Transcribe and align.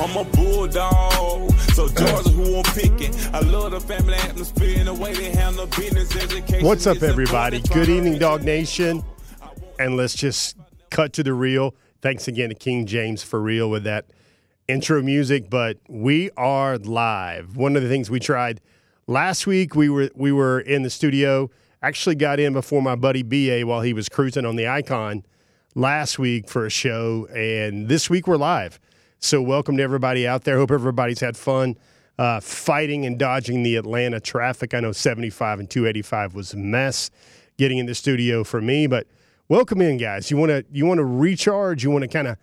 I'm 0.00 0.16
a 0.16 0.24
bulldog. 0.24 1.52
So 1.74 1.86
Georgia, 1.86 2.30
who 2.30 2.56
I'm 2.56 2.62
picking. 2.72 3.14
I 3.34 3.40
love 3.40 3.72
the 3.72 3.80
family 3.80 4.14
atmosphere 4.14 4.78
and 4.78 4.88
the 4.88 4.94
way 4.94 5.12
they 5.12 5.30
handle 5.30 5.66
business 5.66 6.16
education. 6.16 6.66
What's 6.66 6.86
up, 6.86 7.02
everybody? 7.02 7.60
Good 7.60 7.90
evening, 7.90 8.18
DawgNation. 8.18 9.04
And 9.78 9.98
let's 9.98 10.14
just 10.14 10.56
cut 10.88 11.12
to 11.12 11.22
the 11.22 11.34
real. 11.34 11.74
Thanks 12.00 12.28
again 12.28 12.48
to 12.48 12.54
King 12.54 12.86
James 12.86 13.22
for 13.22 13.42
real 13.42 13.68
with 13.68 13.84
that 13.84 14.06
intro 14.68 15.02
music. 15.02 15.50
But 15.50 15.76
we 15.86 16.30
are 16.34 16.78
live. 16.78 17.58
One 17.58 17.76
of 17.76 17.82
the 17.82 17.88
things 17.90 18.10
we 18.10 18.20
tried 18.20 18.62
last 19.06 19.46
week, 19.46 19.74
we 19.74 19.90
were 19.90 20.08
we 20.14 20.32
were 20.32 20.60
in 20.60 20.82
the 20.82 20.90
studio. 20.90 21.50
Actually, 21.82 22.14
got 22.14 22.40
in 22.40 22.54
before 22.54 22.80
my 22.80 22.94
buddy 22.94 23.22
Ba 23.22 23.66
while 23.66 23.82
he 23.82 23.92
was 23.92 24.08
cruising 24.08 24.46
on 24.46 24.56
the 24.56 24.66
Icon 24.66 25.24
last 25.74 26.18
week 26.18 26.48
for 26.48 26.64
a 26.64 26.70
show, 26.70 27.26
and 27.34 27.88
this 27.88 28.08
week 28.08 28.26
we're 28.26 28.38
live. 28.38 28.80
So, 29.22 29.42
welcome 29.42 29.76
to 29.76 29.82
everybody 29.82 30.26
out 30.26 30.44
there. 30.44 30.56
Hope 30.56 30.70
everybody's 30.70 31.20
had 31.20 31.36
fun 31.36 31.76
uh, 32.18 32.40
fighting 32.40 33.04
and 33.04 33.18
dodging 33.18 33.62
the 33.62 33.76
Atlanta 33.76 34.18
traffic. 34.18 34.72
I 34.72 34.80
know 34.80 34.92
75 34.92 35.60
and 35.60 35.68
285 35.68 36.34
was 36.34 36.54
a 36.54 36.56
mess 36.56 37.10
getting 37.58 37.76
in 37.76 37.84
the 37.84 37.94
studio 37.94 38.44
for 38.44 38.62
me, 38.62 38.86
but 38.86 39.06
welcome 39.50 39.82
in, 39.82 39.98
guys. 39.98 40.30
You 40.30 40.38
want 40.38 40.48
to 40.48 40.64
you 40.72 40.86
want 40.86 40.98
to 40.98 41.04
recharge. 41.04 41.84
You 41.84 41.90
want 41.90 42.00
to 42.00 42.08
kind 42.08 42.28
of 42.28 42.38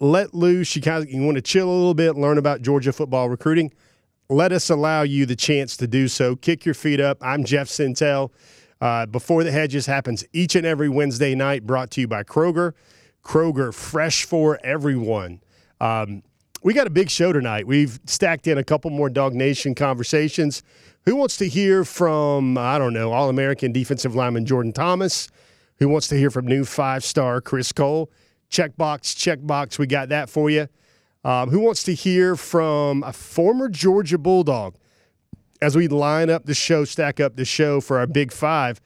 let 0.00 0.34
loose. 0.34 0.76
You 0.76 0.82
kind 0.82 1.02
of 1.02 1.10
you 1.10 1.22
want 1.22 1.36
to 1.36 1.42
chill 1.42 1.66
a 1.66 1.72
little 1.72 1.94
bit, 1.94 2.14
learn 2.14 2.36
about 2.36 2.60
Georgia 2.60 2.92
football 2.92 3.30
recruiting. 3.30 3.72
Let 4.28 4.52
us 4.52 4.68
allow 4.68 5.02
you 5.02 5.24
the 5.24 5.34
chance 5.34 5.78
to 5.78 5.86
do 5.86 6.08
so. 6.08 6.36
Kick 6.36 6.66
your 6.66 6.74
feet 6.74 7.00
up. 7.00 7.16
I'm 7.22 7.42
Jeff 7.42 7.68
Sentell. 7.68 8.32
Uh, 8.82 9.06
Before 9.06 9.44
the 9.44 9.50
Hedges 9.50 9.86
happens 9.86 10.26
each 10.34 10.56
and 10.56 10.66
every 10.66 10.90
Wednesday 10.90 11.34
night, 11.34 11.66
brought 11.66 11.90
to 11.92 12.02
you 12.02 12.06
by 12.06 12.22
Kroger. 12.22 12.74
Kroger, 13.24 13.72
fresh 13.72 14.26
for 14.26 14.60
everyone. 14.62 15.40
Um, 15.82 16.22
we 16.62 16.74
got 16.74 16.86
a 16.86 16.90
big 16.90 17.10
show 17.10 17.32
tonight. 17.32 17.66
We've 17.66 17.98
stacked 18.06 18.46
in 18.46 18.56
a 18.56 18.62
couple 18.62 18.90
more 18.92 19.10
DawgNation 19.10 19.74
conversations. 19.74 20.62
Who 21.06 21.16
wants 21.16 21.36
to 21.38 21.48
hear 21.48 21.84
from, 21.84 22.56
I 22.56 22.78
don't 22.78 22.92
know, 22.92 23.12
All 23.12 23.28
American 23.28 23.72
defensive 23.72 24.14
lineman 24.14 24.46
Jordan 24.46 24.72
Thomas? 24.72 25.28
Who 25.78 25.88
wants 25.88 26.06
to 26.08 26.16
hear 26.16 26.30
from 26.30 26.46
new 26.46 26.64
five 26.64 27.02
star 27.02 27.40
Chris 27.40 27.72
Cole? 27.72 28.12
Checkbox, 28.48 29.16
checkbox. 29.16 29.76
We 29.76 29.88
got 29.88 30.08
that 30.10 30.30
for 30.30 30.50
you. 30.50 30.68
Um, 31.24 31.50
who 31.50 31.58
wants 31.58 31.82
to 31.84 31.94
hear 31.94 32.36
from 32.36 33.02
a 33.02 33.12
former 33.12 33.68
Georgia 33.68 34.18
Bulldog? 34.18 34.76
As 35.60 35.74
we 35.74 35.88
line 35.88 36.30
up 36.30 36.44
the 36.46 36.54
show, 36.54 36.84
stack 36.84 37.18
up 37.18 37.34
the 37.34 37.44
show 37.44 37.80
for 37.80 37.98
our 37.98 38.06
big 38.06 38.30
five, 38.30 38.80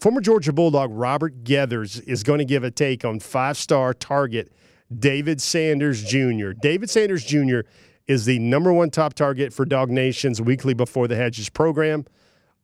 former 0.00 0.22
Georgia 0.22 0.52
Bulldog 0.52 0.90
Robert 0.92 1.44
Geathers 1.44 2.02
is 2.06 2.22
going 2.22 2.38
to 2.38 2.44
give 2.46 2.64
a 2.64 2.70
take 2.70 3.04
on 3.04 3.20
five 3.20 3.58
star 3.58 3.92
target 3.92 4.50
David 4.96 5.40
Sanders 5.40 6.02
Jr. 6.02 6.52
David 6.52 6.88
Sanders 6.88 7.24
Jr. 7.24 7.60
is 8.06 8.24
the 8.24 8.38
number 8.38 8.72
one 8.72 8.90
top 8.90 9.14
target 9.14 9.52
for 9.52 9.66
DawgNation's 9.66 10.40
weekly 10.40 10.74
Before 10.74 11.06
the 11.06 11.16
Hedges 11.16 11.48
program. 11.48 12.06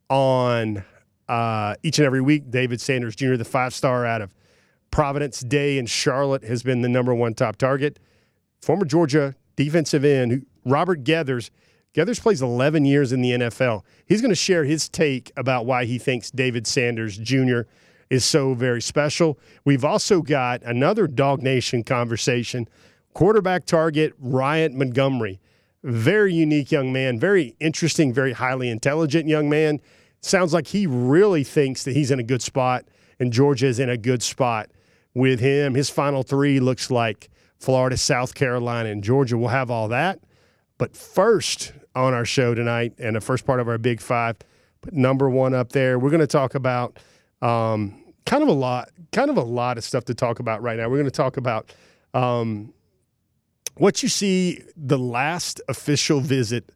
On 0.09 0.83
uh, 1.27 1.75
each 1.81 1.97
and 1.97 2.05
every 2.05 2.21
week, 2.21 2.49
David 2.51 2.79
Sanders 2.79 3.15
Jr., 3.15 3.35
the 3.35 3.45
five 3.45 3.73
star 3.73 4.05
out 4.05 4.21
of 4.21 4.33
Providence 4.91 5.41
Day 5.41 5.77
in 5.77 5.87
Charlotte, 5.87 6.43
has 6.43 6.63
been 6.63 6.81
the 6.81 6.89
number 6.89 7.13
one 7.13 7.33
top 7.33 7.55
target. 7.57 7.99
Former 8.61 8.85
Georgia 8.85 9.35
defensive 9.55 10.05
end 10.05 10.45
Robert 10.63 11.03
Geathers. 11.03 11.49
Geathers 11.93 12.19
plays 12.19 12.41
11 12.41 12.85
years 12.85 13.11
in 13.11 13.21
the 13.21 13.31
NFL. 13.31 13.83
He's 14.05 14.21
going 14.21 14.29
to 14.29 14.35
share 14.35 14.63
his 14.63 14.89
take 14.89 15.31
about 15.37 15.65
why 15.65 15.85
he 15.85 15.97
thinks 15.97 16.29
David 16.29 16.67
Sanders 16.67 17.17
Jr 17.17 17.61
is 18.09 18.23
so 18.23 18.53
very 18.53 18.81
special. 18.81 19.39
We've 19.63 19.85
also 19.85 20.21
got 20.21 20.61
another 20.63 21.07
Dog 21.07 21.41
Nation 21.41 21.83
conversation. 21.83 22.67
Quarterback 23.13 23.65
target 23.65 24.13
Ryan 24.19 24.77
Montgomery. 24.77 25.39
Very 25.83 26.33
unique 26.33 26.71
young 26.71 26.91
man, 26.91 27.19
very 27.19 27.55
interesting, 27.59 28.11
very 28.11 28.33
highly 28.33 28.69
intelligent 28.69 29.27
young 29.27 29.49
man. 29.49 29.79
Sounds 30.21 30.53
like 30.53 30.67
he 30.67 30.87
really 30.87 31.43
thinks 31.43 31.83
that 31.83 31.93
he's 31.93 32.09
in 32.09 32.19
a 32.19 32.23
good 32.23 32.41
spot 32.41 32.85
and 33.19 33.31
Georgia 33.31 33.67
is 33.67 33.79
in 33.79 33.89
a 33.89 33.97
good 33.97 34.23
spot 34.23 34.69
with 35.13 35.39
him. 35.39 35.75
His 35.75 35.89
final 35.89 36.23
three 36.23 36.59
looks 36.59 36.91
like 36.91 37.29
Florida, 37.59 37.97
South 37.97 38.35
Carolina, 38.35 38.89
and 38.89 39.03
Georgia. 39.03 39.37
We'll 39.37 39.49
have 39.49 39.71
all 39.71 39.87
that. 39.89 40.19
But 40.77 40.95
first 40.95 41.73
on 41.95 42.13
our 42.13 42.25
show 42.25 42.53
tonight, 42.53 42.93
and 42.97 43.15
the 43.15 43.21
first 43.21 43.45
part 43.45 43.59
of 43.59 43.67
our 43.67 43.77
Big 43.77 44.01
Five, 44.01 44.37
but 44.81 44.93
number 44.93 45.29
one 45.29 45.53
up 45.53 45.71
there, 45.71 45.97
we're 45.97 46.09
going 46.09 46.19
to 46.19 46.27
talk 46.27 46.55
about 46.55 46.99
um, 47.41 48.01
kind 48.25 48.43
of 48.43 48.49
a 48.49 48.53
lot, 48.53 48.89
kind 49.11 49.29
of 49.29 49.37
a 49.37 49.43
lot 49.43 49.77
of 49.77 49.83
stuff 49.83 50.05
to 50.05 50.13
talk 50.13 50.39
about 50.39 50.61
right 50.61 50.77
now. 50.77 50.89
We're 50.89 50.97
going 50.97 51.05
to 51.05 51.11
talk 51.11 51.37
about 51.37 51.73
um, 52.13 52.73
what 53.75 54.03
you 54.03 54.09
see 54.09 54.61
the 54.75 54.97
last 54.97 55.61
official 55.67 56.19
visit 56.19 56.71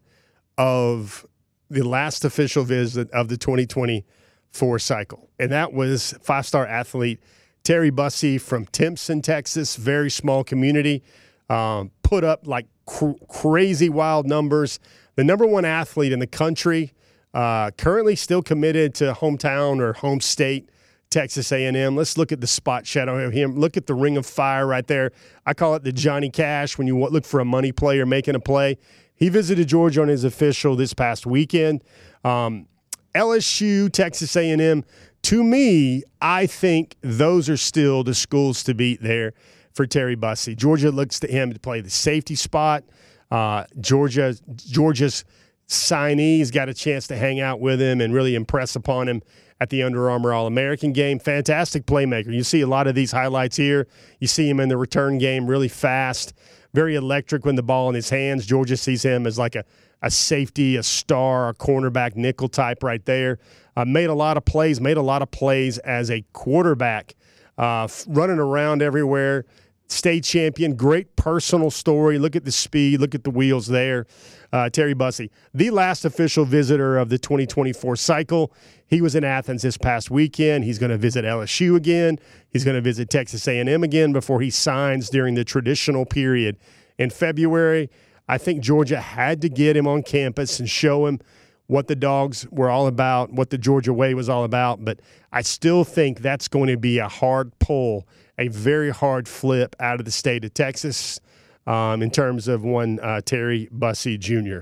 of 0.58 1.26
the 1.68 1.82
last 1.82 2.24
official 2.24 2.64
visit 2.64 3.10
of 3.12 3.28
the 3.28 3.36
2024 3.36 4.78
cycle, 4.78 5.30
and 5.38 5.50
that 5.52 5.72
was 5.72 6.14
five-star 6.22 6.66
athlete 6.66 7.20
Terry 7.62 7.90
Bussey 7.90 8.38
from 8.38 8.66
Timpson, 8.66 9.22
Texas. 9.22 9.76
Very 9.76 10.10
small 10.10 10.44
community, 10.44 11.02
um, 11.48 11.90
put 12.02 12.24
up 12.24 12.46
like 12.46 12.66
cr- 12.86 13.12
crazy 13.28 13.88
wild 13.88 14.26
numbers. 14.26 14.80
The 15.16 15.24
number 15.24 15.46
one 15.46 15.64
athlete 15.64 16.12
in 16.12 16.18
the 16.18 16.26
country 16.26 16.92
uh, 17.34 17.70
currently 17.72 18.16
still 18.16 18.42
committed 18.42 18.94
to 18.96 19.12
hometown 19.12 19.80
or 19.80 19.92
home 19.92 20.20
state, 20.20 20.68
Texas 21.10 21.50
A&M. 21.52 21.96
Let's 21.96 22.16
look 22.16 22.32
at 22.32 22.40
the 22.40 22.46
spot 22.46 22.86
shadow 22.86 23.18
of 23.24 23.32
him. 23.32 23.56
Look 23.56 23.76
at 23.76 23.86
the 23.86 23.94
ring 23.94 24.16
of 24.16 24.26
fire 24.26 24.66
right 24.66 24.86
there. 24.86 25.12
I 25.44 25.54
call 25.54 25.74
it 25.74 25.82
the 25.82 25.92
Johnny 25.92 26.30
Cash 26.30 26.78
when 26.78 26.86
you 26.86 26.98
look 26.98 27.24
for 27.24 27.40
a 27.40 27.44
money 27.44 27.72
player 27.72 28.06
making 28.06 28.34
a 28.34 28.40
play. 28.40 28.78
He 29.14 29.28
visited 29.28 29.68
Georgia 29.68 30.02
on 30.02 30.08
his 30.08 30.24
official 30.24 30.76
this 30.76 30.94
past 30.94 31.26
weekend. 31.26 31.82
Um, 32.24 32.66
LSU, 33.14 33.92
Texas 33.92 34.36
A&M. 34.36 34.84
To 35.22 35.44
me, 35.44 36.02
I 36.22 36.46
think 36.46 36.96
those 37.02 37.48
are 37.48 37.56
still 37.56 38.02
the 38.02 38.14
schools 38.14 38.62
to 38.64 38.74
beat 38.74 39.02
there 39.02 39.34
for 39.72 39.86
Terry 39.86 40.14
Bussey. 40.14 40.54
Georgia 40.54 40.90
looks 40.90 41.20
to 41.20 41.26
him 41.26 41.52
to 41.52 41.60
play 41.60 41.80
the 41.80 41.90
safety 41.90 42.34
spot. 42.34 42.84
Uh, 43.30 43.64
Georgia, 43.80 44.34
Georgia's 44.56 45.24
signees 45.70 46.52
got 46.52 46.68
a 46.68 46.74
chance 46.74 47.06
to 47.06 47.16
hang 47.16 47.40
out 47.40 47.60
with 47.60 47.80
him 47.80 48.00
and 48.00 48.12
really 48.12 48.34
impress 48.34 48.74
upon 48.74 49.08
him 49.08 49.22
at 49.60 49.70
the 49.70 49.84
Under 49.84 50.10
Armour 50.10 50.32
All 50.32 50.46
American 50.48 50.92
game. 50.92 51.20
Fantastic 51.20 51.86
playmaker. 51.86 52.34
You 52.34 52.42
see 52.42 52.60
a 52.60 52.66
lot 52.66 52.88
of 52.88 52.96
these 52.96 53.12
highlights 53.12 53.56
here. 53.56 53.86
You 54.18 54.26
see 54.26 54.50
him 54.50 54.58
in 54.58 54.68
the 54.68 54.76
return 54.76 55.18
game 55.18 55.46
really 55.46 55.68
fast, 55.68 56.34
very 56.74 56.96
electric 56.96 57.44
when 57.44 57.54
the 57.54 57.62
ball 57.62 57.88
in 57.88 57.94
his 57.94 58.10
hands. 58.10 58.46
Georgia 58.46 58.76
sees 58.76 59.04
him 59.04 59.28
as 59.28 59.38
like 59.38 59.54
a, 59.54 59.64
a 60.02 60.10
safety, 60.10 60.74
a 60.74 60.82
star, 60.82 61.50
a 61.50 61.54
cornerback, 61.54 62.16
nickel 62.16 62.48
type 62.48 62.82
right 62.82 63.04
there. 63.04 63.38
Uh, 63.76 63.84
made 63.84 64.10
a 64.10 64.14
lot 64.14 64.36
of 64.36 64.44
plays, 64.44 64.80
made 64.80 64.96
a 64.96 65.02
lot 65.02 65.22
of 65.22 65.30
plays 65.30 65.78
as 65.78 66.10
a 66.10 66.24
quarterback, 66.32 67.14
uh, 67.58 67.86
running 68.08 68.40
around 68.40 68.82
everywhere 68.82 69.44
state 69.90 70.24
champion. 70.24 70.76
Great 70.76 71.16
personal 71.16 71.70
story. 71.70 72.18
Look 72.18 72.36
at 72.36 72.44
the 72.44 72.52
speed. 72.52 73.00
Look 73.00 73.14
at 73.14 73.24
the 73.24 73.30
wheels 73.30 73.66
there. 73.66 74.06
Uh, 74.52 74.68
Terry 74.68 74.94
Bussey, 74.94 75.30
the 75.54 75.70
last 75.70 76.04
official 76.04 76.44
visitor 76.44 76.98
of 76.98 77.08
the 77.08 77.18
2024 77.18 77.94
cycle. 77.94 78.52
He 78.86 79.00
was 79.00 79.14
in 79.14 79.22
Athens 79.22 79.62
this 79.62 79.76
past 79.76 80.10
weekend. 80.10 80.64
He's 80.64 80.80
going 80.80 80.90
to 80.90 80.98
visit 80.98 81.24
LSU 81.24 81.76
again. 81.76 82.18
He's 82.48 82.64
going 82.64 82.74
to 82.74 82.80
visit 82.80 83.10
Texas 83.10 83.46
A&M 83.46 83.84
again 83.84 84.12
before 84.12 84.40
he 84.40 84.50
signs 84.50 85.08
during 85.08 85.36
the 85.36 85.44
traditional 85.44 86.04
period 86.04 86.56
in 86.98 87.10
February. 87.10 87.90
I 88.28 88.38
think 88.38 88.60
Georgia 88.60 89.00
had 89.00 89.40
to 89.42 89.48
get 89.48 89.76
him 89.76 89.86
on 89.86 90.02
campus 90.02 90.58
and 90.58 90.68
show 90.68 91.06
him 91.06 91.20
what 91.68 91.86
the 91.86 91.94
dogs 91.94 92.48
were 92.50 92.68
all 92.68 92.88
about, 92.88 93.32
what 93.32 93.50
the 93.50 93.58
Georgia 93.58 93.92
way 93.92 94.12
was 94.14 94.28
all 94.28 94.42
about. 94.42 94.84
But 94.84 94.98
I 95.32 95.42
still 95.42 95.84
think 95.84 96.18
that's 96.18 96.48
going 96.48 96.66
to 96.66 96.76
be 96.76 96.98
a 96.98 97.06
hard 97.06 97.56
pull 97.60 98.08
a 98.40 98.48
very 98.48 98.90
hard 98.90 99.28
flip 99.28 99.76
out 99.78 100.00
of 100.00 100.06
the 100.06 100.10
state 100.10 100.44
of 100.44 100.54
Texas 100.54 101.20
um, 101.66 102.02
in 102.02 102.10
terms 102.10 102.48
of 102.48 102.64
one 102.64 102.98
uh, 103.00 103.20
Terry 103.20 103.68
Bussey 103.70 104.18
Jr. 104.18 104.60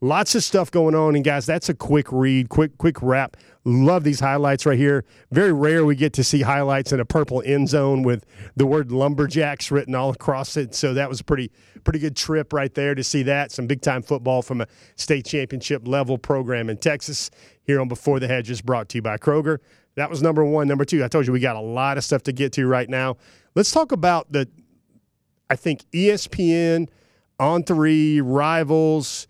Lots 0.00 0.36
of 0.36 0.44
stuff 0.44 0.70
going 0.70 0.94
on, 0.94 1.16
and 1.16 1.24
guys, 1.24 1.44
that's 1.44 1.68
a 1.68 1.74
quick 1.74 2.10
read, 2.12 2.48
quick 2.48 2.78
quick 2.78 3.02
wrap. 3.02 3.36
Love 3.64 4.04
these 4.04 4.20
highlights 4.20 4.64
right 4.64 4.78
here. 4.78 5.04
Very 5.32 5.52
rare 5.52 5.84
we 5.84 5.96
get 5.96 6.12
to 6.14 6.24
see 6.24 6.40
highlights 6.40 6.92
in 6.92 7.00
a 7.00 7.04
purple 7.04 7.42
end 7.44 7.68
zone 7.68 8.02
with 8.04 8.24
the 8.56 8.64
word 8.64 8.92
lumberjacks 8.92 9.72
written 9.72 9.96
all 9.96 10.10
across 10.10 10.56
it. 10.56 10.74
So 10.74 10.94
that 10.94 11.08
was 11.08 11.20
a 11.20 11.24
pretty 11.24 11.50
pretty 11.82 11.98
good 11.98 12.16
trip 12.16 12.52
right 12.52 12.72
there 12.72 12.94
to 12.94 13.02
see 13.02 13.24
that. 13.24 13.50
Some 13.50 13.66
big 13.66 13.82
time 13.82 14.02
football 14.02 14.40
from 14.40 14.60
a 14.60 14.68
state 14.94 15.26
championship 15.26 15.86
level 15.86 16.16
program 16.16 16.70
in 16.70 16.78
Texas. 16.78 17.30
Here 17.64 17.80
on 17.80 17.88
Before 17.88 18.20
the 18.20 18.28
Hedges, 18.28 18.62
brought 18.62 18.88
to 18.90 18.98
you 18.98 19.02
by 19.02 19.18
Kroger. 19.18 19.58
That 19.98 20.10
was 20.10 20.22
number 20.22 20.44
one. 20.44 20.68
Number 20.68 20.84
two, 20.84 21.02
I 21.02 21.08
told 21.08 21.26
you 21.26 21.32
we 21.32 21.40
got 21.40 21.56
a 21.56 21.60
lot 21.60 21.98
of 21.98 22.04
stuff 22.04 22.22
to 22.24 22.32
get 22.32 22.52
to 22.52 22.68
right 22.68 22.88
now. 22.88 23.16
Let's 23.56 23.72
talk 23.72 23.90
about 23.90 24.30
the, 24.30 24.48
I 25.50 25.56
think 25.56 25.82
ESPN, 25.92 26.88
On 27.40 27.64
Three, 27.64 28.20
Rivals, 28.20 29.26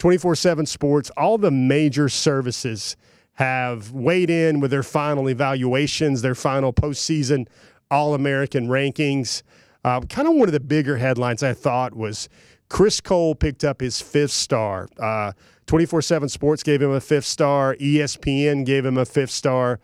24 0.00 0.34
7 0.34 0.66
Sports, 0.66 1.10
all 1.16 1.38
the 1.38 1.52
major 1.52 2.08
services 2.08 2.96
have 3.34 3.92
weighed 3.92 4.28
in 4.28 4.58
with 4.58 4.72
their 4.72 4.82
final 4.82 5.28
evaluations, 5.28 6.20
their 6.20 6.34
final 6.34 6.72
postseason 6.72 7.46
All 7.88 8.14
American 8.14 8.66
rankings. 8.66 9.44
Uh, 9.84 10.00
kind 10.00 10.26
of 10.26 10.34
one 10.34 10.48
of 10.48 10.52
the 10.52 10.58
bigger 10.58 10.96
headlines 10.96 11.44
I 11.44 11.54
thought 11.54 11.94
was 11.94 12.28
Chris 12.68 13.00
Cole 13.00 13.36
picked 13.36 13.62
up 13.62 13.80
his 13.80 14.00
fifth 14.00 14.32
star. 14.32 14.88
Uh, 14.98 15.30
24 15.66 16.02
7 16.02 16.28
Sports 16.28 16.64
gave 16.64 16.82
him 16.82 16.90
a 16.90 17.00
fifth 17.00 17.26
star. 17.26 17.76
ESPN 17.76 18.66
gave 18.66 18.84
him 18.84 18.98
a 18.98 19.04
fifth 19.04 19.30
star. 19.30 19.78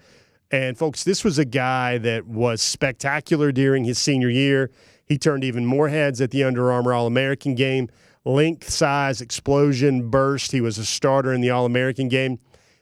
And 0.50 0.78
folks, 0.78 1.04
this 1.04 1.24
was 1.24 1.38
a 1.38 1.44
guy 1.44 1.98
that 1.98 2.26
was 2.26 2.62
spectacular 2.62 3.50
during 3.52 3.84
his 3.84 3.98
senior 3.98 4.30
year. 4.30 4.70
He 5.06 5.18
turned 5.18 5.44
even 5.44 5.66
more 5.66 5.88
heads 5.88 6.20
at 6.20 6.30
the 6.30 6.44
Under 6.44 6.70
Armour 6.72 6.94
All 6.94 7.06
American 7.06 7.54
game. 7.54 7.88
Length, 8.24 8.70
size, 8.70 9.20
explosion, 9.20 10.08
burst. 10.08 10.52
He 10.52 10.60
was 10.60 10.78
a 10.78 10.84
starter 10.84 11.32
in 11.32 11.40
the 11.40 11.50
All 11.50 11.66
American 11.66 12.08
game. 12.08 12.38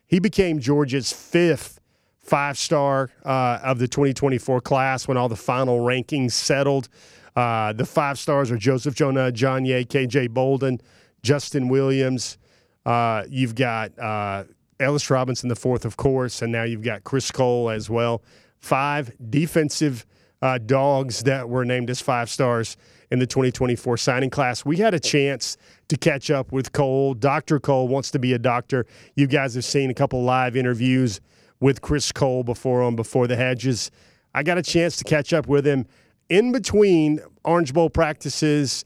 He 0.06 0.18
became 0.18 0.60
Georgia's 0.60 1.12
fifth 1.12 1.80
five 2.18 2.56
star 2.56 3.10
uh, 3.24 3.58
of 3.62 3.78
the 3.78 3.88
2024 3.88 4.60
class 4.60 5.08
when 5.08 5.16
all 5.16 5.28
the 5.28 5.36
final 5.36 5.80
rankings 5.80 6.32
settled. 6.32 6.88
Uh, 7.34 7.72
the 7.72 7.84
five 7.86 8.18
stars 8.18 8.50
are 8.50 8.56
Joseph 8.56 8.94
Jonah, 8.94 9.32
Ajonye, 9.32 9.86
KJ 9.86 10.30
Bolden, 10.30 10.80
Justin 11.22 11.68
Williams. 11.68 12.38
Uh, 12.84 13.24
you've 13.28 13.54
got 13.54 13.98
uh, 13.98 14.44
Ellis 14.80 15.10
Robinson, 15.10 15.48
the 15.48 15.56
fourth, 15.56 15.84
of 15.84 15.96
course, 15.96 16.42
and 16.42 16.52
now 16.52 16.64
you've 16.64 16.82
got 16.82 17.04
Chris 17.04 17.30
Cole 17.30 17.70
as 17.70 17.88
well. 17.88 18.22
Five 18.58 19.12
defensive 19.30 20.06
uh, 20.40 20.58
dogs 20.58 21.22
that 21.22 21.48
were 21.48 21.64
named 21.64 21.88
as 21.88 22.00
five 22.00 22.28
stars 22.28 22.76
in 23.10 23.18
the 23.18 23.26
2024 23.26 23.96
signing 23.96 24.30
class. 24.30 24.64
We 24.64 24.78
had 24.78 24.94
a 24.94 25.00
chance 25.00 25.56
to 25.88 25.96
catch 25.96 26.30
up 26.30 26.50
with 26.50 26.72
Cole. 26.72 27.14
Dr. 27.14 27.60
Cole 27.60 27.86
wants 27.86 28.10
to 28.12 28.18
be 28.18 28.32
a 28.32 28.38
doctor. 28.38 28.86
You 29.14 29.26
guys 29.26 29.54
have 29.54 29.64
seen 29.64 29.90
a 29.90 29.94
couple 29.94 30.22
live 30.22 30.56
interviews 30.56 31.20
with 31.60 31.80
Chris 31.80 32.10
Cole 32.10 32.42
before 32.42 32.82
on 32.82 32.96
Before 32.96 33.26
the 33.26 33.36
Hedges. 33.36 33.90
I 34.34 34.42
got 34.42 34.58
a 34.58 34.62
chance 34.62 34.96
to 34.96 35.04
catch 35.04 35.32
up 35.32 35.46
with 35.46 35.66
him 35.66 35.86
in 36.28 36.50
between 36.50 37.20
Orange 37.44 37.74
Bowl 37.74 37.90
practices, 37.90 38.84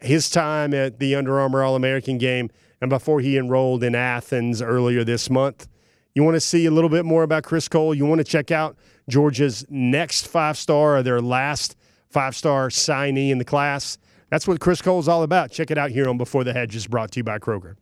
his 0.00 0.28
time 0.28 0.74
at 0.74 0.98
the 0.98 1.14
Under 1.14 1.40
Armour 1.40 1.62
All 1.62 1.76
American 1.76 2.18
game, 2.18 2.50
and 2.80 2.90
before 2.90 3.20
he 3.20 3.36
enrolled 3.36 3.84
in 3.84 3.94
Athens 3.94 4.62
earlier 4.62 5.04
this 5.04 5.28
month. 5.30 5.68
You 6.14 6.24
want 6.24 6.34
to 6.34 6.40
see 6.40 6.66
a 6.66 6.70
little 6.70 6.90
bit 6.90 7.04
more 7.04 7.22
about 7.22 7.44
Chris 7.44 7.68
Cole? 7.68 7.94
You 7.94 8.04
want 8.04 8.18
to 8.18 8.24
check 8.24 8.50
out 8.50 8.76
Georgia's 9.08 9.64
next 9.68 10.26
five 10.26 10.56
star 10.56 10.96
or 10.96 11.02
their 11.02 11.20
last 11.20 11.76
five 12.08 12.34
star 12.34 12.68
signee 12.68 13.30
in 13.30 13.38
the 13.38 13.44
class? 13.44 13.96
That's 14.30 14.46
what 14.46 14.60
Chris 14.60 14.82
Cole 14.82 14.98
is 14.98 15.08
all 15.08 15.22
about. 15.22 15.50
Check 15.50 15.70
it 15.70 15.78
out 15.78 15.90
here 15.90 16.08
on 16.08 16.18
Before 16.18 16.44
the 16.44 16.52
Hedges, 16.52 16.86
brought 16.86 17.12
to 17.12 17.20
you 17.20 17.24
by 17.24 17.38
Kroger. 17.38 17.76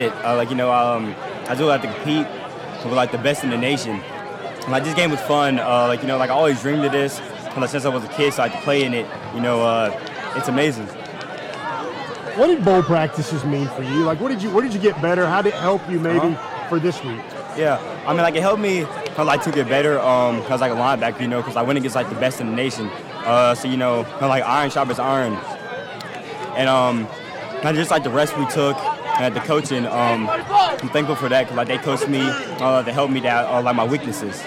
Uh, 0.00 0.36
like 0.36 0.50
you 0.50 0.56
know, 0.56 0.72
um, 0.72 1.14
I 1.46 1.54
do 1.54 1.66
have 1.66 1.82
to 1.82 1.92
compete 1.92 2.26
with 2.84 2.94
like 2.94 3.12
the 3.12 3.18
best 3.18 3.44
in 3.44 3.50
the 3.50 3.58
nation. 3.58 4.00
Like 4.68 4.84
this 4.84 4.94
game 4.94 5.10
was 5.10 5.20
fun. 5.20 5.58
Uh, 5.58 5.86
like 5.88 6.00
you 6.00 6.08
know, 6.08 6.16
like 6.16 6.30
I 6.30 6.34
always 6.34 6.60
dreamed 6.60 6.84
of 6.84 6.92
this. 6.92 7.20
Like, 7.56 7.68
since 7.68 7.84
I 7.84 7.88
was 7.88 8.04
a 8.04 8.08
kid, 8.08 8.32
so 8.32 8.44
I 8.44 8.48
could 8.48 8.60
play 8.60 8.84
in 8.84 8.94
it. 8.94 9.06
You 9.34 9.40
know, 9.40 9.62
uh, 9.62 10.32
it's 10.36 10.48
amazing. 10.48 10.86
What 12.36 12.46
did 12.46 12.64
bowl 12.64 12.82
practices 12.82 13.44
mean 13.44 13.68
for 13.68 13.82
you? 13.82 14.04
Like, 14.04 14.20
what 14.20 14.28
did 14.28 14.42
you, 14.42 14.50
where 14.50 14.62
did 14.62 14.72
you 14.72 14.80
get 14.80 15.00
better? 15.02 15.26
How 15.26 15.42
did 15.42 15.54
it 15.54 15.60
help 15.60 15.88
you 15.90 15.98
maybe 15.98 16.18
uh-huh. 16.18 16.68
for 16.68 16.78
this 16.78 17.02
week? 17.04 17.20
Yeah, 17.56 17.78
I 18.06 18.12
mean, 18.12 18.22
like 18.22 18.36
it 18.36 18.42
helped 18.42 18.62
me 18.62 18.82
of 18.82 19.26
like 19.26 19.42
to 19.44 19.50
get 19.50 19.68
better. 19.68 19.98
Um, 19.98 20.42
cause 20.44 20.60
like 20.60 20.72
a 20.72 20.76
linebacker, 20.76 21.20
you 21.20 21.28
know, 21.28 21.42
cause 21.42 21.56
I 21.56 21.62
went 21.62 21.78
against 21.78 21.96
like 21.96 22.08
the 22.08 22.14
best 22.14 22.40
in 22.40 22.48
the 22.48 22.56
nation. 22.56 22.88
Uh, 23.24 23.54
so 23.54 23.68
you 23.68 23.76
know, 23.76 24.06
like 24.20 24.44
iron 24.44 24.70
sharpens 24.70 24.98
iron. 24.98 25.34
And 26.56 26.68
um, 26.68 27.06
kind 27.62 27.68
of 27.68 27.76
just 27.76 27.90
like 27.90 28.04
the 28.04 28.10
rest 28.10 28.36
we 28.38 28.46
took 28.46 28.76
and 29.20 29.34
the 29.34 29.40
coaching, 29.40 29.86
um, 29.86 30.28
I'm 30.28 30.88
thankful 30.88 31.16
for 31.16 31.28
that 31.28 31.42
because 31.42 31.56
like 31.56 31.68
they 31.68 31.78
coached 31.78 32.08
me, 32.08 32.20
uh, 32.22 32.82
they 32.82 32.92
helped 32.92 33.12
me 33.12 33.20
down 33.20 33.46
uh, 33.46 33.62
like 33.62 33.76
my 33.76 33.84
weaknesses. 33.84 34.42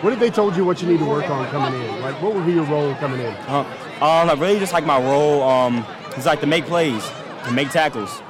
What 0.00 0.10
did 0.10 0.20
they 0.20 0.30
told 0.30 0.56
you 0.56 0.64
what 0.64 0.80
you 0.80 0.88
need 0.88 0.98
to 0.98 1.04
work 1.04 1.28
on 1.28 1.48
coming 1.48 1.80
in? 1.80 2.00
Like 2.00 2.20
what 2.22 2.34
would 2.34 2.46
be 2.46 2.52
your 2.52 2.64
role 2.64 2.94
coming 2.96 3.20
in? 3.20 3.34
Uh, 3.46 3.64
um, 4.00 4.28
like 4.28 4.38
really 4.38 4.58
just 4.58 4.72
like 4.72 4.86
my 4.86 5.00
role 5.00 5.42
um, 5.42 5.84
is 6.18 6.26
like 6.26 6.40
to 6.40 6.46
make 6.46 6.64
plays, 6.66 7.08
to 7.44 7.52
make 7.52 7.70
tackles, 7.70 8.22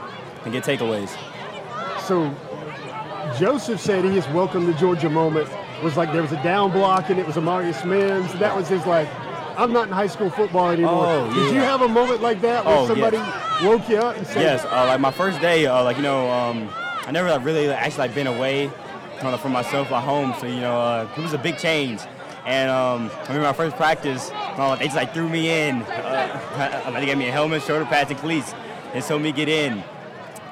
and 0.44 0.52
get 0.52 0.64
takeaways. 0.64 1.17
So 2.02 2.35
Joseph 3.38 3.81
said 3.81 4.05
he 4.05 4.11
his 4.11 4.26
welcome 4.29 4.67
to 4.67 4.79
Georgia 4.79 5.11
moment 5.11 5.49
It 5.79 5.85
was 5.85 5.96
like 5.96 6.12
there 6.12 6.23
was 6.23 6.32
a 6.32 6.43
down 6.43 6.73
block 6.73 7.11
and 7.11 7.19
it 7.19 7.26
was 7.26 7.37
Amarius 7.37 7.85
Mims. 7.85 8.32
That 8.38 8.56
was 8.56 8.69
his 8.69 8.85
like 8.87 9.08
I'm 9.56 9.73
not 9.73 9.88
in 9.88 9.93
high 9.93 10.06
school 10.06 10.31
football 10.31 10.70
anymore. 10.70 11.06
Oh, 11.06 11.29
yeah. 11.29 11.35
Did 11.35 11.55
you 11.55 11.61
have 11.61 11.82
a 11.82 11.88
moment 11.88 12.23
like 12.23 12.40
that 12.43 12.64
where 12.64 12.79
oh, 12.79 12.87
somebody 12.87 13.17
yes. 13.17 13.62
woke 13.62 13.88
you 13.88 13.96
up 13.96 14.17
and 14.17 14.26
said? 14.26 14.43
Yes, 14.43 14.64
uh, 14.64 14.87
like 14.87 15.00
my 15.00 15.11
first 15.11 15.41
day, 15.41 15.67
uh, 15.67 15.82
like 15.82 15.96
you 15.96 16.02
know, 16.02 16.31
um, 16.31 16.69
I 17.06 17.11
never 17.11 17.29
like, 17.29 17.44
really 17.44 17.69
actually 17.69 17.99
like 17.99 18.14
been 18.14 18.29
away 18.29 18.70
kind 19.19 19.34
of 19.34 19.41
for 19.41 19.49
myself 19.49 19.91
at 19.91 20.02
home, 20.05 20.32
so 20.41 20.46
you 20.46 20.61
know, 20.61 20.81
uh, 20.81 21.08
it 21.17 21.20
was 21.20 21.32
a 21.32 21.38
big 21.38 21.58
change. 21.58 22.00
And 22.49 22.71
um, 22.71 23.11
I 23.12 23.21
remember 23.25 23.43
my 23.43 23.53
first 23.53 23.77
practice, 23.77 24.31
uh, 24.33 24.75
they 24.77 24.87
just 24.87 24.97
like 24.97 25.12
threw 25.12 25.29
me 25.29 25.69
in. 25.69 25.83
Uh, 25.83 26.91
they 26.99 27.05
gave 27.05 27.19
me 27.19 27.29
a 27.29 27.31
helmet, 27.31 27.62
shoulder 27.62 27.85
pads, 27.85 28.11
and 28.11 28.19
cleats, 28.19 28.55
and 28.95 29.05
told 29.05 29.21
me 29.21 29.33
get 29.33 29.50
in. 29.50 29.85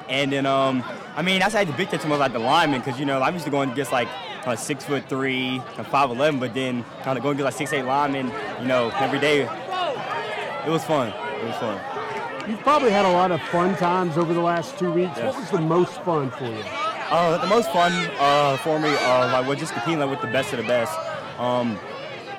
And 0.07 0.31
then, 0.31 0.45
um, 0.45 0.83
I 1.15 1.23
mean, 1.23 1.39
that's 1.39 1.55
like 1.55 1.67
the 1.67 1.73
big 1.73 1.89
thing 1.89 1.99
to 2.01 2.07
me 2.07 2.15
like 2.15 2.33
the 2.33 2.39
lineman, 2.39 2.81
because 2.81 2.99
you 2.99 3.07
know 3.07 3.19
I'm 3.23 3.33
used 3.33 3.45
to 3.45 3.51
going 3.51 3.71
against 3.71 3.91
like 3.91 4.07
of 4.45 4.59
six 4.59 4.85
foot 4.85 5.09
three, 5.09 5.59
five 5.89 6.11
eleven, 6.11 6.39
but 6.39 6.53
then 6.53 6.85
kind 7.01 7.17
of 7.17 7.23
going 7.23 7.35
to 7.37 7.43
like 7.43 7.55
six 7.55 7.73
eight 7.73 7.83
linemen, 7.83 8.31
you 8.61 8.67
know, 8.67 8.91
every 8.97 9.19
day. 9.19 9.41
It 9.41 10.69
was 10.69 10.83
fun. 10.83 11.07
It 11.07 11.45
was 11.45 11.55
fun. 11.55 11.81
You've 12.47 12.59
probably 12.59 12.91
had 12.91 13.05
a 13.05 13.11
lot 13.11 13.31
of 13.31 13.41
fun 13.41 13.75
times 13.75 14.19
over 14.19 14.35
the 14.35 14.41
last 14.41 14.77
two 14.77 14.91
weeks. 14.91 15.13
Yes. 15.17 15.33
What 15.33 15.41
was 15.41 15.49
the 15.49 15.61
most 15.61 15.99
fun 16.03 16.29
for 16.29 16.45
you? 16.45 16.63
Uh, 17.09 17.37
the 17.39 17.47
most 17.47 17.71
fun 17.71 17.91
uh, 18.19 18.55
for 18.57 18.79
me, 18.79 18.89
uh, 18.89 19.31
like, 19.31 19.47
was 19.47 19.57
just 19.57 19.73
competing 19.73 19.99
like, 19.99 20.11
with 20.11 20.21
the 20.21 20.27
best 20.27 20.53
of 20.53 20.57
the 20.57 20.67
best. 20.67 20.93
Um, 21.37 21.79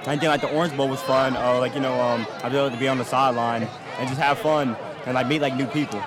I 0.01 0.17
think 0.17 0.23
like 0.23 0.41
the 0.41 0.51
Orange 0.55 0.77
Bowl 0.77 0.89
was 0.89 1.01
fun. 1.03 1.37
Uh, 1.37 1.59
like 1.59 1.75
you 1.75 1.81
know, 1.81 2.01
um, 2.01 2.27
I 2.43 2.49
was 2.49 2.55
able 2.55 2.71
to 2.71 2.77
be 2.77 2.89
on 2.89 2.99
the 2.99 3.05
sideline 3.05 3.63
and 3.99 4.09
just 4.09 4.21
have 4.21 4.39
fun 4.39 4.77
and 5.07 5.15
like 5.15 5.27
meet 5.27 5.41
like 5.41 5.57
new 5.57 5.67
people. 5.67 6.03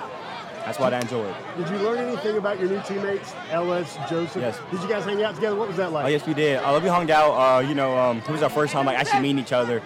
That's 0.65 0.79
what 0.79 0.93
I 0.93 0.99
enjoyed. 0.99 1.35
Did 1.57 1.69
you 1.69 1.77
learn 1.77 1.97
anything 1.97 2.37
about 2.37 2.59
your 2.59 2.69
new 2.69 2.81
teammates, 2.83 3.33
Ellis, 3.49 3.97
Joseph? 4.07 4.41
Yes. 4.41 4.59
Did 4.69 4.81
you 4.81 4.87
guys 4.87 5.03
hang 5.03 5.23
out 5.23 5.33
together? 5.33 5.55
What 5.55 5.67
was 5.67 5.77
that 5.77 5.91
like? 5.91 6.05
Oh, 6.05 6.07
yes, 6.07 6.25
we 6.27 6.35
did. 6.35 6.57
Uh, 6.57 6.79
we 6.81 6.87
hung 6.87 7.09
out. 7.09 7.31
Uh, 7.31 7.59
you 7.61 7.73
know, 7.73 7.97
um, 7.97 8.17
it 8.19 8.29
was 8.29 8.43
our 8.43 8.49
first 8.49 8.71
time 8.71 8.85
like 8.85 8.97
actually 8.97 9.21
meeting 9.21 9.39
each 9.39 9.53
other. 9.53 9.81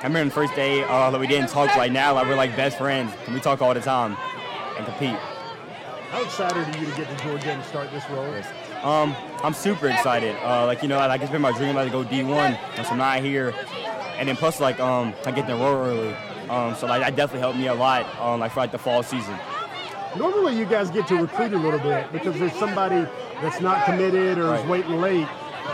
I 0.00 0.06
remember 0.06 0.28
the 0.28 0.34
first 0.34 0.54
day 0.54 0.84
uh, 0.84 1.10
that 1.10 1.18
we 1.18 1.26
didn't 1.26 1.48
talk. 1.48 1.74
Like 1.76 1.90
now, 1.90 2.14
like 2.14 2.26
we're 2.26 2.36
like 2.36 2.54
best 2.56 2.78
friends, 2.78 3.12
and 3.26 3.34
we 3.34 3.40
talk 3.40 3.60
all 3.60 3.74
the 3.74 3.80
time 3.80 4.16
and 4.76 4.86
compete. 4.86 5.16
How 6.10 6.22
excited 6.22 6.58
are 6.58 6.78
you 6.78 6.86
to 6.86 6.96
get 6.96 7.18
to 7.18 7.24
Georgia 7.24 7.50
and 7.50 7.64
start 7.64 7.90
this 7.90 8.08
role? 8.08 8.30
Yes. 8.30 8.46
Um, 8.84 9.16
I'm 9.42 9.54
super 9.54 9.88
excited. 9.88 10.36
Uh, 10.42 10.66
like 10.66 10.82
you 10.82 10.88
know, 10.88 10.98
like 10.98 11.22
it's 11.22 11.30
been 11.30 11.40
my 11.40 11.52
dream 11.52 11.74
like, 11.74 11.86
to 11.86 11.92
go 11.92 12.04
D1, 12.04 12.58
and 12.76 12.86
so 12.86 12.92
I'm 12.92 12.98
not 12.98 13.20
here. 13.20 13.54
And 14.18 14.28
then 14.28 14.36
plus, 14.36 14.60
like 14.60 14.78
um, 14.78 15.14
I 15.24 15.32
get 15.32 15.46
to 15.46 15.54
roll 15.54 15.74
early, 15.74 16.14
um, 16.50 16.74
so 16.74 16.86
like 16.86 17.00
that 17.00 17.16
definitely 17.16 17.40
helped 17.40 17.58
me 17.58 17.66
a 17.66 17.74
lot, 17.74 18.06
um, 18.20 18.40
like 18.40 18.52
for 18.52 18.60
like 18.60 18.72
the 18.72 18.78
fall 18.78 19.02
season. 19.02 19.36
Normally, 20.16 20.56
you 20.56 20.66
guys 20.66 20.90
get 20.90 21.08
to 21.08 21.16
recruit 21.16 21.54
a 21.54 21.58
little 21.58 21.80
bit 21.80 22.12
because 22.12 22.38
there's 22.38 22.52
somebody 22.52 23.06
that's 23.42 23.60
not 23.60 23.84
committed 23.84 24.38
or 24.38 24.50
right. 24.50 24.60
is 24.60 24.66
waiting 24.66 25.00
late. 25.00 25.26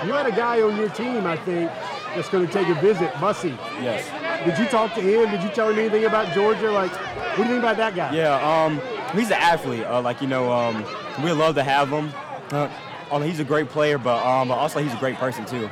You 0.07 0.13
had 0.13 0.27
a 0.27 0.33
guy 0.33 0.63
on 0.63 0.77
your 0.77 0.89
team, 0.89 1.27
I 1.27 1.37
think, 1.37 1.71
that's 2.15 2.29
going 2.29 2.47
to 2.47 2.53
take 2.53 2.69
a 2.69 2.81
visit, 2.81 3.13
Bussey. 3.21 3.59
Yes. 3.83 4.09
Did 4.47 4.57
you 4.59 4.65
talk 4.67 4.95
to 4.95 5.01
him? 5.03 5.31
Did 5.31 5.43
you 5.43 5.51
tell 5.51 5.69
him 5.69 5.79
anything 5.79 6.05
about 6.05 6.33
Georgia? 6.33 6.71
Like, 6.71 6.93
what 6.93 7.37
do 7.37 7.43
you 7.43 7.49
think 7.49 7.59
about 7.59 7.77
that 7.77 7.95
guy? 7.95 8.15
Yeah, 8.15 8.65
um, 8.65 8.81
he's 9.15 9.27
an 9.27 9.35
athlete. 9.35 9.85
Uh, 9.85 10.01
like, 10.01 10.23
you 10.23 10.27
know, 10.27 10.51
um, 10.51 10.85
we 11.23 11.33
love 11.33 11.57
to 11.57 11.63
have 11.63 11.91
him. 11.91 12.11
Uh, 12.51 12.71
oh, 13.11 13.21
he's 13.21 13.41
a 13.41 13.45
great 13.45 13.69
player, 13.69 13.99
but 13.99 14.25
um, 14.25 14.51
also 14.51 14.81
he's 14.81 14.93
a 14.93 14.99
great 14.99 15.17
person 15.17 15.45
too, 15.45 15.69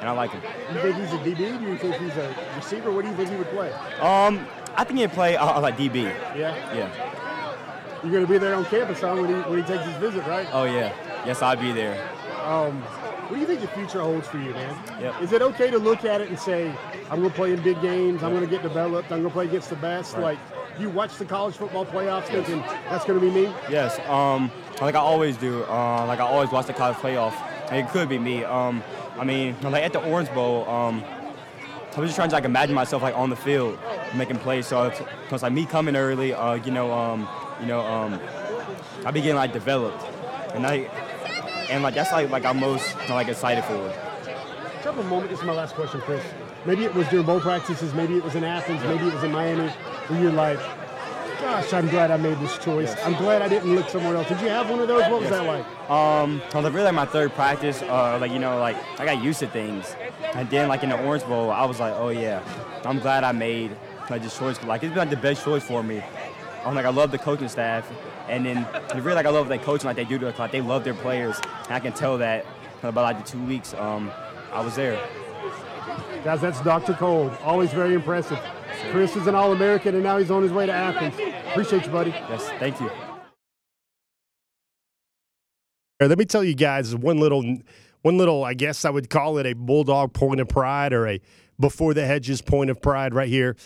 and 0.00 0.08
I 0.08 0.12
like 0.12 0.30
him. 0.30 0.42
You 0.74 0.80
think 0.80 0.96
he's 0.96 1.12
a 1.12 1.18
DB? 1.18 1.58
Do 1.58 1.66
you 1.66 1.78
think 1.78 1.94
he's 1.96 2.16
a 2.16 2.34
receiver? 2.56 2.90
What 2.90 3.04
do 3.04 3.10
you 3.10 3.16
think 3.16 3.30
he 3.30 3.36
would 3.36 3.48
play? 3.48 3.72
Um, 4.00 4.46
I 4.76 4.84
think 4.84 5.00
he'd 5.00 5.10
play 5.10 5.36
uh, 5.36 5.60
like 5.60 5.76
DB. 5.76 6.04
Yeah. 6.36 6.74
Yeah. 6.74 7.18
You're 8.02 8.12
going 8.12 8.26
to 8.26 8.32
be 8.32 8.38
there 8.38 8.54
on 8.54 8.64
campus, 8.66 9.00
huh, 9.00 9.16
when 9.16 9.26
he, 9.26 9.34
when 9.50 9.58
he 9.58 9.64
takes 9.64 9.84
his 9.84 9.96
visit, 9.96 10.24
right? 10.26 10.46
Oh, 10.52 10.64
yeah. 10.64 10.94
Yes, 11.26 11.42
I'll 11.42 11.56
be 11.56 11.72
there. 11.72 12.08
Um, 12.44 12.80
what 12.80 13.34
do 13.34 13.40
you 13.40 13.46
think 13.46 13.60
the 13.60 13.66
future 13.68 14.00
holds 14.00 14.28
for 14.28 14.38
you, 14.38 14.52
man? 14.52 15.02
Yep. 15.02 15.22
Is 15.22 15.32
it 15.32 15.42
okay 15.42 15.70
to 15.70 15.78
look 15.78 16.04
at 16.04 16.20
it 16.20 16.28
and 16.28 16.38
say, 16.38 16.72
I'm 17.10 17.18
going 17.18 17.30
to 17.30 17.34
play 17.34 17.52
in 17.52 17.60
big 17.60 17.80
games, 17.82 18.22
I'm 18.22 18.30
going 18.30 18.44
to 18.44 18.50
get 18.50 18.62
developed, 18.62 19.10
I'm 19.10 19.22
going 19.22 19.30
to 19.30 19.30
play 19.30 19.46
against 19.46 19.68
the 19.68 19.76
best? 19.76 20.14
Right. 20.14 20.22
Like, 20.22 20.38
you 20.78 20.88
watch 20.88 21.16
the 21.16 21.24
college 21.24 21.56
football 21.56 21.84
playoffs 21.84 22.30
yes. 22.30 22.46
thinking 22.46 22.60
that's 22.88 23.04
going 23.04 23.18
to 23.18 23.26
be 23.26 23.32
me? 23.32 23.52
Yes. 23.68 23.98
Um, 24.08 24.50
like 24.84 24.94
I 24.94 25.00
always 25.00 25.36
do. 25.36 25.64
Uh, 25.64 26.06
like 26.06 26.20
I 26.20 26.24
always 26.24 26.50
watch 26.50 26.66
the 26.66 26.72
college 26.72 26.96
playoff. 26.98 27.34
it 27.72 27.88
could 27.88 28.08
be 28.08 28.18
me. 28.18 28.44
Um, 28.44 28.82
I 29.18 29.24
mean, 29.24 29.56
like 29.62 29.82
at 29.82 29.92
the 29.92 30.02
Orange 30.02 30.32
Bowl, 30.32 30.68
um, 30.68 31.04
I 31.96 32.00
was 32.00 32.10
just 32.10 32.16
trying 32.16 32.28
to 32.28 32.34
like 32.36 32.44
imagine 32.44 32.74
myself 32.74 33.02
like 33.02 33.16
on 33.16 33.30
the 33.30 33.36
field 33.36 33.78
making 34.14 34.38
plays. 34.38 34.66
So 34.66 34.90
because 35.22 35.42
like 35.42 35.52
me 35.52 35.66
coming 35.66 35.96
early, 35.96 36.32
uh, 36.32 36.54
you 36.54 36.70
know, 36.70 36.92
um, 36.92 37.28
you 37.60 37.66
know, 37.66 37.80
um, 37.80 38.20
I 39.04 39.10
be 39.10 39.20
getting 39.20 39.36
like 39.36 39.52
developed, 39.52 40.04
and 40.54 40.66
I, 40.66 40.88
and 41.70 41.82
like 41.82 41.94
that's 41.94 42.12
like 42.12 42.30
like 42.30 42.44
I'm 42.44 42.60
most 42.60 42.94
like 43.08 43.28
excited 43.28 43.64
for. 43.64 43.74
Me 43.74 43.92
a 45.00 45.02
moment. 45.04 45.30
This 45.30 45.40
is 45.40 45.44
my 45.44 45.52
last 45.52 45.74
question, 45.74 46.00
Chris. 46.00 46.24
Maybe 46.64 46.84
it 46.84 46.94
was 46.94 47.06
during 47.08 47.26
bowl 47.26 47.40
practices. 47.40 47.92
Maybe 47.94 48.16
it 48.16 48.24
was 48.24 48.34
in 48.34 48.44
Athens. 48.44 48.82
Maybe 48.84 49.06
it 49.06 49.14
was 49.14 49.22
in 49.22 49.32
Miami. 49.32 49.68
Where 49.68 50.20
you're 50.20 50.32
like, 50.32 50.58
gosh, 51.40 51.72
I'm 51.72 51.88
glad 51.88 52.10
I 52.10 52.16
made 52.16 52.38
this 52.40 52.58
choice. 52.58 52.88
Yes. 52.88 53.04
I'm 53.04 53.14
glad 53.14 53.42
I 53.42 53.48
didn't 53.48 53.74
look 53.74 53.88
somewhere 53.88 54.16
else. 54.16 54.28
Did 54.28 54.40
you 54.40 54.48
have 54.48 54.70
one 54.70 54.80
of 54.80 54.88
those? 54.88 55.02
What 55.02 55.20
was 55.20 55.22
yes. 55.22 55.30
that 55.30 55.46
like? 55.46 55.90
Um, 55.90 56.42
well, 56.52 56.62
really 56.70 56.84
like 56.84 56.94
my 56.94 57.06
third 57.06 57.32
practice. 57.32 57.82
Uh, 57.82 58.18
like 58.20 58.32
you 58.32 58.38
know, 58.38 58.58
like 58.58 58.76
I 59.00 59.04
got 59.04 59.22
used 59.22 59.40
to 59.40 59.46
things, 59.46 59.96
and 60.34 60.48
then 60.50 60.68
like 60.68 60.82
in 60.82 60.90
the 60.90 61.04
Orange 61.04 61.24
Bowl, 61.24 61.50
I 61.50 61.64
was 61.64 61.80
like, 61.80 61.94
oh 61.94 62.08
yeah, 62.10 62.42
I'm 62.84 62.98
glad 62.98 63.24
I 63.24 63.32
made 63.32 63.76
like 64.10 64.22
this 64.22 64.38
choice. 64.38 64.62
Like 64.64 64.82
it's 64.82 64.90
been 64.90 64.98
like 64.98 65.10
the 65.10 65.16
best 65.16 65.44
choice 65.44 65.62
for 65.62 65.82
me 65.82 66.02
I'm 66.64 66.74
like 66.74 66.84
I 66.84 66.90
love 66.90 67.10
the 67.10 67.18
coaching 67.18 67.48
staff, 67.48 67.90
and 68.28 68.44
then 68.44 68.66
really 68.94 69.14
like 69.14 69.26
I 69.26 69.30
love 69.30 69.48
they 69.48 69.58
coaching 69.58 69.86
like 69.86 69.96
they 69.96 70.04
do 70.04 70.18
to 70.18 70.34
like 70.38 70.52
they 70.52 70.60
love 70.60 70.84
their 70.84 70.94
players. 70.94 71.40
And 71.64 71.72
I 71.72 71.80
can 71.80 71.92
tell 71.92 72.18
that 72.18 72.44
about 72.82 73.02
like 73.02 73.24
the 73.24 73.30
two 73.30 73.42
weeks 73.44 73.74
um, 73.74 74.10
I 74.52 74.60
was 74.60 74.76
there. 74.76 75.00
Guys, 76.24 76.40
that's 76.40 76.60
Dr. 76.60 76.94
Cole. 76.94 77.32
Always 77.42 77.72
very 77.72 77.94
impressive. 77.94 78.38
Chris 78.90 79.16
is 79.16 79.26
an 79.26 79.34
All-American, 79.34 79.94
and 79.94 80.02
now 80.02 80.18
he's 80.18 80.30
on 80.30 80.42
his 80.42 80.52
way 80.52 80.66
to 80.66 80.72
Athens. 80.72 81.14
Appreciate 81.50 81.84
you, 81.84 81.90
buddy. 81.90 82.10
Yes, 82.10 82.48
thank 82.58 82.80
you. 82.80 82.90
Let 86.00 86.16
me 86.16 86.24
tell 86.24 86.44
you 86.44 86.54
guys 86.54 86.94
one 86.94 87.18
little, 87.18 87.42
one 88.02 88.18
little. 88.18 88.44
I 88.44 88.54
guess 88.54 88.84
I 88.84 88.90
would 88.90 89.10
call 89.10 89.38
it 89.38 89.46
a 89.46 89.52
bulldog 89.54 90.12
point 90.12 90.40
of 90.40 90.48
pride 90.48 90.92
or 90.92 91.08
a 91.08 91.20
before 91.58 91.92
the 91.92 92.06
hedges 92.06 92.40
point 92.40 92.70
of 92.70 92.80
pride 92.80 93.14
right 93.14 93.28
here. 93.28 93.56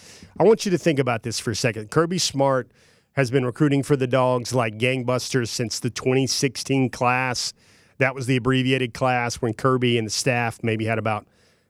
I 0.41 0.45
want 0.45 0.65
you 0.65 0.71
to 0.71 0.79
think 0.79 0.99
about 0.99 1.23
this 1.25 1.39
for 1.39 1.51
a 1.51 1.55
second. 1.55 1.91
Kirby 1.91 2.19
Smart 2.19 2.71
has 3.13 3.31
been 3.31 3.45
recruiting 3.45 3.83
for 3.83 3.97
the 3.97 4.07
dogs 4.07 4.55
like 4.55 4.79
gangbusters 4.79 5.49
since 5.49 5.79
the 5.79 5.91
2016 5.91 6.89
class. 6.89 7.53
That 7.99 8.15
was 8.15 8.27
the 8.27 8.37
abbreviated 8.37 8.95
class 8.95 9.37
when 9.37 9.53
Kirby 9.53 9.99
and 9.99 10.07
the 10.07 10.11
staff 10.11 10.59
maybe 10.63 10.87
had 10.87 10.99
about 10.99 11.27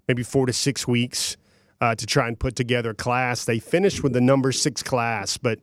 maybe 0.07 0.23
four 0.23 0.47
to 0.47 0.53
six 0.53 0.87
weeks 0.87 1.37
uh, 1.83 1.97
to 1.97 2.07
try 2.07 2.29
and 2.29 2.39
put 2.39 2.55
together 2.55 2.91
a 2.91 2.95
class. 2.95 3.45
They 3.45 3.59
finished 3.59 4.05
with 4.05 4.13
the 4.13 4.21
number 4.21 4.53
six 4.53 4.85
class, 4.85 5.37
but 5.37 5.59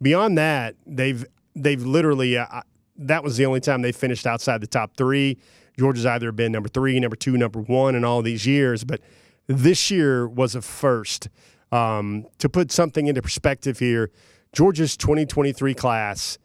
beyond 0.00 0.38
that, 0.38 0.76
they've 0.86 1.26
they've 1.54 1.82
literally 1.82 2.38
uh, 2.38 2.62
that 2.96 3.22
was 3.22 3.36
the 3.36 3.44
only 3.44 3.60
time 3.60 3.82
they 3.82 3.92
finished 3.92 4.26
outside 4.26 4.62
the 4.62 4.66
top 4.66 4.96
three. 4.96 5.36
Georgia's 5.78 6.06
either 6.06 6.32
been 6.32 6.52
number 6.52 6.70
three, 6.70 6.98
number 6.98 7.16
two, 7.16 7.36
number 7.36 7.60
one 7.60 7.94
in 7.94 8.02
all 8.02 8.22
these 8.22 8.46
years, 8.46 8.82
but 8.82 9.00
this 9.46 9.90
year 9.90 10.26
was 10.26 10.54
a 10.54 10.62
first. 10.62 11.28
Um, 11.70 12.24
to 12.38 12.48
put 12.48 12.72
something 12.72 13.06
into 13.06 13.20
perspective 13.20 13.78
here, 13.78 14.10
Georgia's 14.54 14.96
2023 14.96 15.74
class, 15.74 16.38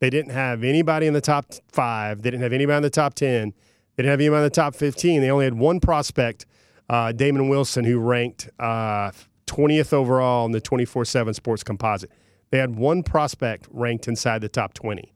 they 0.00 0.10
didn't 0.10 0.32
have 0.32 0.62
anybody 0.62 1.06
in 1.06 1.14
the 1.14 1.22
top 1.22 1.46
five. 1.72 2.20
They 2.20 2.30
didn't 2.30 2.42
have 2.42 2.52
anybody 2.52 2.76
in 2.76 2.82
the 2.82 2.90
top 2.90 3.14
10. 3.14 3.54
They 3.96 4.02
didn't 4.02 4.10
have 4.10 4.20
anybody 4.20 4.40
in 4.40 4.44
the 4.44 4.50
top 4.50 4.74
15. 4.74 5.22
They 5.22 5.30
only 5.30 5.46
had 5.46 5.54
one 5.54 5.80
prospect 5.80 6.44
uh, 6.88 7.12
Damon 7.12 7.48
Wilson, 7.48 7.84
who 7.84 7.98
ranked 7.98 8.48
uh, 8.58 9.10
20th 9.46 9.92
overall 9.92 10.46
in 10.46 10.52
the 10.52 10.60
24 10.60 11.04
7 11.04 11.34
sports 11.34 11.62
composite. 11.62 12.10
They 12.50 12.58
had 12.58 12.76
one 12.76 13.02
prospect 13.02 13.66
ranked 13.70 14.08
inside 14.08 14.40
the 14.40 14.48
top 14.48 14.74
20. 14.74 15.12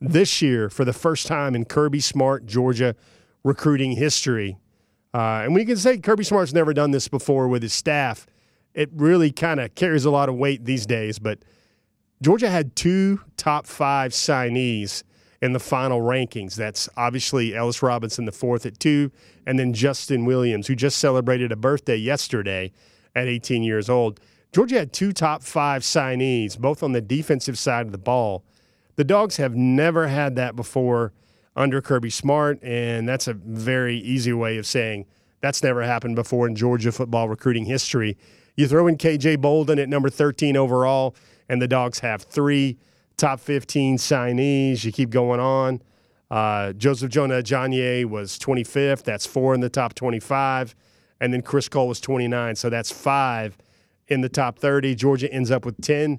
This 0.00 0.42
year, 0.42 0.68
for 0.68 0.84
the 0.84 0.92
first 0.92 1.26
time 1.26 1.54
in 1.54 1.64
Kirby 1.64 2.00
Smart, 2.00 2.44
Georgia 2.44 2.96
recruiting 3.44 3.92
history, 3.92 4.58
uh, 5.14 5.42
and 5.44 5.54
we 5.54 5.64
can 5.64 5.76
say 5.76 5.98
Kirby 5.98 6.24
Smart's 6.24 6.52
never 6.52 6.72
done 6.72 6.90
this 6.90 7.06
before 7.06 7.46
with 7.46 7.62
his 7.62 7.72
staff, 7.72 8.26
it 8.74 8.90
really 8.94 9.30
kind 9.30 9.60
of 9.60 9.74
carries 9.74 10.04
a 10.04 10.10
lot 10.10 10.28
of 10.28 10.34
weight 10.34 10.64
these 10.64 10.86
days. 10.86 11.18
But 11.18 11.40
Georgia 12.20 12.48
had 12.48 12.74
two 12.74 13.20
top 13.36 13.66
five 13.66 14.12
signees 14.12 15.02
in 15.42 15.52
the 15.52 15.60
final 15.60 16.00
rankings. 16.00 16.54
That's 16.54 16.88
obviously 16.96 17.54
Ellis 17.54 17.82
Robinson, 17.82 18.24
the 18.24 18.32
fourth 18.32 18.64
at 18.64 18.78
two, 18.78 19.10
and 19.44 19.58
then 19.58 19.74
Justin 19.74 20.24
Williams, 20.24 20.68
who 20.68 20.76
just 20.76 20.98
celebrated 20.98 21.50
a 21.50 21.56
birthday 21.56 21.96
yesterday 21.96 22.72
at 23.14 23.26
18 23.26 23.64
years 23.64 23.90
old. 23.90 24.20
Georgia 24.52 24.76
had 24.76 24.92
two 24.92 25.12
top 25.12 25.42
five 25.42 25.82
signees, 25.82 26.56
both 26.56 26.82
on 26.82 26.92
the 26.92 27.00
defensive 27.00 27.58
side 27.58 27.86
of 27.86 27.92
the 27.92 27.98
ball. 27.98 28.44
The 28.96 29.04
Dogs 29.04 29.36
have 29.38 29.56
never 29.56 30.06
had 30.06 30.36
that 30.36 30.54
before 30.54 31.12
under 31.56 31.82
Kirby 31.82 32.10
Smart, 32.10 32.62
and 32.62 33.08
that's 33.08 33.26
a 33.26 33.34
very 33.34 33.96
easy 33.96 34.32
way 34.32 34.58
of 34.58 34.66
saying 34.66 35.06
that's 35.40 35.62
never 35.62 35.82
happened 35.82 36.14
before 36.14 36.46
in 36.46 36.54
Georgia 36.54 36.92
football 36.92 37.28
recruiting 37.28 37.64
history. 37.64 38.16
You 38.56 38.68
throw 38.68 38.86
in 38.86 38.96
KJ 38.96 39.40
Bolden 39.40 39.78
at 39.78 39.88
number 39.88 40.08
13 40.08 40.56
overall, 40.56 41.16
and 41.48 41.60
the 41.60 41.66
Dogs 41.66 41.98
have 41.98 42.22
three 42.22 42.78
top 43.22 43.38
15 43.38 43.98
signees. 43.98 44.84
You 44.84 44.90
keep 44.90 45.10
going 45.10 45.38
on. 45.38 45.80
Uh, 46.28 46.72
Joseph 46.72 47.08
Jonah 47.08 47.40
Ajonye 47.40 48.04
was 48.04 48.36
25th. 48.36 49.04
That's 49.04 49.26
four 49.26 49.54
in 49.54 49.60
the 49.60 49.68
top 49.68 49.94
25. 49.94 50.74
And 51.20 51.32
then 51.32 51.40
Chris 51.40 51.68
Cole 51.68 51.86
was 51.86 52.00
29. 52.00 52.56
So 52.56 52.68
that's 52.68 52.90
five 52.90 53.56
in 54.08 54.22
the 54.22 54.28
top 54.28 54.58
30. 54.58 54.96
Georgia 54.96 55.32
ends 55.32 55.52
up 55.52 55.64
with 55.64 55.80
10 55.80 56.18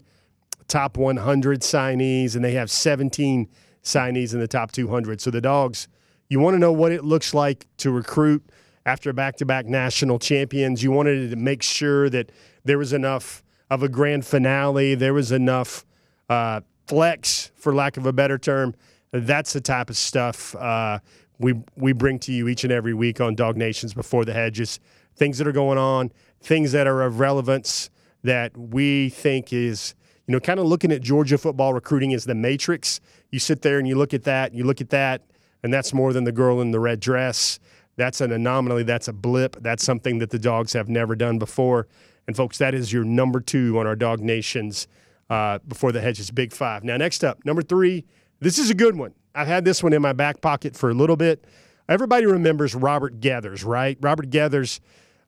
top 0.70 0.96
100 0.96 1.60
signees, 1.60 2.36
and 2.36 2.44
they 2.44 2.54
have 2.54 2.72
17 2.72 3.50
signees 3.84 4.34
in 4.34 4.40
the 4.40 4.48
top 4.48 4.72
200. 4.72 5.20
So 5.20 5.30
the 5.30 5.42
Dogs, 5.42 5.90
you 6.30 6.40
want 6.40 6.56
to 6.56 6.60
know 6.60 6.72
what 6.72 6.94
it 6.94 7.04
looks 7.04 7.34
like 7.34 7.68
to 7.78 7.92
recruit 7.92 8.50
after 8.86 9.12
back 9.12 9.36
to 9.38 9.46
back 9.46 9.66
national 9.66 10.20
champions. 10.20 10.82
You 10.82 10.92
wanted 10.92 11.32
to 11.32 11.36
make 11.36 11.64
sure 11.64 12.10
that 12.12 12.32
there 12.64 12.78
was 12.78 12.94
enough 12.94 13.44
of 13.70 13.84
a 13.84 13.90
grand 13.90 14.26
finale, 14.26 14.96
there 14.96 15.14
was 15.14 15.34
enough. 15.34 15.86
Uh, 16.30 16.62
flex, 16.88 17.52
for 17.56 17.74
lack 17.74 17.98
of 17.98 18.06
a 18.06 18.14
better 18.14 18.38
term. 18.38 18.76
That's 19.12 19.54
the 19.54 19.62
type 19.62 19.90
of 19.90 19.98
stuff 19.98 20.56
uh, 20.56 21.00
we 21.40 21.56
we 21.76 21.94
bring 21.94 22.20
to 22.20 22.32
you 22.32 22.48
each 22.48 22.64
and 22.64 22.74
every 22.74 22.94
week 22.94 23.22
on 23.22 23.36
DawgNation's 23.36 23.94
Before 23.94 24.26
the 24.26 24.34
Hedges. 24.34 24.80
Things 25.16 25.38
that 25.38 25.48
are 25.48 25.54
going 25.54 25.78
on, 25.78 26.12
things 26.42 26.72
that 26.72 26.88
are 26.88 27.04
of 27.04 27.20
relevance 27.20 27.90
that 28.24 28.58
we 28.58 29.10
think 29.10 29.54
is, 29.54 29.94
you 30.28 30.32
know, 30.32 30.40
kind 30.40 30.60
of 30.60 30.66
looking 30.66 30.92
at 30.92 31.02
Georgia 31.02 31.38
football 31.38 31.74
recruiting 31.74 32.14
as 32.14 32.26
the 32.26 32.34
matrix. 32.34 33.00
You 33.30 33.40
sit 33.40 33.62
there 33.62 33.78
and 33.78 33.88
you 33.88 33.96
look 33.96 34.14
at 34.14 34.24
that, 34.24 34.54
you 34.54 34.64
look 34.64 34.82
at 34.82 34.90
that, 34.90 35.22
and 35.62 35.74
that's 35.74 35.94
more 35.94 36.14
than 36.14 36.24
the 36.24 36.32
girl 36.32 36.62
in 36.62 36.72
the 36.72 36.80
red 36.80 37.00
dress. 37.00 37.60
That's 37.96 38.22
an 38.22 38.32
anomaly. 38.32 38.84
That's 38.84 39.08
a 39.08 39.14
blip. 39.14 39.58
That's 39.62 39.84
something 39.84 40.18
that 40.20 40.32
the 40.32 40.40
dogs 40.40 40.74
have 40.74 40.90
never 40.90 41.16
done 41.16 41.38
before. 41.38 41.88
And 42.26 42.36
folks, 42.36 42.58
that 42.58 42.74
is 42.74 42.92
your 42.92 43.04
number 43.04 43.40
two 43.40 43.78
on 43.78 43.86
our 43.86 43.96
DawgNation's 43.96 44.88
uh, 45.34 45.58
before 45.68 45.92
the 45.92 46.00
hedges 46.00 46.30
big 46.30 46.54
five. 46.54 46.84
Now, 46.84 46.96
next 46.96 47.24
up, 47.24 47.44
number 47.44 47.64
three. 47.64 48.06
This 48.40 48.60
is 48.60 48.70
a 48.70 48.76
good 48.76 48.96
one. 48.96 49.16
I've 49.34 49.48
had 49.48 49.66
this 49.66 49.82
one 49.82 49.92
in 49.92 50.02
my 50.02 50.14
back 50.14 50.42
pocket 50.42 50.76
for 50.76 50.92
a 50.92 50.94
little 50.94 51.16
bit. 51.16 51.46
Everybody 51.90 52.28
remembers 52.28 52.76
Robert 52.76 53.20
Geathers, 53.20 53.66
right? 53.66 53.98
Robert 54.00 54.30
Geathers. 54.30 54.80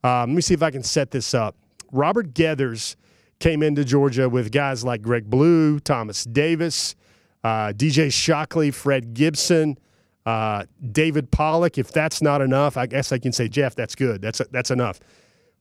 Um, 0.04 0.30
let 0.30 0.36
me 0.36 0.42
see 0.42 0.54
if 0.54 0.62
I 0.62 0.70
can 0.70 0.84
set 0.84 1.10
this 1.10 1.34
up. 1.34 1.56
Robert 1.92 2.36
Geathers 2.36 2.98
came 3.40 3.64
into 3.64 3.84
Georgia 3.84 4.30
with 4.30 4.52
guys 4.52 4.84
like 4.84 5.02
Greg 5.02 5.28
Blue, 5.28 5.80
Thomas 5.80 6.24
Davis, 6.24 6.96
uh, 7.44 7.74
DJ 7.76 8.14
Shockley, 8.14 8.70
Fred 8.70 9.16
Gibson, 9.16 9.76
uh, 10.28 10.66
David 10.92 11.32
Pollack. 11.32 11.80
If 11.80 11.92
that's 11.92 12.22
not 12.22 12.42
enough, 12.42 12.78
I 12.78 12.86
guess 12.86 13.12
I 13.12 13.18
can 13.18 13.32
say, 13.32 13.48
Jeff, 13.48 13.74
that's 13.74 13.96
good. 13.96 14.22
That's 14.22 14.40
that's 14.52 14.70
enough. 14.70 15.00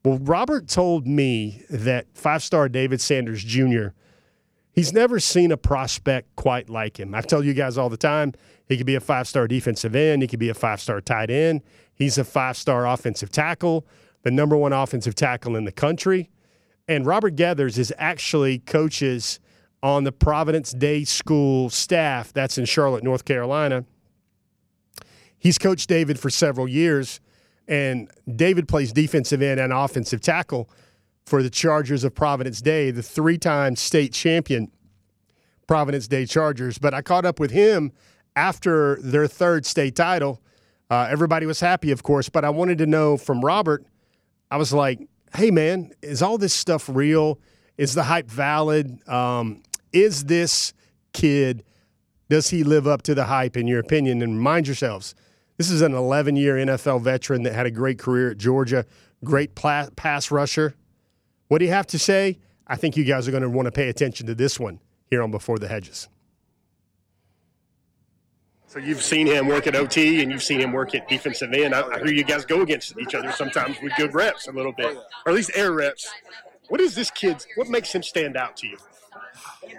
Well, 0.04 0.18
Robert 0.18 0.68
told 0.68 1.06
me 1.06 1.62
that 1.70 2.06
five-star 2.12 2.68
David 2.68 3.00
Sanders 3.00 3.42
Jr 3.42 3.88
he's 4.74 4.92
never 4.92 5.20
seen 5.20 5.52
a 5.52 5.56
prospect 5.56 6.34
quite 6.36 6.68
like 6.68 6.98
him. 6.98 7.14
I 7.14 7.20
tell 7.20 7.44
you 7.44 7.54
guys 7.54 7.78
all 7.78 7.88
the 7.88 7.96
time, 7.96 8.32
he 8.68 8.76
could 8.76 8.86
be 8.86 8.94
a 8.94 9.00
five 9.00 9.28
star 9.28 9.46
defensive 9.46 9.94
end, 9.94 10.22
he 10.22 10.28
could 10.28 10.38
be 10.38 10.48
a 10.48 10.54
five 10.54 10.80
star 10.80 11.00
tight 11.00 11.30
end, 11.30 11.62
he's 11.94 12.18
a 12.18 12.24
five 12.24 12.56
star 12.56 12.86
offensive 12.86 13.30
tackle, 13.30 13.86
the 14.22 14.30
number 14.30 14.56
one 14.56 14.72
offensive 14.72 15.14
tackle 15.14 15.56
in 15.56 15.64
the 15.64 15.72
country. 15.72 16.30
And 16.86 17.06
Robert 17.06 17.36
Geathers 17.36 17.78
is 17.78 17.92
actually 17.96 18.58
coaches 18.58 19.40
on 19.82 20.04
the 20.04 20.12
Providence 20.12 20.72
Day 20.72 21.04
School 21.04 21.70
staff 21.70 22.32
that's 22.32 22.58
in 22.58 22.64
Charlotte, 22.64 23.04
North 23.04 23.24
Carolina. 23.24 23.84
He's 25.38 25.58
coached 25.58 25.88
David 25.88 26.18
for 26.18 26.30
several 26.30 26.66
years, 26.66 27.20
and 27.68 28.10
David 28.34 28.66
plays 28.66 28.92
defensive 28.92 29.42
end 29.42 29.60
and 29.60 29.72
offensive 29.72 30.20
tackle 30.22 30.70
for 31.24 31.42
the 31.42 31.50
Chargers 31.50 32.04
of 32.04 32.14
Providence 32.14 32.60
Day, 32.60 32.90
the 32.90 33.02
three 33.02 33.38
time 33.38 33.76
state 33.76 34.12
champion 34.12 34.70
Providence 35.66 36.06
Day 36.08 36.26
Chargers. 36.26 36.78
But 36.78 36.94
I 36.94 37.02
caught 37.02 37.24
up 37.24 37.40
with 37.40 37.50
him 37.50 37.92
after 38.36 39.00
their 39.02 39.26
third 39.26 39.66
state 39.66 39.96
title. 39.96 40.40
Uh, 40.90 41.08
everybody 41.10 41.46
was 41.46 41.60
happy, 41.60 41.90
of 41.90 42.02
course, 42.02 42.28
but 42.28 42.44
I 42.44 42.50
wanted 42.50 42.78
to 42.78 42.86
know 42.86 43.16
from 43.16 43.40
Robert, 43.40 43.84
I 44.50 44.56
was 44.56 44.72
like, 44.72 45.00
hey, 45.34 45.50
man, 45.50 45.92
is 46.02 46.22
all 46.22 46.38
this 46.38 46.52
stuff 46.52 46.88
real? 46.88 47.40
Is 47.78 47.94
the 47.94 48.04
hype 48.04 48.30
valid? 48.30 49.06
Um, 49.08 49.62
is 49.92 50.24
this 50.26 50.74
kid, 51.12 51.64
does 52.28 52.50
he 52.50 52.62
live 52.62 52.86
up 52.86 53.02
to 53.02 53.14
the 53.14 53.24
hype, 53.24 53.56
in 53.56 53.66
your 53.66 53.80
opinion? 53.80 54.22
And 54.22 54.36
remind 54.36 54.66
yourselves, 54.66 55.14
this 55.56 55.70
is 55.70 55.80
an 55.80 55.94
11 55.94 56.36
year 56.36 56.56
NFL 56.56 57.00
veteran 57.02 57.44
that 57.44 57.54
had 57.54 57.66
a 57.66 57.70
great 57.70 57.98
career 57.98 58.32
at 58.32 58.38
Georgia, 58.38 58.84
great 59.24 59.54
pass 59.54 60.30
rusher. 60.30 60.74
What 61.48 61.58
do 61.58 61.64
you 61.64 61.72
have 61.72 61.86
to 61.88 61.98
say? 61.98 62.38
I 62.66 62.76
think 62.76 62.96
you 62.96 63.04
guys 63.04 63.28
are 63.28 63.30
going 63.30 63.42
to 63.42 63.50
want 63.50 63.66
to 63.66 63.72
pay 63.72 63.88
attention 63.88 64.26
to 64.26 64.34
this 64.34 64.58
one 64.58 64.80
here 65.10 65.22
on 65.22 65.30
Before 65.30 65.58
the 65.58 65.68
Hedges. 65.68 66.08
So 68.66 68.80
you've 68.80 69.02
seen 69.02 69.26
him 69.28 69.46
work 69.46 69.68
at 69.68 69.76
OT 69.76 70.20
and 70.22 70.32
you've 70.32 70.42
seen 70.42 70.60
him 70.60 70.72
work 70.72 70.94
at 70.96 71.06
defensive 71.06 71.52
end. 71.52 71.74
I, 71.74 71.82
I 71.82 71.98
hear 71.98 72.12
you 72.12 72.24
guys 72.24 72.44
go 72.44 72.62
against 72.62 72.98
each 72.98 73.14
other 73.14 73.30
sometimes 73.30 73.76
with 73.80 73.92
good 73.96 74.14
reps 74.14 74.48
a 74.48 74.52
little 74.52 74.72
bit, 74.72 74.96
or 74.96 75.30
at 75.30 75.34
least 75.34 75.52
air 75.54 75.70
reps. 75.70 76.10
What 76.68 76.80
is 76.80 76.94
this 76.94 77.10
kid? 77.10 77.44
What 77.54 77.68
makes 77.68 77.92
him 77.92 78.02
stand 78.02 78.36
out 78.36 78.56
to 78.56 78.66
you? 78.66 78.76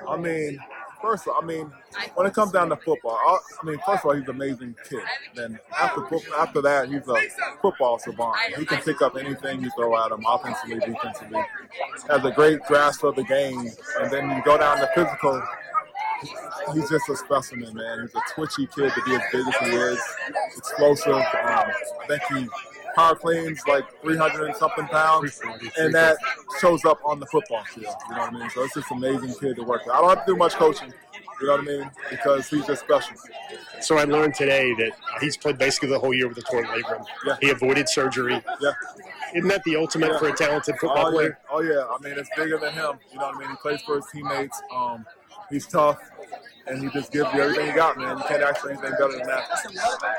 I 0.07 0.15
mean, 0.15 0.59
First, 1.05 1.27
I 1.31 1.45
mean, 1.45 1.71
when 2.15 2.25
it 2.25 2.33
comes 2.33 2.51
down 2.51 2.69
to 2.69 2.75
football, 2.77 3.11
I, 3.13 3.37
I 3.61 3.65
mean, 3.65 3.77
first 3.85 4.03
of 4.03 4.05
all, 4.07 4.13
he's 4.15 4.23
an 4.23 4.31
amazing 4.31 4.75
kid. 4.89 5.03
Then 5.35 5.59
after 5.79 6.01
after 6.35 6.63
that, 6.63 6.89
he's 6.89 7.07
a 7.07 7.15
football 7.61 7.99
savant. 7.99 8.35
He 8.57 8.65
can 8.65 8.81
pick 8.81 9.03
up 9.03 9.15
anything 9.15 9.61
you 9.61 9.69
throw 9.77 9.95
at 10.03 10.11
him, 10.11 10.25
offensively, 10.27 10.79
defensively. 10.79 11.43
Has 12.09 12.25
a 12.25 12.31
great 12.31 12.59
grasp 12.63 13.03
of 13.03 13.15
the 13.15 13.23
game, 13.23 13.69
and 14.01 14.11
then 14.11 14.35
you 14.35 14.41
go 14.43 14.57
down 14.57 14.79
to 14.79 14.89
physical. 14.95 15.43
He's 16.73 16.89
just 16.89 17.07
a 17.07 17.15
specimen, 17.15 17.75
man. 17.75 18.01
He's 18.01 18.15
a 18.15 18.21
twitchy 18.33 18.65
kid 18.65 18.91
to 18.91 19.01
be 19.05 19.13
as 19.13 19.21
big 19.31 19.47
as 19.47 19.55
he 19.57 19.75
is, 19.75 19.99
explosive. 20.57 21.13
Um, 21.13 21.23
I 21.23 22.05
think 22.07 22.21
he 22.29 22.49
power 22.95 23.15
cleans 23.15 23.61
like 23.67 23.85
300 24.01 24.47
and 24.47 24.55
something 24.55 24.87
pounds, 24.87 25.41
and 25.77 25.93
that 25.93 26.17
shows 26.59 26.85
up 26.85 26.99
on 27.03 27.19
the 27.19 27.25
football 27.27 27.63
field. 27.65 27.93
You 28.09 28.15
know 28.15 28.21
what 28.21 28.33
I 28.33 28.39
mean? 28.39 28.49
So 28.49 28.63
it's 28.63 28.73
just 28.73 28.91
an 28.91 28.97
amazing 28.97 29.35
kid 29.39 29.57
to 29.57 29.63
work 29.63 29.85
with. 29.85 29.93
I 29.93 30.01
don't 30.01 30.09
have 30.09 30.25
to 30.25 30.33
do 30.33 30.37
much 30.37 30.53
coaching. 30.53 30.93
You 31.41 31.47
know 31.47 31.53
what 31.53 31.61
I 31.61 31.65
mean? 31.65 31.91
Because 32.09 32.49
he's 32.49 32.65
just 32.65 32.81
special. 32.81 33.15
So 33.81 33.97
I 33.97 34.05
learned 34.05 34.35
today 34.35 34.73
that 34.75 34.91
he's 35.19 35.35
played 35.35 35.57
basically 35.57 35.89
the 35.89 35.99
whole 35.99 36.13
year 36.13 36.29
with 36.29 36.37
a 36.37 36.41
torn 36.41 36.65
labrum. 36.65 37.05
Yeah. 37.25 37.35
He 37.41 37.49
avoided 37.49 37.89
surgery. 37.89 38.41
Yeah. 38.61 38.71
Isn't 39.33 39.49
that 39.49 39.63
the 39.65 39.75
ultimate 39.75 40.11
yeah. 40.13 40.19
for 40.19 40.29
a 40.29 40.33
talented 40.33 40.75
football 40.79 41.07
oh, 41.07 41.11
player? 41.11 41.37
Yeah. 41.43 41.55
Oh 41.55 41.61
yeah. 41.61 41.83
I 41.83 41.97
mean, 42.01 42.17
it's 42.17 42.29
bigger 42.37 42.57
than 42.57 42.73
him. 42.73 42.99
You 43.11 43.19
know 43.19 43.25
what 43.25 43.35
I 43.35 43.39
mean? 43.39 43.49
He 43.49 43.55
plays 43.57 43.81
for 43.81 43.97
his 43.97 44.05
teammates. 44.13 44.61
Um, 44.73 45.05
he's 45.49 45.67
tough 45.67 45.99
and 46.67 46.81
he 46.81 46.89
just 46.89 47.11
gives 47.11 47.31
you 47.33 47.41
everything 47.41 47.67
you 47.67 47.75
got, 47.75 47.97
man. 47.97 48.17
You 48.17 48.23
can't 48.27 48.41
ask 48.41 48.61
for 48.61 48.71
anything 48.71 48.91
better 48.91 49.11
than 49.11 49.27
that. 49.27 49.47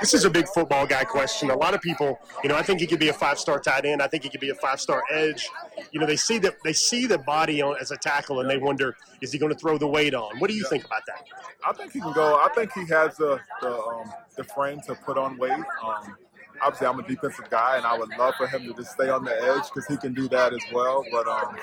This 0.00 0.14
is 0.14 0.24
a 0.24 0.30
big 0.30 0.46
football 0.48 0.86
guy 0.86 1.04
question. 1.04 1.50
A 1.50 1.56
lot 1.56 1.74
of 1.74 1.80
people, 1.80 2.18
you 2.42 2.48
know, 2.48 2.56
I 2.56 2.62
think 2.62 2.80
he 2.80 2.86
could 2.86 3.00
be 3.00 3.08
a 3.08 3.12
five-star 3.12 3.60
tight 3.60 3.84
end. 3.84 4.02
I 4.02 4.06
think 4.06 4.22
he 4.22 4.28
could 4.28 4.40
be 4.40 4.50
a 4.50 4.54
five-star 4.54 5.02
edge. 5.10 5.48
You 5.92 6.00
know, 6.00 6.06
they 6.06 6.16
see 6.16 6.38
the 6.38 6.54
they 6.64 6.72
see 6.72 7.06
the 7.06 7.18
body 7.18 7.62
on 7.62 7.76
as 7.80 7.90
a 7.90 7.96
tackle, 7.96 8.40
and 8.40 8.48
they 8.48 8.58
wonder, 8.58 8.96
is 9.20 9.32
he 9.32 9.38
going 9.38 9.52
to 9.52 9.58
throw 9.58 9.78
the 9.78 9.88
weight 9.88 10.14
on? 10.14 10.38
What 10.38 10.48
do 10.48 10.56
you 10.56 10.64
think 10.64 10.84
about 10.84 11.02
that? 11.06 11.24
I 11.66 11.72
think 11.72 11.92
he 11.92 12.00
can 12.00 12.12
go. 12.12 12.36
I 12.36 12.48
think 12.54 12.72
he 12.72 12.86
has 12.86 13.16
the 13.16 13.40
the, 13.60 13.76
um, 13.76 14.12
the 14.36 14.44
frame 14.44 14.80
to 14.86 14.94
put 14.94 15.18
on 15.18 15.36
weight. 15.38 15.52
Um, 15.52 16.16
obviously 16.62 16.86
I'm 16.86 16.98
a 16.98 17.06
defensive 17.06 17.48
guy, 17.50 17.76
and 17.76 17.86
I 17.86 17.96
would 17.96 18.10
love 18.18 18.34
for 18.36 18.46
him 18.46 18.64
to 18.64 18.74
just 18.74 18.92
stay 18.92 19.08
on 19.08 19.24
the 19.24 19.32
edge 19.32 19.64
because 19.72 19.86
he 19.86 19.96
can 19.96 20.14
do 20.14 20.28
that 20.28 20.52
as 20.52 20.60
well. 20.72 21.04
But 21.10 21.26
um, 21.26 21.56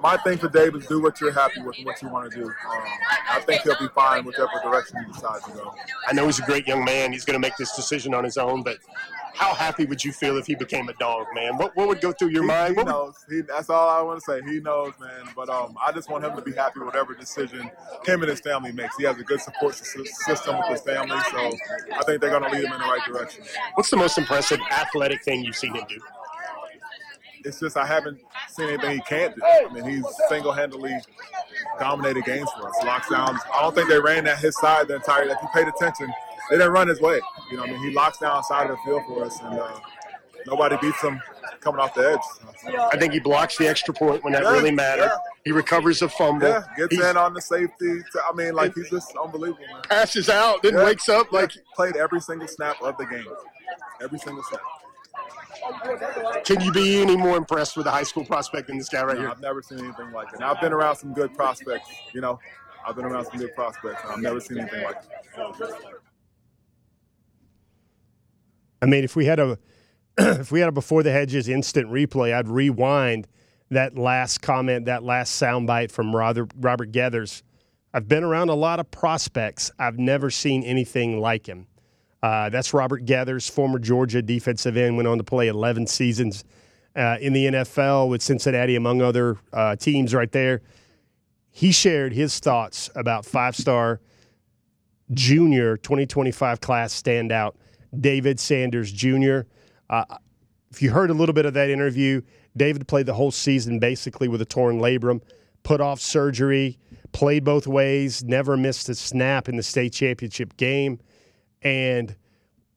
my 0.00 0.16
thing 0.18 0.38
for 0.38 0.48
Dave 0.48 0.74
is 0.74 0.86
do 0.86 1.00
what 1.02 1.20
you're 1.20 1.32
happy 1.32 1.60
with 1.62 1.76
and 1.76 1.86
what 1.86 2.00
you 2.02 2.08
want 2.08 2.30
to 2.30 2.36
do. 2.36 2.44
Um, 2.46 2.82
I 3.30 3.40
think 3.46 3.62
he'll 3.62 3.78
be 3.78 3.88
fine 3.94 4.24
whichever 4.24 4.52
direction 4.62 4.98
he 5.04 5.12
decides 5.12 5.44
to 5.44 5.52
go. 5.52 5.74
I 6.08 6.12
know 6.12 6.26
he's 6.26 6.38
a 6.38 6.42
great 6.42 6.66
young 6.66 6.84
man. 6.84 7.12
He's 7.12 7.24
going 7.24 7.40
to 7.40 7.40
make 7.40 7.56
this 7.56 7.74
decision 7.74 8.14
on 8.14 8.24
his 8.24 8.36
own, 8.36 8.62
but 8.62 8.78
how 9.34 9.54
happy 9.54 9.84
would 9.84 10.04
you 10.04 10.12
feel 10.12 10.36
if 10.36 10.46
he 10.46 10.54
became 10.54 10.88
a 10.88 10.94
dog, 10.94 11.26
man? 11.34 11.56
What, 11.56 11.74
what 11.76 11.88
would 11.88 12.00
go 12.00 12.12
through 12.12 12.28
your 12.28 12.42
he, 12.42 12.48
mind? 12.48 12.76
He 12.76 12.84
knows. 12.84 13.16
He, 13.28 13.40
that's 13.40 13.70
all 13.70 13.88
I 13.88 14.02
want 14.02 14.20
to 14.20 14.24
say. 14.24 14.40
He 14.50 14.60
knows, 14.60 14.92
man. 15.00 15.32
But 15.34 15.48
um, 15.48 15.76
I 15.84 15.92
just 15.92 16.10
want 16.10 16.24
him 16.24 16.36
to 16.36 16.42
be 16.42 16.52
happy 16.52 16.80
with 16.80 16.86
whatever 16.86 17.14
decision 17.14 17.70
him 18.04 18.22
and 18.22 18.30
his 18.30 18.40
family 18.40 18.72
makes. 18.72 18.96
He 18.96 19.04
has 19.04 19.18
a 19.18 19.22
good 19.22 19.40
support 19.40 19.74
system 19.74 20.58
with 20.58 20.68
his 20.68 20.80
family, 20.82 21.18
so 21.30 21.52
I 21.94 22.02
think 22.04 22.20
they're 22.20 22.30
going 22.30 22.44
to 22.44 22.50
lead 22.50 22.64
him 22.64 22.72
in 22.72 22.80
the 22.80 22.86
right 22.86 23.04
direction. 23.06 23.44
What's 23.74 23.90
the 23.90 23.96
most 23.96 24.18
impressive 24.18 24.60
athletic 24.70 25.22
thing 25.24 25.44
you've 25.44 25.56
seen 25.56 25.74
him 25.74 25.84
do? 25.88 25.98
It's 27.44 27.58
just 27.58 27.76
I 27.76 27.86
haven't 27.86 28.20
seen 28.48 28.68
anything 28.68 28.92
he 28.92 29.00
can't 29.00 29.34
do. 29.34 29.42
I 29.44 29.72
mean, 29.72 29.84
he's 29.84 30.04
single-handedly 30.28 30.96
dominated 31.80 32.24
games 32.24 32.48
for 32.56 32.68
us. 32.68 32.76
Lockdowns. 32.82 33.38
I 33.52 33.62
don't 33.62 33.74
think 33.74 33.88
they 33.88 33.98
ran 33.98 34.26
at 34.28 34.38
his 34.38 34.56
side 34.58 34.86
the 34.86 34.96
entire. 34.96 35.24
If 35.24 35.38
you 35.42 35.48
paid 35.52 35.66
attention, 35.66 36.12
they 36.50 36.56
didn't 36.56 36.72
run 36.72 36.88
his 36.88 37.00
way. 37.00 37.20
You 37.50 37.56
know, 37.56 37.64
I 37.64 37.66
mean, 37.66 37.78
he 37.78 37.94
locks 37.94 38.18
down 38.18 38.42
side 38.44 38.70
of 38.70 38.76
the 38.76 38.82
field 38.84 39.02
for 39.06 39.24
us, 39.24 39.40
and 39.40 39.58
uh, 39.58 39.78
nobody 40.46 40.76
beats 40.80 41.02
him 41.02 41.20
coming 41.60 41.80
off 41.80 41.94
the 41.94 42.10
edge. 42.10 42.74
I 42.92 42.96
think 42.96 43.12
he 43.12 43.20
blocks 43.20 43.56
the 43.56 43.68
extra 43.68 43.94
point 43.94 44.22
when 44.24 44.32
that 44.32 44.42
yeah, 44.42 44.52
really 44.52 44.70
mattered. 44.70 45.04
Yeah. 45.04 45.16
He 45.44 45.52
recovers 45.52 46.02
a 46.02 46.08
fumble. 46.08 46.48
Yeah, 46.48 46.64
gets 46.76 46.94
he's, 46.94 47.04
in 47.04 47.16
on 47.16 47.34
the 47.34 47.40
safety. 47.40 48.02
I 48.28 48.34
mean, 48.34 48.54
like 48.54 48.74
he's 48.74 48.90
just 48.90 49.14
unbelievable. 49.16 49.64
Man. 49.72 49.82
Passes 49.88 50.28
out, 50.28 50.62
then 50.62 50.74
yeah, 50.74 50.84
wakes 50.84 51.08
up 51.08 51.32
like 51.32 51.52
played 51.74 51.96
every 51.96 52.20
single 52.20 52.48
snap 52.48 52.80
of 52.82 52.96
the 52.98 53.06
game. 53.06 53.26
Every 54.02 54.18
single 54.18 54.42
snap. 54.44 54.60
Can 56.44 56.60
you 56.60 56.72
be 56.72 57.00
any 57.00 57.16
more 57.16 57.36
impressed 57.36 57.76
with 57.76 57.86
a 57.86 57.90
high 57.90 58.02
school 58.02 58.24
prospect 58.24 58.66
than 58.66 58.78
this 58.78 58.88
guy 58.88 59.04
right 59.04 59.14
no, 59.14 59.22
here? 59.22 59.30
I've 59.30 59.40
never 59.40 59.62
seen 59.62 59.78
anything 59.78 60.10
like 60.12 60.32
it. 60.32 60.40
Now, 60.40 60.52
I've 60.52 60.60
been 60.60 60.72
around 60.72 60.96
some 60.96 61.12
good 61.12 61.34
prospects. 61.34 61.88
You 62.12 62.20
know, 62.20 62.40
I've 62.86 62.96
been 62.96 63.04
around 63.04 63.26
some 63.26 63.38
good 63.38 63.54
prospects. 63.54 64.02
I've 64.08 64.18
never 64.18 64.40
seen 64.40 64.58
anything 64.58 64.82
like 64.82 64.96
it. 64.96 66.01
I 68.82 68.86
mean, 68.86 69.04
if 69.04 69.14
we 69.14 69.24
had 69.26 69.38
a 69.38 69.58
if 70.18 70.52
we 70.52 70.60
had 70.60 70.68
a 70.68 70.72
before 70.72 71.02
the 71.02 71.12
hedges 71.12 71.48
instant 71.48 71.88
replay, 71.88 72.34
I'd 72.34 72.48
rewind 72.48 73.28
that 73.70 73.96
last 73.96 74.42
comment, 74.42 74.84
that 74.86 75.02
last 75.02 75.40
soundbite 75.40 75.90
from 75.90 76.14
Robert, 76.14 76.50
Robert 76.58 76.92
Geathers. 76.92 77.42
I've 77.94 78.08
been 78.08 78.24
around 78.24 78.50
a 78.50 78.54
lot 78.54 78.80
of 78.80 78.90
prospects. 78.90 79.70
I've 79.78 79.98
never 79.98 80.28
seen 80.28 80.62
anything 80.64 81.20
like 81.20 81.46
him. 81.46 81.66
Uh, 82.22 82.50
that's 82.50 82.74
Robert 82.74 83.04
Geathers, 83.06 83.50
former 83.50 83.78
Georgia 83.78 84.20
defensive 84.20 84.76
end, 84.76 84.96
went 84.96 85.08
on 85.08 85.18
to 85.18 85.24
play 85.24 85.48
11 85.48 85.86
seasons 85.86 86.44
uh, 86.94 87.16
in 87.20 87.32
the 87.32 87.46
NFL 87.46 88.08
with 88.08 88.22
Cincinnati, 88.22 88.76
among 88.76 89.00
other 89.00 89.38
uh, 89.52 89.76
teams 89.76 90.14
right 90.14 90.30
there. 90.30 90.60
He 91.50 91.72
shared 91.72 92.12
his 92.12 92.38
thoughts 92.38 92.90
about 92.94 93.24
five 93.24 93.56
star 93.56 94.00
junior 95.12 95.76
2025 95.76 96.60
class 96.60 97.00
standout 97.00 97.54
David 97.98 98.40
Sanders 98.40 98.90
Jr. 98.92 99.40
Uh, 99.90 100.04
if 100.70 100.80
you 100.80 100.90
heard 100.90 101.10
a 101.10 101.14
little 101.14 101.34
bit 101.34 101.46
of 101.46 101.54
that 101.54 101.70
interview, 101.70 102.22
David 102.56 102.88
played 102.88 103.06
the 103.06 103.14
whole 103.14 103.30
season 103.30 103.78
basically 103.78 104.28
with 104.28 104.40
a 104.40 104.44
torn 104.44 104.78
labrum, 104.78 105.20
put 105.62 105.80
off 105.80 106.00
surgery, 106.00 106.78
played 107.12 107.44
both 107.44 107.66
ways, 107.66 108.24
never 108.24 108.56
missed 108.56 108.88
a 108.88 108.94
snap 108.94 109.48
in 109.48 109.56
the 109.56 109.62
state 109.62 109.92
championship 109.92 110.56
game. 110.56 110.98
And 111.60 112.16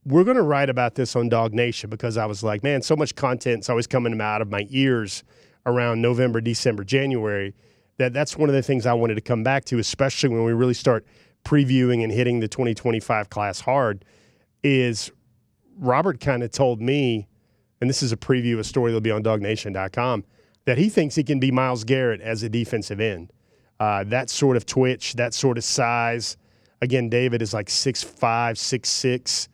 we're 0.05 0.23
going 0.23 0.37
to 0.37 0.43
write 0.43 0.69
about 0.69 0.95
this 0.95 1.15
on 1.15 1.29
DawgNation 1.29 1.89
because 1.89 2.17
I 2.17 2.25
was 2.25 2.43
like, 2.43 2.63
man, 2.63 2.81
so 2.81 2.95
much 2.95 3.15
content's 3.15 3.69
always 3.69 3.87
coming 3.87 4.19
out 4.19 4.41
of 4.41 4.51
my 4.51 4.67
ears 4.69 5.23
around 5.65 6.01
November, 6.01 6.41
December, 6.41 6.83
January 6.83 7.55
that 7.97 8.13
that's 8.13 8.37
one 8.37 8.49
of 8.49 8.55
the 8.55 8.61
things 8.61 8.85
I 8.85 8.93
wanted 8.93 9.15
to 9.15 9.21
come 9.21 9.43
back 9.43 9.65
to, 9.65 9.79
especially 9.79 10.29
when 10.29 10.43
we 10.43 10.53
really 10.53 10.73
start 10.73 11.05
previewing 11.43 12.03
and 12.03 12.11
hitting 12.11 12.39
the 12.39 12.47
2025 12.47 13.29
class 13.29 13.61
hard 13.61 14.03
is 14.65 15.11
Robert 15.77 16.19
kind 16.19 16.41
of 16.41 16.51
told 16.51 16.81
me, 16.81 17.27
and 17.79 17.89
this 17.89 18.01
is 18.01 18.11
a 18.11 18.17
preview 18.17 18.53
of 18.53 18.59
a 18.59 18.63
story 18.63 18.91
that'll 18.91 19.01
be 19.01 19.11
on 19.11 19.23
dognation.com, 19.23 20.23
that 20.65 20.77
he 20.79 20.89
thinks 20.89 21.13
he 21.13 21.23
can 21.23 21.39
be 21.39 21.51
Myles 21.51 21.83
Garrett 21.83 22.19
as 22.19 22.41
a 22.41 22.49
defensive 22.49 22.99
end. 22.99 23.31
Uh, 23.79 24.03
that 24.05 24.29
sort 24.29 24.57
of 24.57 24.65
twitch, 24.65 25.13
that 25.13 25.33
sort 25.33 25.59
of 25.59 25.63
size. 25.63 26.37
Again, 26.81 27.09
David 27.09 27.41
is 27.41 27.53
like 27.53 27.67
6'5, 27.67 28.15
6'6. 28.17 29.47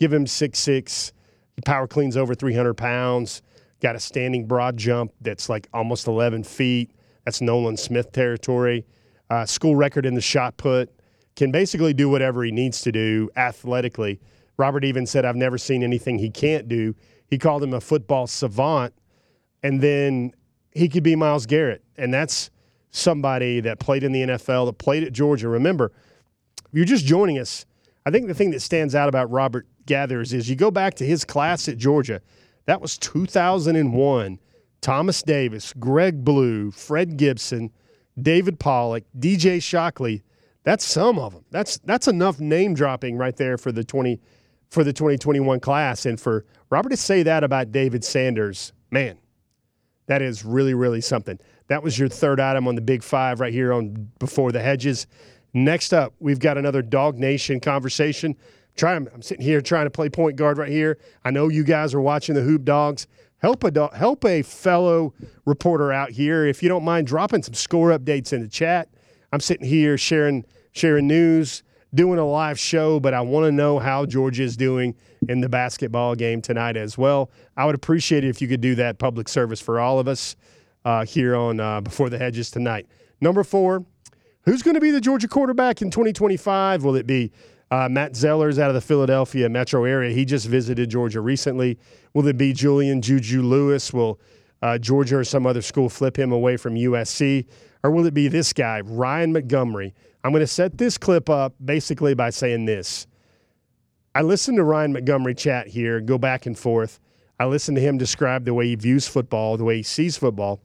Give 0.00 0.12
him 0.12 0.24
6'6. 0.24 1.12
He 1.54 1.62
power 1.62 1.86
cleans 1.86 2.16
over 2.16 2.34
300 2.34 2.74
pounds. 2.74 3.42
Got 3.80 3.94
a 3.94 4.00
standing 4.00 4.46
broad 4.46 4.76
jump 4.76 5.12
that's 5.20 5.48
like 5.48 5.68
almost 5.72 6.08
11 6.08 6.42
feet. 6.42 6.90
That's 7.24 7.40
Nolan 7.40 7.76
Smith 7.76 8.10
territory. 8.10 8.84
Uh, 9.30 9.44
school 9.44 9.76
record 9.76 10.06
in 10.06 10.14
the 10.14 10.20
shot 10.20 10.56
put. 10.56 10.90
Can 11.36 11.52
basically 11.52 11.92
do 11.92 12.08
whatever 12.08 12.42
he 12.42 12.50
needs 12.50 12.80
to 12.82 12.92
do 12.92 13.30
athletically. 13.36 14.20
Robert 14.56 14.84
even 14.84 15.06
said, 15.06 15.24
I've 15.24 15.36
never 15.36 15.58
seen 15.58 15.82
anything 15.82 16.18
he 16.18 16.30
can't 16.30 16.68
do. 16.68 16.94
He 17.28 17.38
called 17.38 17.62
him 17.62 17.74
a 17.74 17.80
football 17.80 18.26
savant. 18.26 18.94
And 19.62 19.80
then 19.80 20.32
he 20.72 20.88
could 20.88 21.02
be 21.02 21.16
Myles 21.16 21.46
Garrett. 21.46 21.82
And 21.96 22.12
that's 22.12 22.50
somebody 22.90 23.60
that 23.60 23.78
played 23.78 24.02
in 24.02 24.12
the 24.12 24.22
NFL, 24.22 24.66
that 24.66 24.78
played 24.78 25.02
at 25.02 25.12
Georgia. 25.12 25.48
Remember, 25.48 25.92
if 26.58 26.72
you're 26.72 26.84
just 26.84 27.04
joining 27.04 27.38
us, 27.38 27.66
I 28.04 28.10
think 28.10 28.28
the 28.28 28.34
thing 28.34 28.50
that 28.52 28.60
stands 28.60 28.94
out 28.94 29.08
about 29.08 29.30
Robert 29.30 29.66
Geathers 29.86 30.32
is 30.32 30.48
you 30.48 30.56
go 30.56 30.70
back 30.70 30.94
to 30.94 31.04
his 31.06 31.24
class 31.24 31.68
at 31.68 31.76
Georgia. 31.76 32.20
That 32.66 32.80
was 32.80 32.98
2001. 32.98 34.38
Thomas 34.80 35.22
Davis, 35.22 35.72
Greg 35.78 36.24
Blue, 36.24 36.70
Fred 36.70 37.16
Gibson, 37.16 37.72
David 38.20 38.60
Pollack, 38.60 39.04
DJ 39.18 39.60
Shockley. 39.62 40.22
That's 40.62 40.84
some 40.84 41.18
of 41.18 41.32
them. 41.32 41.44
That's 41.50 41.78
that's 41.78 42.08
enough 42.08 42.40
name 42.40 42.74
dropping 42.74 43.16
right 43.16 43.36
there 43.36 43.58
for 43.58 43.72
the 43.72 43.84
20 43.84 44.20
for 44.68 44.84
the 44.84 44.92
2021 44.92 45.60
class. 45.60 46.06
And 46.06 46.20
for 46.20 46.44
Robert 46.70 46.90
to 46.90 46.96
say 46.96 47.22
that 47.22 47.44
about 47.44 47.72
David 47.72 48.04
Sanders, 48.04 48.72
man, 48.90 49.18
that 50.06 50.22
is 50.22 50.44
really, 50.44 50.74
really 50.74 51.00
something. 51.00 51.38
That 51.68 51.82
was 51.82 51.98
your 51.98 52.08
third 52.08 52.40
item 52.40 52.68
on 52.68 52.74
the 52.74 52.80
Big 52.80 53.02
Five 53.02 53.40
right 53.40 53.52
here 53.52 53.72
on 53.72 54.10
Before 54.18 54.52
the 54.52 54.60
Hedges. 54.60 55.06
Next 55.52 55.92
up, 55.92 56.14
we've 56.20 56.38
got 56.38 56.58
another 56.58 56.82
DawgNation 56.82 57.60
conversation. 57.62 58.36
Trying, 58.76 59.08
I'm 59.12 59.22
sitting 59.22 59.44
here 59.44 59.60
trying 59.60 59.86
to 59.86 59.90
play 59.90 60.10
point 60.10 60.36
guard 60.36 60.58
right 60.58 60.70
here. 60.70 60.98
I 61.24 61.30
know 61.30 61.48
you 61.48 61.64
guys 61.64 61.94
are 61.94 62.00
watching 62.00 62.34
the 62.34 62.42
Hoop 62.42 62.64
Dogs. 62.64 63.06
Help 63.38 63.64
a 63.64 63.70
dog, 63.70 63.94
help 63.94 64.24
a 64.24 64.42
fellow 64.42 65.12
reporter 65.44 65.92
out 65.92 66.10
here 66.10 66.46
if 66.46 66.62
you 66.62 66.68
don't 66.68 66.84
mind 66.84 67.06
dropping 67.06 67.42
some 67.42 67.54
score 67.54 67.90
updates 67.90 68.32
in 68.32 68.42
the 68.42 68.48
chat. 68.48 68.88
I'm 69.32 69.40
sitting 69.40 69.66
here 69.66 69.98
sharing 69.98 70.44
sharing 70.72 71.06
news, 71.06 71.62
doing 71.94 72.18
a 72.18 72.26
live 72.26 72.58
show, 72.58 73.00
but 73.00 73.14
I 73.14 73.20
want 73.20 73.44
to 73.44 73.52
know 73.52 73.78
how 73.78 74.06
Georgia 74.06 74.42
is 74.42 74.56
doing 74.56 74.94
in 75.28 75.40
the 75.40 75.48
basketball 75.48 76.14
game 76.14 76.42
tonight 76.42 76.76
as 76.76 76.98
well. 76.98 77.30
I 77.56 77.64
would 77.66 77.74
appreciate 77.74 78.24
it 78.24 78.28
if 78.28 78.42
you 78.42 78.48
could 78.48 78.60
do 78.60 78.74
that 78.76 78.98
public 78.98 79.28
service 79.28 79.60
for 79.60 79.80
all 79.80 79.98
of 79.98 80.08
us 80.08 80.36
uh, 80.84 81.04
here 81.04 81.34
on 81.34 81.60
uh, 81.60 81.80
Before 81.80 82.10
the 82.10 82.18
Hedges 82.18 82.50
tonight. 82.50 82.86
Number 83.20 83.42
four, 83.42 83.84
Who's 84.46 84.62
going 84.62 84.76
to 84.76 84.80
be 84.80 84.92
the 84.92 85.00
Georgia 85.00 85.26
quarterback 85.26 85.82
in 85.82 85.90
2025? 85.90 86.84
Will 86.84 86.94
it 86.94 87.04
be 87.04 87.32
uh, 87.72 87.88
Matt 87.88 88.12
Zollers 88.12 88.60
out 88.60 88.70
of 88.70 88.74
the 88.74 88.80
Philadelphia 88.80 89.48
metro 89.48 89.84
area? 89.84 90.14
He 90.14 90.24
just 90.24 90.46
visited 90.46 90.88
Georgia 90.88 91.20
recently. 91.20 91.80
Will 92.14 92.28
it 92.28 92.38
be 92.38 92.52
Julian 92.52 93.02
Juju 93.02 93.42
Lewis? 93.42 93.92
Will 93.92 94.20
uh, 94.62 94.78
Georgia 94.78 95.18
or 95.18 95.24
some 95.24 95.46
other 95.46 95.62
school 95.62 95.88
flip 95.88 96.16
him 96.16 96.30
away 96.30 96.56
from 96.56 96.76
USC? 96.76 97.44
Or 97.82 97.90
will 97.90 98.06
it 98.06 98.14
be 98.14 98.28
this 98.28 98.52
guy, 98.52 98.82
Ryan 98.82 99.32
Montgomery? 99.32 99.94
I'm 100.26 100.32
going 100.32 100.40
to 100.40 100.48
set 100.48 100.76
this 100.76 100.98
clip 100.98 101.30
up 101.30 101.54
basically 101.64 102.12
by 102.14 102.30
saying 102.30 102.64
this. 102.64 103.06
I 104.12 104.22
listened 104.22 104.56
to 104.56 104.64
Ryan 104.64 104.92
Montgomery 104.92 105.36
chat 105.36 105.68
here, 105.68 106.00
go 106.00 106.18
back 106.18 106.46
and 106.46 106.58
forth. 106.58 106.98
I 107.38 107.44
listened 107.44 107.76
to 107.76 107.80
him 107.80 107.96
describe 107.96 108.44
the 108.44 108.52
way 108.52 108.66
he 108.66 108.74
views 108.74 109.06
football, 109.06 109.56
the 109.56 109.62
way 109.62 109.76
he 109.76 109.82
sees 109.84 110.16
football. 110.16 110.60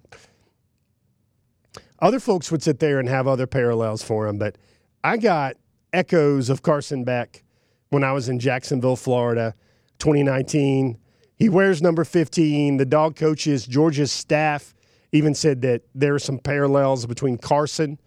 Other 2.00 2.20
folks 2.20 2.52
would 2.52 2.64
sit 2.64 2.80
there 2.80 3.00
and 3.00 3.08
have 3.08 3.28
other 3.28 3.46
parallels 3.46 4.02
for 4.02 4.28
him, 4.28 4.40
but 4.40 4.58
I 5.04 5.18
got 5.18 5.58
echoes 5.94 6.50
of 6.50 6.64
Carson 6.64 7.04
Beck 7.04 7.44
when 7.92 8.04
I 8.04 8.14
was 8.14 8.30
in 8.30 8.40
Jacksonville, 8.40 8.96
Florida, 8.96 9.54
2019. 10.00 10.98
He 11.36 11.50
wears 11.50 11.84
number 11.84 12.04
15. 12.04 12.78
The 12.78 12.86
dog 12.86 13.16
coaches, 13.16 13.68
Georgia's 13.68 14.12
staff 14.12 14.74
even 15.12 15.36
said 15.36 15.62
that 15.62 15.84
there 15.94 16.16
are 16.16 16.20
some 16.20 16.40
parallels 16.40 17.06
between 17.06 17.38
Carson 17.38 18.00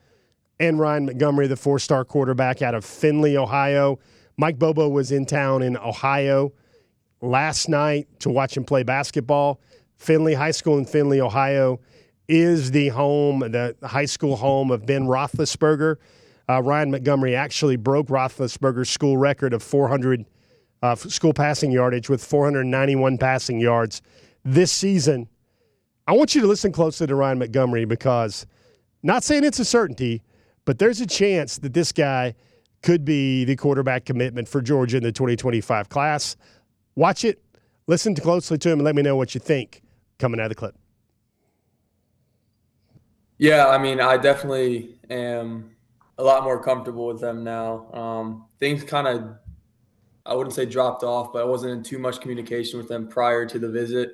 and 0.65 0.79
Ryan 0.79 1.07
Montgomery, 1.07 1.47
the 1.47 1.57
four 1.57 1.79
star 1.79 2.05
quarterback 2.05 2.63
out 2.63 2.75
of 2.75 2.85
Findlay, 2.85 3.37
Ohio. 3.37 3.99
Mike 4.37 4.59
Bobo 4.59 4.89
was 4.89 5.13
in 5.13 5.27
town 5.27 5.63
in 5.63 5.77
Ohio 5.77 6.53
last 7.21 7.69
night 7.69 8.09
to 8.21 8.31
watch 8.31 8.57
him 8.57 8.65
play 8.65 8.83
basketball. 8.83 9.61
Findlay 9.97 10.35
High 10.35 10.51
School 10.51 10.79
in 10.79 10.87
Findlay, 10.87 11.21
Ohio 11.21 11.81
is 12.29 12.71
the 12.71 12.89
home, 12.89 13.41
the 13.41 13.77
high 13.83 14.05
school 14.07 14.37
home 14.37 14.71
of 14.71 14.87
Ben 14.87 15.05
Roethlisberger. 15.05 15.97
Uh, 16.49 16.63
Ryan 16.63 16.91
Montgomery 16.91 17.35
actually 17.37 17.77
broke 17.77 18.09
Roethlisberger's 18.09 18.91
school 18.91 19.17
record 19.17 19.53
of 19.53 19.63
400 19.63 20.25
uh, 20.83 20.95
school 20.95 21.33
passing 21.33 21.71
yardage 21.71 22.11
with 22.11 22.23
491 22.23 23.19
passing 23.19 23.61
yards 23.61 24.03
this 24.45 24.71
season. 24.71 25.29
I 26.07 26.13
want 26.13 26.35
you 26.35 26.43
to 26.43 26.47
listen 26.47 26.73
closely 26.73 27.07
to 27.07 27.15
Ryan 27.15 27.39
Montgomery 27.39 27.87
because, 27.87 28.47
not 29.03 29.25
saying 29.25 29.45
it's 29.45 29.59
a 29.59 29.65
certainty, 29.65 30.23
but 30.65 30.79
there's 30.79 31.01
a 31.01 31.07
chance 31.07 31.59
that 31.59 31.75
this 31.75 31.93
guy 31.93 32.35
could 32.83 33.05
be 33.05 33.45
the 33.45 33.57
quarterback 33.57 34.05
commitment 34.05 34.49
for 34.49 34.61
Georgia 34.61 34.99
in 34.99 35.03
the 35.03 35.13
2025 35.13 35.89
class. 35.89 36.37
Watch 36.95 37.25
it, 37.25 37.43
listen 37.87 38.15
closely 38.15 38.59
to 38.59 38.71
him, 38.71 38.79
and 38.79 38.85
let 38.85 38.95
me 38.95 39.03
know 39.03 39.17
what 39.17 39.35
you 39.35 39.41
think 39.41 39.83
coming 40.19 40.39
out 40.39 40.45
of 40.45 40.51
the 40.51 40.55
clip. 40.55 40.77
Yeah, 43.39 43.69
I 43.69 43.79
mean, 43.79 44.01
I 44.01 44.17
definitely 44.17 44.99
am 45.11 45.75
a 46.19 46.23
lot 46.23 46.45
more 46.45 46.63
comfortable 46.63 47.07
with 47.07 47.21
them 47.21 47.43
now. 47.43 47.91
Um, 47.93 48.47
things 48.61 48.85
kind 48.85 49.09
of, 49.09 49.35
I 50.25 50.35
wouldn't 50.35 50.55
say 50.55 50.67
dropped 50.67 51.03
off, 51.03 51.33
but 51.33 51.43
I 51.43 51.45
wasn't 51.45 51.73
in 51.73 51.83
too 51.83 51.99
much 51.99 52.21
communication 52.21 52.79
with 52.79 52.89
them 52.89 53.09
prior 53.09 53.45
to 53.47 53.59
the 53.59 53.69
visit. 53.69 54.13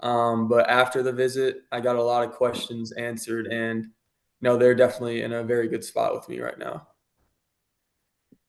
Um, 0.00 0.48
but 0.48 0.68
after 0.68 1.02
the 1.02 1.12
visit, 1.12 1.62
I 1.72 1.80
got 1.80 1.96
a 1.96 2.02
lot 2.02 2.26
of 2.26 2.32
questions 2.32 2.92
answered, 2.92 3.46
and 3.46 3.86
know 4.40 4.56
they're 4.56 4.74
definitely 4.74 5.22
in 5.22 5.32
a 5.32 5.42
very 5.42 5.68
good 5.68 5.84
spot 5.84 6.14
with 6.14 6.28
me 6.28 6.40
right 6.40 6.58
now. 6.58 6.86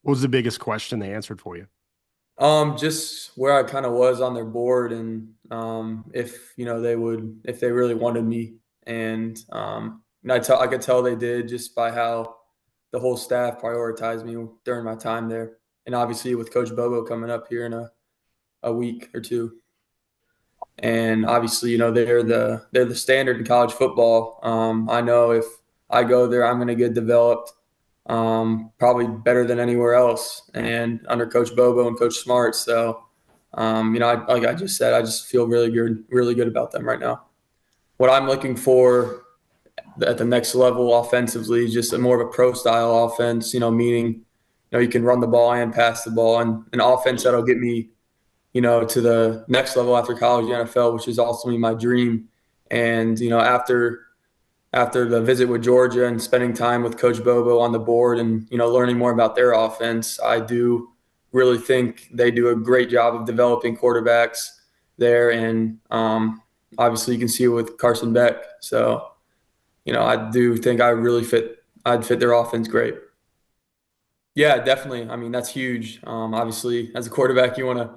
What 0.02 0.12
was 0.12 0.22
the 0.22 0.28
biggest 0.28 0.60
question 0.60 0.98
they 0.98 1.12
answered 1.12 1.40
for 1.40 1.56
you? 1.56 1.66
Um, 2.38 2.76
just 2.76 3.32
where 3.36 3.58
I 3.58 3.68
kind 3.68 3.84
of 3.84 3.92
was 3.92 4.20
on 4.20 4.34
their 4.34 4.44
board, 4.44 4.92
and 4.92 5.28
um, 5.50 6.10
if 6.14 6.54
you 6.56 6.64
know 6.64 6.80
they 6.80 6.96
would, 6.96 7.40
if 7.44 7.60
they 7.60 7.70
really 7.70 7.94
wanted 7.94 8.24
me, 8.24 8.54
and 8.84 9.38
um, 9.52 10.02
and 10.22 10.32
I 10.32 10.38
tell 10.38 10.60
I 10.60 10.66
could 10.66 10.82
tell 10.82 11.02
they 11.02 11.16
did 11.16 11.48
just 11.48 11.74
by 11.74 11.90
how 11.90 12.36
the 12.92 12.98
whole 12.98 13.16
staff 13.16 13.60
prioritized 13.60 14.24
me 14.24 14.48
during 14.64 14.84
my 14.84 14.94
time 14.94 15.28
there, 15.28 15.58
and 15.86 15.94
obviously 15.94 16.34
with 16.34 16.52
Coach 16.52 16.74
Bobo 16.74 17.04
coming 17.04 17.30
up 17.30 17.46
here 17.48 17.66
in 17.66 17.72
a 17.72 17.90
a 18.62 18.72
week 18.72 19.08
or 19.14 19.20
two 19.20 19.52
and 20.82 21.26
obviously, 21.26 21.70
you 21.70 21.78
know, 21.78 21.90
they're 21.90 22.22
the 22.22 22.66
they're 22.72 22.86
the 22.86 22.94
standard 22.94 23.36
in 23.38 23.44
college 23.44 23.72
football. 23.72 24.40
Um, 24.42 24.88
I 24.88 25.00
know 25.00 25.30
if 25.30 25.44
I 25.90 26.04
go 26.04 26.26
there, 26.26 26.46
I'm 26.46 26.56
going 26.56 26.68
to 26.68 26.74
get 26.74 26.94
developed 26.94 27.52
um, 28.06 28.72
probably 28.78 29.06
better 29.06 29.46
than 29.46 29.60
anywhere 29.60 29.94
else, 29.94 30.50
and 30.54 31.04
under 31.08 31.26
Coach 31.26 31.54
Bobo 31.54 31.86
and 31.86 31.98
Coach 31.98 32.16
Smart. 32.16 32.54
So, 32.54 33.04
um, 33.54 33.94
you 33.94 34.00
know, 34.00 34.08
I, 34.08 34.32
like 34.32 34.44
I 34.44 34.54
just 34.54 34.76
said, 34.76 34.94
I 34.94 35.00
just 35.00 35.26
feel 35.26 35.46
really 35.46 35.70
good, 35.70 36.04
really 36.08 36.34
good 36.34 36.48
about 36.48 36.70
them 36.70 36.86
right 36.86 37.00
now. 37.00 37.22
What 37.98 38.10
I'm 38.10 38.26
looking 38.26 38.56
for 38.56 39.24
at 40.06 40.18
the 40.18 40.24
next 40.24 40.54
level 40.54 40.98
offensively 40.98 41.68
just 41.68 41.92
a 41.92 41.98
more 41.98 42.20
of 42.20 42.26
a 42.26 42.30
pro 42.30 42.52
style 42.52 43.04
offense. 43.04 43.52
You 43.52 43.60
know, 43.60 43.70
meaning 43.70 44.06
you 44.06 44.22
know 44.72 44.78
you 44.78 44.88
can 44.88 45.04
run 45.04 45.20
the 45.20 45.26
ball 45.26 45.52
and 45.52 45.72
pass 45.72 46.04
the 46.04 46.10
ball, 46.10 46.40
and 46.40 46.64
an 46.72 46.80
offense 46.80 47.24
that'll 47.24 47.42
get 47.42 47.58
me 47.58 47.90
you 48.52 48.60
know, 48.60 48.84
to 48.84 49.00
the 49.00 49.44
next 49.48 49.76
level 49.76 49.96
after 49.96 50.14
college, 50.14 50.46
the 50.46 50.52
NFL, 50.52 50.94
which 50.94 51.08
is 51.08 51.18
ultimately 51.18 51.58
my 51.58 51.74
dream. 51.74 52.28
And 52.70 53.18
you 53.18 53.30
know, 53.30 53.40
after 53.40 54.06
after 54.72 55.08
the 55.08 55.20
visit 55.20 55.48
with 55.48 55.62
Georgia 55.62 56.06
and 56.06 56.20
spending 56.20 56.52
time 56.52 56.82
with 56.82 56.96
Coach 56.96 57.22
Bobo 57.22 57.58
on 57.58 57.72
the 57.72 57.78
board 57.78 58.18
and 58.18 58.46
you 58.50 58.58
know 58.58 58.70
learning 58.70 58.98
more 58.98 59.12
about 59.12 59.34
their 59.34 59.52
offense, 59.52 60.20
I 60.20 60.40
do 60.40 60.90
really 61.32 61.58
think 61.58 62.08
they 62.12 62.30
do 62.30 62.48
a 62.48 62.56
great 62.56 62.90
job 62.90 63.14
of 63.14 63.26
developing 63.26 63.76
quarterbacks 63.76 64.48
there. 64.98 65.30
And 65.30 65.78
um, 65.90 66.42
obviously, 66.78 67.14
you 67.14 67.20
can 67.20 67.28
see 67.28 67.44
it 67.44 67.48
with 67.48 67.78
Carson 67.78 68.12
Beck. 68.12 68.36
So, 68.60 69.08
you 69.84 69.92
know, 69.92 70.02
I 70.02 70.30
do 70.30 70.56
think 70.56 70.80
I 70.80 70.88
really 70.88 71.24
fit. 71.24 71.64
I'd 71.84 72.04
fit 72.04 72.20
their 72.20 72.32
offense 72.32 72.68
great. 72.68 72.94
Yeah, 74.34 74.58
definitely. 74.58 75.08
I 75.08 75.16
mean, 75.16 75.32
that's 75.32 75.48
huge. 75.48 76.00
Um, 76.04 76.34
obviously, 76.34 76.92
as 76.94 77.06
a 77.06 77.10
quarterback, 77.10 77.58
you 77.58 77.66
want 77.66 77.78
to 77.78 77.90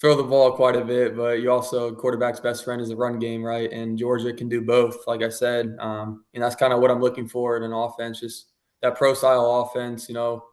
throw 0.00 0.16
the 0.16 0.22
ball 0.22 0.52
quite 0.52 0.76
a 0.76 0.84
bit, 0.84 1.16
but 1.16 1.40
you 1.40 1.50
also 1.50 1.92
quarterback's 1.92 2.38
best 2.38 2.64
friend 2.64 2.80
is 2.80 2.90
a 2.90 2.96
run 2.96 3.18
game, 3.18 3.42
right? 3.42 3.70
And 3.72 3.98
Georgia 3.98 4.32
can 4.32 4.48
do 4.48 4.60
both, 4.60 5.06
like 5.06 5.22
I 5.22 5.28
said, 5.28 5.76
um, 5.80 6.24
and 6.34 6.42
that's 6.42 6.54
kind 6.54 6.72
of 6.72 6.80
what 6.80 6.90
I'm 6.90 7.00
looking 7.00 7.26
for 7.26 7.56
in 7.56 7.64
an 7.64 7.72
offense, 7.72 8.20
just 8.20 8.46
that 8.80 8.96
pro 8.96 9.14
style 9.14 9.62
offense. 9.62 10.08
You 10.08 10.14
know, 10.14 10.44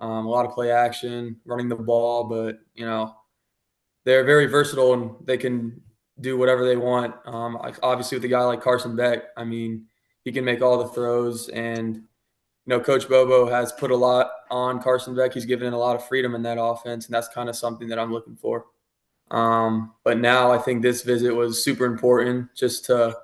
um, 0.00 0.26
a 0.26 0.28
lot 0.28 0.44
of 0.44 0.52
play 0.52 0.70
action, 0.70 1.36
running 1.46 1.68
the 1.68 1.76
ball, 1.76 2.24
but 2.24 2.58
you 2.74 2.84
know, 2.84 3.14
they're 4.04 4.24
very 4.24 4.46
versatile 4.46 4.92
and 4.92 5.14
they 5.26 5.38
can 5.38 5.80
do 6.20 6.36
whatever 6.36 6.66
they 6.66 6.76
want. 6.76 7.14
Um, 7.24 7.56
obviously, 7.82 8.18
with 8.18 8.24
a 8.26 8.28
guy 8.28 8.42
like 8.42 8.60
Carson 8.60 8.96
Beck, 8.96 9.24
I 9.36 9.44
mean, 9.44 9.86
he 10.24 10.32
can 10.32 10.44
make 10.44 10.62
all 10.62 10.78
the 10.78 10.88
throws 10.88 11.48
and. 11.48 12.02
You 12.66 12.76
know, 12.76 12.84
Coach 12.84 13.08
Bobo 13.08 13.48
has 13.48 13.72
put 13.72 13.90
a 13.90 13.96
lot 13.96 14.30
on 14.50 14.82
Carson 14.82 15.16
Beck. 15.16 15.32
He's 15.32 15.46
given 15.46 15.72
a 15.72 15.78
lot 15.78 15.96
of 15.96 16.06
freedom 16.06 16.34
in 16.34 16.42
that 16.42 16.60
offense, 16.60 17.06
and 17.06 17.14
that's 17.14 17.26
kind 17.28 17.48
of 17.48 17.56
something 17.56 17.88
that 17.88 17.98
I'm 17.98 18.12
looking 18.12 18.36
for. 18.36 18.66
Um, 19.30 19.92
but 20.04 20.18
now 20.18 20.50
I 20.50 20.58
think 20.58 20.82
this 20.82 21.02
visit 21.02 21.32
was 21.32 21.62
super 21.62 21.84
important 21.84 22.54
just 22.54 22.84
to 22.86 23.16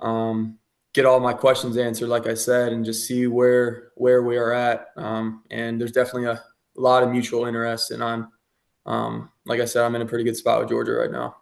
um, 0.00 0.58
get 0.92 1.06
all 1.06 1.20
my 1.20 1.32
questions 1.32 1.76
answered, 1.76 2.08
like 2.08 2.26
I 2.26 2.34
said, 2.34 2.72
and 2.72 2.84
just 2.84 3.06
see 3.06 3.26
where 3.26 3.92
where 3.96 4.22
we 4.22 4.36
are 4.36 4.52
at. 4.52 4.88
Um, 4.96 5.44
and 5.50 5.80
there's 5.80 5.92
definitely 5.92 6.24
a 6.24 6.42
lot 6.76 7.02
of 7.02 7.10
mutual 7.10 7.46
interest, 7.46 7.90
and 7.90 8.02
I'm 8.02 8.28
um, 8.86 9.30
like 9.44 9.60
I 9.60 9.64
said, 9.64 9.84
I'm 9.84 9.94
in 9.94 10.02
a 10.02 10.06
pretty 10.06 10.24
good 10.24 10.36
spot 10.36 10.60
with 10.60 10.70
Georgia 10.70 10.92
right 10.92 11.10
now. 11.10 11.36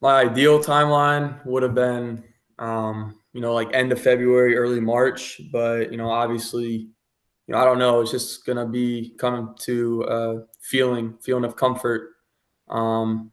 My 0.00 0.20
ideal 0.20 0.62
timeline 0.62 1.44
would 1.44 1.62
have 1.62 1.74
been, 1.74 2.22
um, 2.58 3.18
you 3.32 3.40
know, 3.40 3.52
like 3.52 3.72
end 3.72 3.90
of 3.90 4.00
February, 4.00 4.56
early 4.56 4.80
March, 4.80 5.40
but 5.50 5.90
you 5.90 5.96
know, 5.96 6.10
obviously, 6.10 6.88
you 7.46 7.54
know, 7.54 7.58
I 7.58 7.64
don't 7.64 7.78
know. 7.78 8.00
It's 8.00 8.12
just 8.12 8.46
gonna 8.46 8.66
be 8.66 9.14
coming 9.18 9.54
to 9.60 10.02
a 10.02 10.44
feeling, 10.60 11.14
feeling 11.20 11.44
of 11.44 11.56
comfort 11.56 12.10
um, 12.70 13.32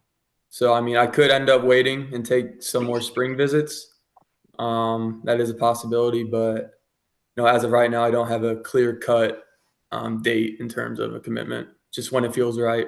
so, 0.50 0.74
I 0.74 0.82
mean, 0.82 0.96
I 0.96 1.08
could 1.08 1.32
end 1.32 1.50
up 1.50 1.64
waiting 1.64 2.14
and 2.14 2.26
take 2.26 2.64
some 2.64 2.86
more 2.86 3.02
spring 3.02 3.36
visits. 3.36 3.94
Um, 4.58 5.22
that 5.26 5.42
is 5.42 5.50
a 5.50 5.54
possibility, 5.54 6.24
but 6.24 6.72
you 7.36 7.44
know, 7.44 7.46
as 7.46 7.64
of 7.66 7.72
right 7.72 7.92
now, 7.92 8.04
I 8.04 8.12
don't 8.12 8.30
have 8.30 8.44
a 8.44 8.56
clear 8.56 8.96
cut 8.96 9.44
um, 9.92 10.22
date 10.22 10.58
in 10.60 10.70
terms 10.70 11.00
of 11.00 11.14
a 11.14 11.20
commitment. 11.20 11.68
Just 11.92 12.12
when 12.12 12.24
it 12.24 12.34
feels 12.34 12.60
right. 12.60 12.88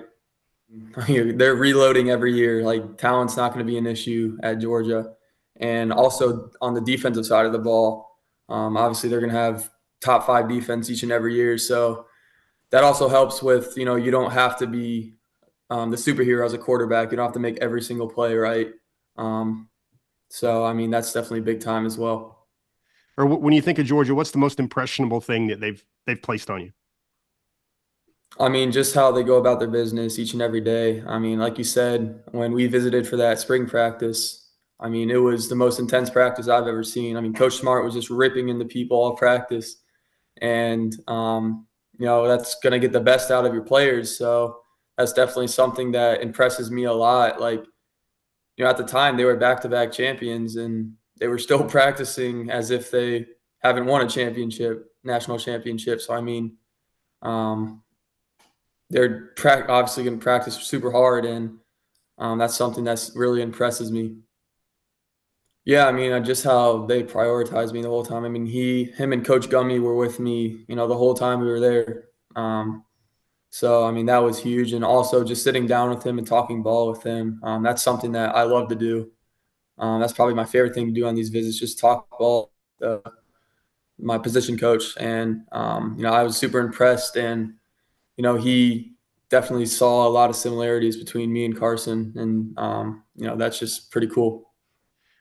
They're 1.07 1.55
reloading 1.55 2.09
every 2.09 2.33
year. 2.33 2.63
Like 2.63 2.97
talent's 2.97 3.37
not 3.37 3.53
going 3.53 3.65
to 3.65 3.69
be 3.69 3.77
an 3.77 3.85
issue 3.85 4.37
at 4.43 4.59
Georgia, 4.59 5.13
and 5.57 5.91
also 5.91 6.51
on 6.61 6.73
the 6.73 6.81
defensive 6.81 7.25
side 7.25 7.45
of 7.45 7.51
the 7.51 7.59
ball, 7.59 8.09
um, 8.49 8.77
obviously 8.77 9.09
they're 9.09 9.21
going 9.21 9.31
to 9.31 9.37
have 9.37 9.69
top 10.01 10.25
five 10.25 10.47
defense 10.49 10.89
each 10.89 11.03
and 11.03 11.11
every 11.11 11.35
year. 11.35 11.57
So 11.57 12.05
that 12.71 12.83
also 12.83 13.07
helps 13.07 13.41
with 13.41 13.77
you 13.77 13.85
know 13.85 13.95
you 13.95 14.11
don't 14.11 14.31
have 14.31 14.57
to 14.59 14.67
be 14.67 15.16
um, 15.69 15.91
the 15.91 15.97
superhero 15.97 16.45
as 16.45 16.53
a 16.53 16.57
quarterback. 16.57 17.11
You 17.11 17.17
don't 17.17 17.25
have 17.25 17.33
to 17.33 17.39
make 17.39 17.57
every 17.57 17.81
single 17.81 18.07
play 18.07 18.35
right. 18.35 18.69
Um, 19.17 19.69
so, 20.29 20.65
I 20.65 20.73
mean, 20.73 20.89
that's 20.91 21.13
definitely 21.13 21.41
big 21.41 21.61
time 21.61 21.85
as 21.85 21.97
well. 21.97 22.47
Or 23.17 23.25
when 23.25 23.53
you 23.53 23.61
think 23.61 23.79
of 23.79 23.85
Georgia, 23.85 24.13
what's 24.13 24.31
the 24.31 24.37
most 24.37 24.59
impressionable 24.59 25.21
thing 25.21 25.47
that 25.47 25.59
they've 25.59 25.83
they've 26.05 26.21
placed 26.21 26.49
on 26.49 26.61
you? 26.61 26.71
I 28.39 28.49
mean, 28.49 28.71
just 28.71 28.93
how 28.93 29.11
they 29.11 29.23
go 29.23 29.37
about 29.37 29.59
their 29.59 29.69
business 29.69 30.19
each 30.19 30.33
and 30.33 30.41
every 30.41 30.61
day. 30.61 31.01
I 31.07 31.17
mean, 31.17 31.39
like 31.39 31.57
you 31.57 31.63
said, 31.63 32.21
when 32.31 32.51
we 32.51 32.67
visited 32.67 33.07
for 33.07 33.17
that 33.17 33.39
spring 33.39 33.65
practice, 33.65 34.51
I 34.79 34.89
mean, 34.89 35.09
it 35.09 35.17
was 35.17 35.49
the 35.49 35.55
most 35.55 35.79
intense 35.79 36.11
practice 36.11 36.47
I've 36.47 36.67
ever 36.67 36.83
seen. 36.83 37.17
I 37.17 37.21
mean, 37.21 37.33
Coach 37.33 37.55
Smart 37.55 37.83
was 37.83 37.95
just 37.95 38.11
ripping 38.11 38.49
into 38.49 38.65
people 38.65 38.97
all 38.97 39.15
practice. 39.15 39.77
and 40.41 40.95
um, 41.07 41.65
you 41.97 42.05
know 42.05 42.27
that's 42.27 42.59
going 42.59 42.73
to 42.73 42.79
get 42.79 42.91
the 42.93 42.99
best 42.99 43.31
out 43.31 43.45
of 43.45 43.53
your 43.53 43.63
players. 43.63 44.17
So 44.17 44.59
that's 44.97 45.13
definitely 45.13 45.47
something 45.47 45.91
that 45.91 46.21
impresses 46.21 46.71
me 46.71 46.85
a 46.85 46.93
lot. 46.93 47.39
Like 47.39 47.63
you 48.57 48.63
know, 48.63 48.69
at 48.69 48.77
the 48.77 48.83
time 48.83 49.15
they 49.15 49.25
were 49.25 49.35
back-to-back 49.35 49.91
champions, 49.91 50.55
and 50.55 50.93
they 51.19 51.27
were 51.27 51.37
still 51.39 51.63
practicing 51.69 52.49
as 52.49 52.71
if 52.71 52.91
they 52.91 53.27
haven't 53.59 53.85
won 53.85 54.05
a 54.05 54.09
championship, 54.09 54.91
national 55.03 55.39
championship. 55.39 56.01
So 56.01 56.13
I 56.13 56.21
mean, 56.21 56.57
um, 57.21 57.83
they're 58.89 59.31
pra- 59.35 59.65
obviously 59.67 60.03
going 60.03 60.19
to 60.19 60.23
practice 60.23 60.55
super 60.55 60.91
hard, 60.91 61.25
and 61.25 61.59
um, 62.17 62.39
that's 62.39 62.55
something 62.55 62.83
that's 62.83 63.15
really 63.15 63.41
impresses 63.41 63.91
me. 63.91 64.17
Yeah, 65.65 65.85
I 65.85 65.91
mean, 65.91 66.23
just 66.23 66.45
how 66.45 66.85
they 66.85 67.03
prioritized 67.03 67.73
me 67.73 67.81
the 67.81 67.89
whole 67.89 68.05
time. 68.05 68.23
I 68.23 68.29
mean, 68.29 68.45
he, 68.45 68.85
him, 68.85 69.11
and 69.11 69.25
Coach 69.25 69.49
Gummy 69.49 69.79
were 69.79 69.95
with 69.95 70.17
me, 70.17 70.63
you 70.69 70.77
know, 70.77 70.87
the 70.87 70.95
whole 70.95 71.13
time 71.13 71.41
we 71.41 71.47
were 71.47 71.59
there. 71.59 72.05
Um, 72.37 72.85
so, 73.57 73.83
I 73.83 73.89
mean, 73.89 74.05
that 74.05 74.19
was 74.19 74.37
huge. 74.37 74.73
And 74.73 74.85
also 74.85 75.23
just 75.23 75.43
sitting 75.43 75.65
down 75.65 75.89
with 75.89 76.05
him 76.05 76.19
and 76.19 76.27
talking 76.27 76.61
ball 76.61 76.91
with 76.91 77.01
him. 77.01 77.39
Um, 77.41 77.63
that's 77.63 77.81
something 77.81 78.11
that 78.11 78.35
I 78.35 78.43
love 78.43 78.69
to 78.69 78.75
do. 78.75 79.09
Um, 79.79 79.99
that's 79.99 80.13
probably 80.13 80.35
my 80.35 80.45
favorite 80.45 80.75
thing 80.75 80.85
to 80.85 80.91
do 80.91 81.07
on 81.07 81.15
these 81.15 81.29
visits, 81.29 81.59
just 81.59 81.79
talk 81.79 82.07
ball. 82.19 82.51
Uh, 82.79 82.99
my 83.97 84.19
position 84.19 84.59
coach, 84.59 84.95
and 84.99 85.41
um, 85.51 85.95
you 85.97 86.03
know, 86.03 86.11
I 86.11 86.21
was 86.21 86.37
super 86.37 86.59
impressed, 86.59 87.15
and 87.17 87.55
you 88.15 88.21
know, 88.21 88.35
he 88.35 88.93
definitely 89.31 89.65
saw 89.65 90.07
a 90.07 90.11
lot 90.11 90.29
of 90.29 90.35
similarities 90.35 90.95
between 90.95 91.33
me 91.33 91.43
and 91.43 91.57
Carson, 91.57 92.13
and 92.15 92.55
um, 92.59 93.05
you 93.15 93.25
know, 93.25 93.35
that's 93.35 93.57
just 93.57 93.89
pretty 93.89 94.05
cool. 94.05 94.51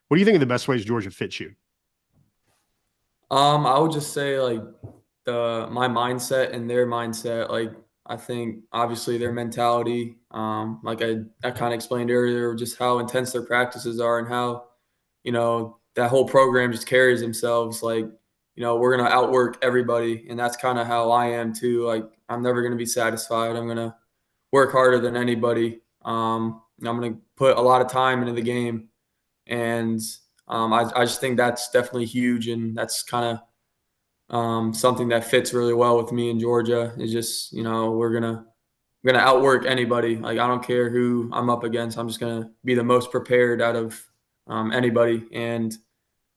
What 0.09 0.17
do 0.17 0.19
you 0.21 0.27
think 0.27 0.37
are 0.37 0.41
the 0.41 0.45
best 0.45 0.69
ways 0.69 0.85
Georgia 0.85 1.11
fits 1.11 1.41
you? 1.41 1.55
Um, 3.31 3.65
I 3.65 3.79
would 3.79 3.93
just 3.93 4.13
say 4.13 4.39
like 4.39 4.61
the 5.25 5.69
my 5.71 5.89
mindset 5.89 6.53
and 6.53 6.69
their 6.69 6.87
mindset. 6.87 7.49
Like 7.49 7.73
I 8.07 8.17
think 8.17 8.65
obviously 8.73 9.19
their 9.19 9.33
mentality, 9.33 10.17
um, 10.31 10.81
like 10.85 11.03
I, 11.03 11.17
I 11.43 11.51
kind 11.51 11.73
of 11.73 11.77
explained 11.77 12.11
earlier, 12.11 12.55
just 12.55 12.79
how 12.79 12.99
intense 12.99 13.33
their 13.33 13.45
practices 13.45 14.01
are 14.01 14.19
and 14.19 14.29
how, 14.29 14.65
you 15.25 15.33
know, 15.33 15.79
that 15.97 16.11
whole 16.11 16.27
program 16.27 16.73
just 16.73 16.87
carries 16.87 17.21
themselves 17.21 17.83
like 17.83 18.07
you 18.57 18.63
know, 18.63 18.77
we're 18.77 18.97
going 18.97 19.09
to 19.09 19.15
outwork 19.15 19.59
everybody. 19.63 20.27
And 20.29 20.39
that's 20.39 20.57
kind 20.57 20.79
of 20.79 20.87
how 20.87 21.11
I 21.11 21.27
am 21.27 21.53
too. 21.53 21.85
Like, 21.85 22.05
I'm 22.29 22.43
never 22.43 22.63
going 22.63 22.73
to 22.73 22.79
be 22.79 22.87
satisfied. 22.87 23.55
I'm 23.55 23.67
going 23.67 23.77
to 23.77 23.95
work 24.51 24.73
harder 24.73 24.99
than 24.99 25.17
anybody. 25.17 25.83
Um, 26.05 26.63
I'm 26.85 26.99
going 26.99 27.15
to 27.15 27.21
put 27.37 27.59
a 27.59 27.61
lot 27.61 27.83
of 27.83 27.89
time 27.89 28.23
into 28.23 28.33
the 28.33 28.43
game. 28.43 28.89
And 29.47 30.01
um, 30.49 30.73
I, 30.73 30.91
I, 30.97 31.05
just 31.05 31.21
think 31.21 31.37
that's 31.37 31.71
definitely 31.71 32.07
huge. 32.07 32.49
And 32.49 32.77
that's 32.77 33.03
kind 33.03 33.27
of 33.27 33.41
um, 34.31 34.75
something 34.75 35.09
that 35.09 35.25
fits 35.25 35.53
really 35.53 35.75
well 35.75 35.97
with 35.97 36.13
me 36.13 36.31
in 36.31 36.41
Georgia 36.41 36.93
is 36.99 37.13
just, 37.13 37.53
you 37.53 37.63
know, 37.63 37.93
we're 37.93 38.11
to, 38.23 38.45
we're 39.05 39.13
to 39.13 39.19
outwork 39.19 39.67
anybody. 39.67 40.17
Like, 40.17 40.39
I 40.39 40.47
don't 40.47 40.65
care 40.65 40.91
who 40.91 41.31
I'm 41.33 41.51
up 41.51 41.65
against. 41.65 41.99
I'm 41.99 42.09
just 42.09 42.21
to 42.43 42.51
be 42.65 42.75
the 42.75 42.83
most 42.83 43.11
prepared 43.11 43.63
out 43.63 43.77
of 43.77 44.01
um, 44.47 44.73
anybody. 44.73 45.27
And, 45.33 45.77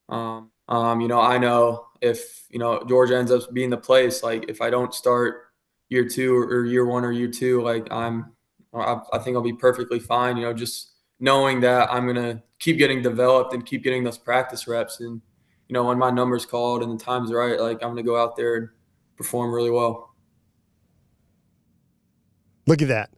um, 0.07 0.51
um, 0.69 1.01
you 1.01 1.07
know, 1.07 1.19
I 1.19 1.39
know 1.39 1.87
if 2.01 2.45
you 2.49 2.59
know 2.59 2.83
Georgia 2.87 3.17
ends 3.17 3.31
up 3.31 3.51
being 3.53 3.69
the 3.69 3.77
place, 3.77 4.23
like 4.23 4.45
if 4.47 4.61
I 4.61 4.69
don't 4.69 4.93
start 4.93 5.47
year 5.89 6.07
two 6.07 6.35
or, 6.35 6.65
year 6.65 6.85
one 6.85 7.03
or 7.03 7.11
year 7.11 7.27
two, 7.27 7.61
like 7.61 7.91
I'm, 7.91 8.33
I, 8.73 8.99
I 9.11 9.19
think 9.19 9.35
I'll 9.35 9.41
be 9.41 9.53
perfectly 9.53 9.99
fine. 9.99 10.37
You 10.37 10.43
know, 10.43 10.53
just 10.53 10.91
knowing 11.19 11.59
that 11.61 11.91
I'm 11.91 12.05
gonna 12.05 12.43
keep 12.59 12.77
getting 12.77 13.01
developed 13.01 13.53
and 13.53 13.65
keep 13.65 13.83
getting 13.83 14.03
those 14.03 14.19
practice 14.19 14.67
reps, 14.67 14.99
and 14.99 15.21
you 15.69 15.73
know 15.73 15.85
when 15.85 15.97
my 15.97 16.09
number's 16.09 16.45
called 16.45 16.83
and 16.83 16.99
the 16.99 17.03
time's 17.03 17.31
right, 17.31 17.59
like 17.59 17.81
I'm 17.81 17.89
gonna 17.89 18.03
go 18.03 18.21
out 18.21 18.35
there 18.35 18.55
and 18.55 18.69
perform 19.15 19.53
really 19.53 19.69
well. 19.69 20.13
Look 22.67 22.81
at 22.81 22.87
that. 22.89 23.11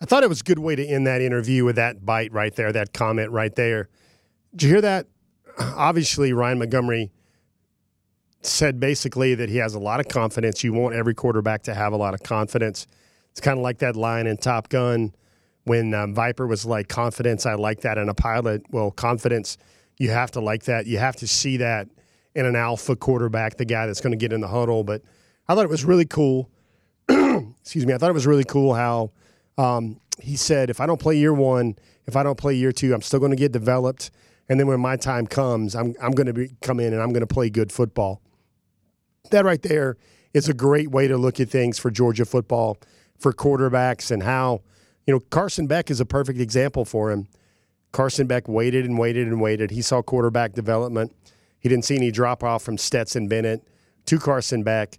I 0.00 0.04
thought 0.04 0.22
it 0.22 0.28
was 0.28 0.40
a 0.40 0.44
good 0.44 0.58
way 0.58 0.76
to 0.76 0.84
end 0.84 1.06
that 1.06 1.20
interview 1.20 1.64
with 1.64 1.76
that 1.76 2.04
bite 2.04 2.32
right 2.32 2.54
there, 2.54 2.72
that 2.72 2.92
comment 2.92 3.30
right 3.30 3.54
there. 3.54 3.88
Did 4.50 4.64
you 4.64 4.68
hear 4.70 4.80
that? 4.82 5.06
Obviously, 5.58 6.32
Ryan 6.32 6.58
Montgomery 6.58 7.10
said 8.42 8.78
basically 8.78 9.34
that 9.36 9.48
he 9.48 9.56
has 9.58 9.74
a 9.74 9.78
lot 9.78 10.00
of 10.00 10.08
confidence. 10.08 10.62
You 10.62 10.72
want 10.72 10.94
every 10.94 11.14
quarterback 11.14 11.62
to 11.62 11.74
have 11.74 11.92
a 11.92 11.96
lot 11.96 12.12
of 12.12 12.22
confidence. 12.22 12.86
It's 13.30 13.40
kind 13.40 13.58
of 13.58 13.62
like 13.62 13.78
that 13.78 13.96
line 13.96 14.26
in 14.26 14.36
Top 14.36 14.68
Gun 14.68 15.14
when 15.64 15.94
um, 15.94 16.14
Viper 16.14 16.46
was 16.46 16.66
like, 16.66 16.88
confidence, 16.88 17.46
I 17.46 17.54
like 17.54 17.80
that 17.80 17.98
in 17.98 18.08
a 18.08 18.14
pilot. 18.14 18.62
Well, 18.70 18.90
confidence, 18.90 19.56
you 19.98 20.10
have 20.10 20.30
to 20.32 20.40
like 20.40 20.64
that. 20.64 20.86
You 20.86 20.98
have 20.98 21.16
to 21.16 21.26
see 21.26 21.58
that 21.58 21.88
in 22.34 22.46
an 22.46 22.56
alpha 22.56 22.96
quarterback, 22.96 23.56
the 23.56 23.64
guy 23.64 23.86
that's 23.86 24.00
going 24.00 24.12
to 24.12 24.16
get 24.16 24.32
in 24.32 24.40
the 24.40 24.48
huddle. 24.48 24.84
But 24.84 25.02
I 25.48 25.54
thought 25.54 25.64
it 25.64 25.70
was 25.70 25.84
really 25.84 26.06
cool. 26.06 26.50
Excuse 27.08 27.86
me. 27.86 27.94
I 27.94 27.98
thought 27.98 28.10
it 28.10 28.14
was 28.14 28.26
really 28.26 28.44
cool 28.44 28.74
how 28.74 29.12
um, 29.56 30.00
he 30.20 30.36
said, 30.36 30.70
if 30.70 30.80
I 30.80 30.86
don't 30.86 31.00
play 31.00 31.16
year 31.16 31.32
one, 31.32 31.76
if 32.06 32.16
I 32.16 32.22
don't 32.22 32.38
play 32.38 32.54
year 32.54 32.72
two, 32.72 32.92
I'm 32.92 33.02
still 33.02 33.20
going 33.20 33.30
to 33.30 33.36
get 33.36 33.52
developed. 33.52 34.10
And 34.48 34.58
then 34.58 34.66
when 34.66 34.80
my 34.80 34.96
time 34.96 35.26
comes, 35.26 35.74
I'm, 35.74 35.94
I'm 36.02 36.12
going 36.12 36.32
to 36.34 36.48
come 36.60 36.80
in 36.80 36.92
and 36.92 37.00
I'm 37.00 37.10
going 37.10 37.26
to 37.26 37.32
play 37.32 37.50
good 37.50 37.72
football 37.72 38.20
that 39.30 39.44
right 39.44 39.62
there 39.62 39.96
is 40.32 40.48
a 40.48 40.54
great 40.54 40.90
way 40.90 41.08
to 41.08 41.16
look 41.16 41.40
at 41.40 41.48
things 41.48 41.78
for 41.78 41.90
Georgia 41.90 42.24
football, 42.24 42.78
for 43.18 43.32
quarterbacks, 43.32 44.10
and 44.10 44.22
how, 44.22 44.62
you 45.06 45.14
know, 45.14 45.20
Carson 45.30 45.66
Beck 45.66 45.90
is 45.90 46.00
a 46.00 46.04
perfect 46.04 46.40
example 46.40 46.84
for 46.84 47.10
him. 47.10 47.28
Carson 47.94 48.26
Beck 48.26 48.46
waited 48.46 48.84
and 48.84 48.98
waited 48.98 49.26
and 49.26 49.40
waited. 49.40 49.70
He 49.70 49.80
saw 49.80 50.02
quarterback 50.02 50.52
development. 50.52 51.14
He 51.58 51.68
didn't 51.68 51.86
see 51.86 51.96
any 51.96 52.10
drop 52.10 52.44
off 52.44 52.62
from 52.62 52.76
Stetson 52.76 53.28
Bennett 53.28 53.66
to 54.04 54.18
Carson 54.18 54.62
Beck. 54.62 54.98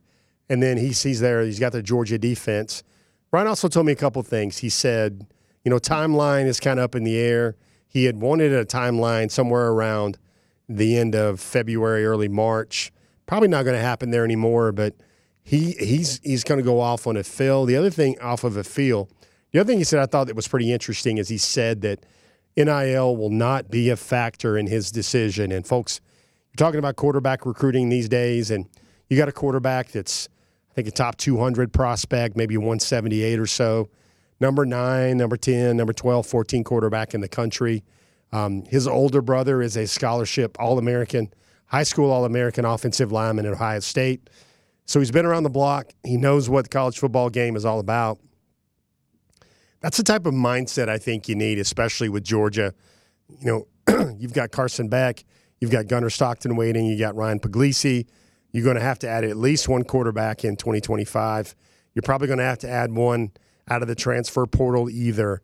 And 0.49 0.63
then 0.63 0.77
he 0.77 0.93
sees 0.93 1.19
there, 1.19 1.43
he's 1.43 1.59
got 1.59 1.73
the 1.73 1.83
Georgia 1.83 2.17
defense. 2.17 2.83
Ryan 3.31 3.47
also 3.47 3.67
told 3.67 3.85
me 3.85 3.91
a 3.91 3.95
couple 3.95 4.23
things. 4.23 4.59
He 4.59 4.69
said, 4.69 5.27
you 5.63 5.69
know, 5.69 5.77
timeline 5.77 6.45
is 6.45 6.59
kind 6.59 6.79
of 6.79 6.85
up 6.85 6.95
in 6.95 7.03
the 7.03 7.17
air. 7.17 7.55
He 7.87 8.05
had 8.05 8.19
wanted 8.19 8.51
a 8.51 8.65
timeline 8.65 9.29
somewhere 9.29 9.67
around 9.67 10.17
the 10.67 10.97
end 10.97 11.15
of 11.15 11.39
February, 11.39 12.05
early 12.05 12.27
March 12.27 12.91
probably 13.25 13.47
not 13.47 13.63
going 13.63 13.75
to 13.75 13.81
happen 13.81 14.11
there 14.11 14.23
anymore. 14.23 14.71
But 14.71 14.95
he 15.43 15.71
he's 15.73 16.19
he's 16.23 16.43
going 16.43 16.59
to 16.59 16.63
go 16.63 16.79
off 16.79 17.07
on 17.07 17.17
a 17.17 17.23
fill. 17.23 17.65
The 17.65 17.75
other 17.75 17.89
thing 17.89 18.19
off 18.19 18.43
of 18.43 18.57
a 18.57 18.63
feel. 18.63 19.09
The 19.51 19.59
other 19.59 19.67
thing 19.67 19.77
he 19.77 19.83
said 19.83 19.99
I 19.99 20.05
thought 20.05 20.27
that 20.27 20.35
was 20.35 20.47
pretty 20.47 20.71
interesting 20.71 21.17
is 21.17 21.29
he 21.29 21.37
said 21.37 21.81
that 21.81 22.05
NIL 22.57 23.17
will 23.17 23.29
not 23.29 23.69
be 23.69 23.89
a 23.89 23.95
factor 23.95 24.57
in 24.57 24.67
his 24.67 24.91
decision. 24.91 25.51
And 25.51 25.65
folks, 25.65 26.01
you're 26.51 26.65
talking 26.65 26.79
about 26.79 26.95
quarterback 26.95 27.45
recruiting 27.45 27.89
these 27.89 28.07
days, 28.07 28.51
and 28.51 28.67
you 29.09 29.17
got 29.17 29.27
a 29.27 29.33
quarterback 29.33 29.89
that's 29.89 30.29
I 30.71 30.73
think 30.75 30.87
a 30.89 30.91
top 30.91 31.15
200 31.17 31.71
prospect, 31.71 32.35
maybe 32.35 32.57
178 32.57 33.39
or 33.39 33.47
so. 33.47 33.89
Number 34.41 34.65
nine, 34.65 35.17
number 35.17 35.37
10, 35.37 35.77
number 35.77 35.93
12, 35.93 36.25
14 36.25 36.63
quarterback 36.65 37.13
in 37.13 37.21
the 37.21 37.29
country. 37.29 37.83
Um, 38.33 38.65
his 38.65 38.85
older 38.85 39.21
brother 39.21 39.61
is 39.61 39.77
a 39.77 39.87
scholarship 39.87 40.57
All 40.59 40.77
American 40.77 41.33
high 41.67 41.83
school 41.83 42.11
All 42.11 42.25
American 42.25 42.65
offensive 42.65 43.11
lineman 43.11 43.45
at 43.45 43.53
Ohio 43.53 43.79
State. 43.79 44.29
So 44.85 44.99
he's 44.99 45.11
been 45.11 45.25
around 45.25 45.43
the 45.43 45.49
block. 45.49 45.91
He 46.03 46.17
knows 46.17 46.49
what 46.49 46.65
the 46.65 46.69
college 46.69 46.99
football 46.99 47.29
game 47.29 47.55
is 47.55 47.65
all 47.65 47.79
about. 47.79 48.19
That's 49.85 49.97
the 49.97 50.03
type 50.03 50.25
of 50.25 50.33
mindset 50.33 50.89
I 50.89 50.97
think 50.97 51.29
you 51.29 51.35
need, 51.35 51.59
especially 51.59 52.09
with 52.09 52.23
Georgia. 52.23 52.73
You 53.39 53.67
know, 53.87 54.13
you've 54.17 54.33
got 54.33 54.49
Carson 54.49 54.87
Beck, 54.89 55.23
you've 55.59 55.69
got 55.69 55.85
Gunnar 55.85 56.09
Stockton 56.09 56.55
waiting, 56.55 56.87
you 56.87 56.97
got 56.97 57.15
Ryan 57.15 57.39
Puglisi. 57.39 58.07
You're 58.51 58.63
going 58.63 58.77
to 58.77 58.81
have 58.81 58.97
to 58.99 59.07
add 59.07 59.23
at 59.23 59.37
least 59.37 59.69
one 59.69 59.83
quarterback 59.83 60.43
in 60.43 60.55
2025. 60.55 61.55
You're 61.93 62.01
probably 62.01 62.25
going 62.25 62.39
to 62.39 62.45
have 62.45 62.57
to 62.59 62.67
add 62.67 62.93
one 62.93 63.33
out 63.69 63.83
of 63.83 63.87
the 63.87 63.93
transfer 63.93 64.47
portal 64.47 64.89
either 64.89 65.43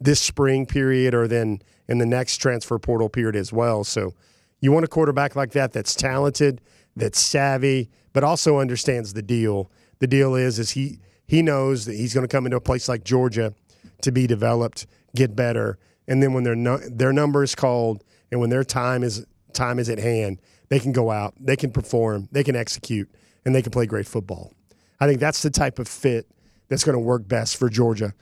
this 0.00 0.22
spring 0.22 0.64
period 0.64 1.12
or 1.12 1.28
then 1.28 1.60
in 1.86 1.98
the 1.98 2.06
next 2.06 2.38
transfer 2.38 2.78
portal 2.78 3.10
period 3.10 3.36
as 3.36 3.52
well. 3.52 3.84
So 3.84 4.14
you 4.58 4.72
want 4.72 4.86
a 4.86 4.88
quarterback 4.88 5.36
like 5.36 5.52
that 5.52 5.74
that's 5.74 5.94
talented, 5.94 6.62
that's 6.96 7.20
savvy, 7.20 7.90
but 8.14 8.24
also 8.24 8.58
understands 8.58 9.12
the 9.12 9.20
deal. 9.20 9.70
The 9.98 10.06
deal 10.06 10.34
is 10.34 10.58
is 10.58 10.70
he 10.70 10.98
he 11.26 11.42
knows 11.42 11.84
that 11.84 11.96
he's 11.96 12.14
going 12.14 12.26
to 12.26 12.34
come 12.34 12.46
into 12.46 12.56
a 12.56 12.60
place 12.60 12.88
like 12.88 13.04
Georgia 13.04 13.52
to 14.02 14.12
be 14.12 14.26
developed, 14.26 14.86
get 15.14 15.34
better, 15.36 15.78
and 16.08 16.22
then 16.22 16.32
when 16.32 16.44
their 16.44 16.54
no, 16.54 16.78
their 16.78 17.12
number 17.12 17.42
is 17.42 17.54
called 17.54 18.04
and 18.30 18.40
when 18.40 18.50
their 18.50 18.64
time 18.64 19.02
is 19.02 19.24
time 19.52 19.78
is 19.78 19.88
at 19.88 19.98
hand, 19.98 20.40
they 20.68 20.78
can 20.78 20.92
go 20.92 21.10
out, 21.10 21.34
they 21.40 21.56
can 21.56 21.70
perform, 21.70 22.28
they 22.32 22.44
can 22.44 22.54
execute, 22.56 23.10
and 23.44 23.54
they 23.54 23.62
can 23.62 23.72
play 23.72 23.86
great 23.86 24.06
football. 24.06 24.52
I 25.00 25.06
think 25.06 25.20
that's 25.20 25.42
the 25.42 25.50
type 25.50 25.78
of 25.78 25.88
fit 25.88 26.28
that's 26.68 26.84
going 26.84 26.94
to 26.94 27.00
work 27.00 27.26
best 27.26 27.56
for 27.56 27.68
Georgia 27.68 28.14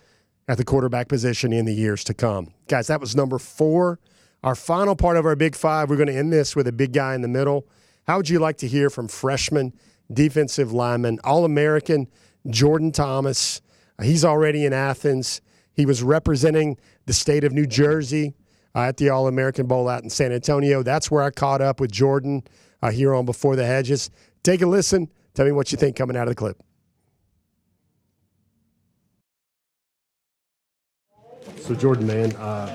at 0.46 0.58
the 0.58 0.64
quarterback 0.64 1.08
position 1.08 1.52
in 1.52 1.64
the 1.64 1.74
years 1.74 2.04
to 2.04 2.14
come. 2.14 2.52
Guys, 2.68 2.86
that 2.88 3.00
was 3.00 3.16
number 3.16 3.38
4 3.38 3.98
our 4.44 4.54
final 4.54 4.94
part 4.94 5.16
of 5.16 5.24
our 5.24 5.34
Big 5.34 5.56
Five, 5.56 5.88
we're 5.88 5.96
going 5.96 6.08
to 6.08 6.14
end 6.14 6.30
this 6.30 6.54
with 6.54 6.68
a 6.68 6.72
big 6.72 6.92
guy 6.92 7.14
in 7.14 7.22
the 7.22 7.28
middle. 7.28 7.66
How 8.06 8.18
would 8.18 8.28
you 8.28 8.38
like 8.38 8.58
to 8.58 8.68
hear 8.68 8.90
from 8.90 9.08
freshman 9.08 9.72
defensive 10.12 10.70
lineman, 10.70 11.18
All 11.24 11.46
American 11.46 12.08
Jordan 12.48 12.92
Thomas? 12.92 13.62
He's 14.02 14.22
already 14.22 14.66
in 14.66 14.74
Athens. 14.74 15.40
He 15.74 15.86
was 15.86 16.02
representing 16.02 16.78
the 17.06 17.12
state 17.12 17.44
of 17.44 17.52
New 17.52 17.66
Jersey 17.66 18.34
uh, 18.74 18.80
at 18.80 18.96
the 18.96 19.10
All 19.10 19.28
American 19.28 19.66
Bowl 19.66 19.88
out 19.88 20.02
in 20.02 20.10
San 20.10 20.32
Antonio. 20.32 20.82
That's 20.82 21.10
where 21.10 21.22
I 21.22 21.30
caught 21.30 21.60
up 21.60 21.80
with 21.80 21.92
Jordan 21.92 22.42
uh, 22.82 22.90
here 22.90 23.14
on 23.14 23.26
Before 23.26 23.56
the 23.56 23.66
Hedges. 23.66 24.10
Take 24.42 24.62
a 24.62 24.66
listen 24.66 25.10
Tell 25.34 25.44
me 25.44 25.50
what 25.50 25.72
you 25.72 25.78
think 25.78 25.96
coming 25.96 26.16
out 26.16 26.28
of 26.28 26.30
the 26.30 26.36
clip. 26.36 26.62
So 31.60 31.74
Jordan, 31.74 32.06
man, 32.06 32.32
uh, 32.36 32.66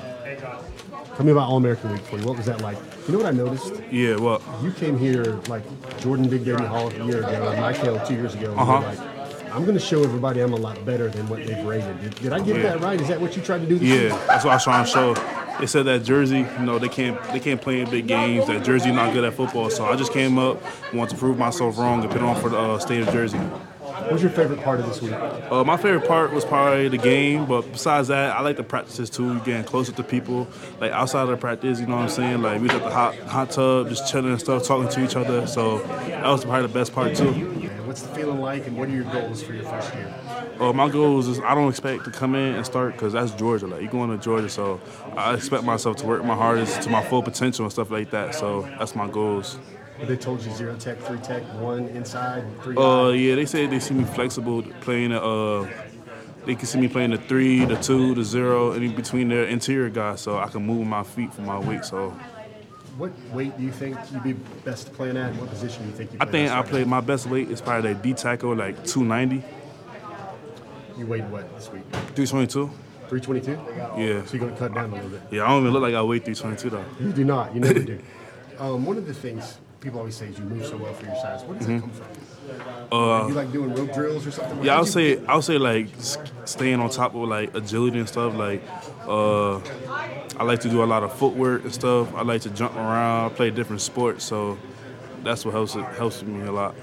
tell 1.16 1.24
me 1.24 1.32
about 1.32 1.48
All 1.48 1.56
American 1.56 1.92
Week 1.92 2.02
for 2.02 2.18
you. 2.18 2.26
What 2.26 2.36
was 2.36 2.46
that 2.46 2.60
like? 2.60 2.76
You 3.06 3.12
know 3.12 3.18
what 3.18 3.26
I 3.26 3.30
noticed? 3.30 3.80
Yeah, 3.90 4.16
well, 4.16 4.42
You 4.62 4.72
came 4.72 4.98
here 4.98 5.40
like 5.48 5.62
Jordan 6.00 6.28
Big 6.28 6.44
Baby 6.44 6.64
Hall 6.64 6.90
a 6.90 7.06
year 7.06 7.18
ago, 7.20 7.48
and 7.48 7.60
Michael 7.60 7.98
two 8.00 8.14
years 8.14 8.34
ago. 8.34 8.54
Uh-huh. 8.56 8.80
Like, 8.80 9.19
I'm 9.52 9.62
going 9.64 9.74
to 9.74 9.80
show 9.80 10.02
everybody 10.04 10.40
I'm 10.40 10.52
a 10.52 10.56
lot 10.56 10.84
better 10.84 11.08
than 11.08 11.28
what 11.28 11.44
they've 11.46 11.64
rated. 11.64 12.00
Did, 12.00 12.14
did 12.16 12.32
I 12.32 12.38
get 12.40 12.56
Yeah. 12.56 12.62
that 12.62 12.80
right? 12.80 13.00
Is 13.00 13.08
that 13.08 13.20
what 13.20 13.36
you 13.36 13.42
tried 13.42 13.60
to 13.60 13.66
do? 13.66 13.76
Yeah, 13.84 13.94
year? 13.94 14.08
that's 14.28 14.44
what 14.44 14.52
I 14.52 14.54
was 14.56 14.64
trying 14.64 14.84
to 14.84 14.90
show. 14.90 15.14
They 15.58 15.66
said 15.66 15.84
that 15.86 16.04
Jersey, 16.04 16.38
you 16.58 16.64
know, 16.64 16.78
they 16.78 16.88
can't 16.88 17.22
they 17.32 17.40
can't 17.40 17.60
play 17.60 17.80
in 17.80 17.90
big 17.90 18.06
games. 18.06 18.46
That 18.46 18.64
Jersey 18.64 18.92
not 18.92 19.12
good 19.12 19.24
at 19.24 19.34
football. 19.34 19.68
So 19.68 19.84
I 19.84 19.96
just 19.96 20.12
came 20.12 20.38
up, 20.38 20.62
wanted 20.94 21.10
to 21.10 21.16
prove 21.16 21.36
myself 21.38 21.76
wrong, 21.78 22.02
and 22.02 22.10
put 22.10 22.22
on 22.22 22.40
for 22.40 22.48
the 22.48 22.58
uh, 22.58 22.78
state 22.78 23.06
of 23.06 23.12
Jersey. 23.12 23.36
What 23.38 24.12
was 24.12 24.22
your 24.22 24.30
favorite 24.30 24.62
part 24.62 24.80
of 24.80 24.86
this 24.86 25.02
week? 25.02 25.12
Uh, 25.12 25.62
my 25.64 25.76
favorite 25.76 26.08
part 26.08 26.32
was 26.32 26.44
probably 26.44 26.88
the 26.88 26.96
game, 26.96 27.44
but 27.44 27.70
besides 27.70 28.08
that, 28.08 28.34
I 28.34 28.40
like 28.40 28.56
the 28.56 28.62
practices 28.62 29.10
too. 29.10 29.38
Getting 29.40 29.64
closer 29.64 29.92
to 29.92 30.02
people, 30.02 30.48
like 30.80 30.92
outside 30.92 31.22
of 31.24 31.28
the 31.28 31.36
practice, 31.36 31.78
you 31.78 31.86
know 31.86 31.96
what 31.96 32.02
I'm 32.04 32.08
saying? 32.08 32.40
Like 32.40 32.60
we 32.62 32.68
was 32.68 32.76
at 32.76 32.82
the 32.82 32.90
hot 32.90 33.18
hot 33.18 33.50
tub, 33.50 33.88
just 33.90 34.10
chilling 34.10 34.30
and 34.30 34.40
stuff, 34.40 34.64
talking 34.64 34.88
to 34.88 35.04
each 35.04 35.16
other. 35.16 35.46
So 35.46 35.78
that 35.80 36.26
was 36.26 36.44
probably 36.44 36.62
the 36.68 36.72
best 36.72 36.94
part 36.94 37.14
too. 37.14 37.68
What's 37.90 38.02
the 38.02 38.14
feeling 38.14 38.40
like, 38.40 38.68
and 38.68 38.76
what 38.76 38.88
are 38.88 38.92
your 38.92 39.02
goals 39.02 39.42
for 39.42 39.52
your 39.52 39.64
first 39.64 39.92
year? 39.96 40.14
Uh, 40.60 40.72
my 40.72 40.88
goals 40.88 41.26
is 41.26 41.40
I 41.40 41.56
don't 41.56 41.68
expect 41.68 42.04
to 42.04 42.12
come 42.12 42.36
in 42.36 42.54
and 42.54 42.64
start 42.64 42.92
because 42.92 43.14
that's 43.14 43.32
Georgia. 43.32 43.66
Like 43.66 43.82
you're 43.82 43.90
going 43.90 44.16
to 44.16 44.24
Georgia, 44.24 44.48
so 44.48 44.80
I 45.16 45.34
expect 45.34 45.64
myself 45.64 45.96
to 45.96 46.06
work 46.06 46.24
my 46.24 46.36
hardest 46.36 46.82
to 46.82 46.88
my 46.88 47.02
full 47.02 47.20
potential 47.20 47.64
and 47.64 47.72
stuff 47.72 47.90
like 47.90 48.12
that. 48.12 48.36
So 48.36 48.62
that's 48.78 48.94
my 48.94 49.08
goals. 49.08 49.58
They 50.02 50.16
told 50.16 50.40
you 50.44 50.52
zero 50.52 50.76
tech, 50.76 51.00
three 51.00 51.18
tech, 51.18 51.42
one 51.54 51.88
inside, 51.88 52.44
three. 52.62 52.76
Uh, 52.76 53.08
out. 53.08 53.10
yeah, 53.10 53.34
they 53.34 53.44
said 53.44 53.72
they 53.72 53.80
see 53.80 53.94
me 53.94 54.04
flexible 54.04 54.62
playing. 54.82 55.10
Uh, 55.10 55.68
they 56.46 56.54
can 56.54 56.66
see 56.66 56.78
me 56.78 56.86
playing 56.86 57.10
the 57.10 57.18
three, 57.18 57.64
the 57.64 57.74
two, 57.74 58.14
the 58.14 58.22
zero, 58.22 58.70
and 58.70 58.84
in 58.84 58.94
between 58.94 59.30
their 59.30 59.46
interior 59.46 59.90
guys, 59.90 60.20
so 60.20 60.38
I 60.38 60.46
can 60.46 60.64
move 60.64 60.86
my 60.86 61.02
feet 61.02 61.34
for 61.34 61.42
my 61.42 61.58
weight. 61.58 61.84
So 61.84 62.16
What 63.00 63.12
weight 63.32 63.56
do 63.56 63.64
you 63.64 63.72
think 63.72 63.96
you'd 64.12 64.22
be 64.22 64.34
best 64.34 64.92
playing 64.92 65.16
at? 65.16 65.34
What 65.36 65.48
position 65.48 65.84
do 65.84 65.88
you 65.88 65.96
think 65.96 66.12
you? 66.12 66.18
I 66.20 66.26
think 66.26 66.50
I 66.52 66.60
played 66.60 66.86
my 66.86 67.00
best 67.00 67.26
weight 67.26 67.50
is 67.50 67.62
probably 67.62 67.94
that 67.94 68.02
D 68.02 68.12
tackle, 68.12 68.54
like 68.54 68.84
290, 68.84 69.42
You 70.98 71.06
weighed 71.06 71.28
what 71.30 71.50
this 71.56 71.72
week? 71.72 71.82
322. 72.14 72.70
322. 73.08 73.52
Yeah, 73.98 74.24
So 74.26 74.34
you're 74.34 74.40
going 74.40 74.52
to 74.52 74.58
cut 74.58 74.74
down 74.74 74.90
a 74.90 74.94
little 74.94 75.08
bit. 75.08 75.22
yeah. 75.30 75.44
I 75.44 75.48
don't 75.48 75.62
even 75.62 75.72
look 75.72 75.82
like 75.82 75.94
I 75.94 76.02
weigh 76.02 76.18
322 76.18 76.70
though. 76.70 76.84
You 77.04 77.12
do 77.12 77.24
not. 77.24 77.54
You 77.54 77.60
never 77.60 77.78
do. 77.94 77.98
Um, 78.58 78.84
one 78.84 78.98
of 78.98 79.06
the 79.06 79.14
things 79.14 79.56
people 79.80 79.98
always 79.98 80.14
say 80.14 80.28
you 80.36 80.44
move 80.44 80.66
so 80.66 80.76
well 80.76 80.92
for 80.92 81.06
your 81.06 81.14
size. 81.16 81.42
Where 81.44 81.56
does 81.56 81.66
that 81.66 81.80
come 81.80 81.90
from? 81.90 82.06
Uh, 82.92 83.28
you 83.28 83.34
like 83.34 83.52
doing 83.52 83.72
rope 83.74 83.92
drills 83.92 84.26
or 84.26 84.30
something? 84.30 84.62
Yeah, 84.64 84.76
I'll 84.76 84.86
say 84.86 85.24
I'll 85.26 85.42
say 85.42 85.58
like 85.58 85.88
staying 86.44 86.80
on 86.80 86.90
top 86.90 87.14
of 87.14 87.22
like 87.28 87.54
agility 87.54 87.98
and 87.98 88.08
stuff. 88.08 88.34
Like 88.34 88.60
uh, 89.06 89.58
I 90.36 90.44
like 90.44 90.60
to 90.60 90.68
do 90.68 90.82
a 90.82 90.86
lot 90.86 91.02
of 91.02 91.12
footwork 91.12 91.64
and 91.64 91.72
stuff. 91.72 92.12
I 92.14 92.22
like 92.22 92.42
to 92.42 92.50
jump 92.50 92.74
around, 92.76 93.36
play 93.36 93.50
different 93.50 93.80
sports. 93.80 94.24
So 94.24 94.58
that's 95.22 95.44
what 95.44 95.52
helps 95.52 95.76
it 95.76 95.84
helps 95.96 96.22
me 96.22 96.46
a 96.46 96.52
lot. 96.52 96.74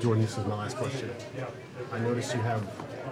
Jordan, 0.00 0.22
this 0.22 0.36
is 0.36 0.46
my 0.46 0.56
last 0.56 0.76
question. 0.76 1.10
I 1.92 1.98
noticed 1.98 2.34
you 2.34 2.40
have 2.40 2.64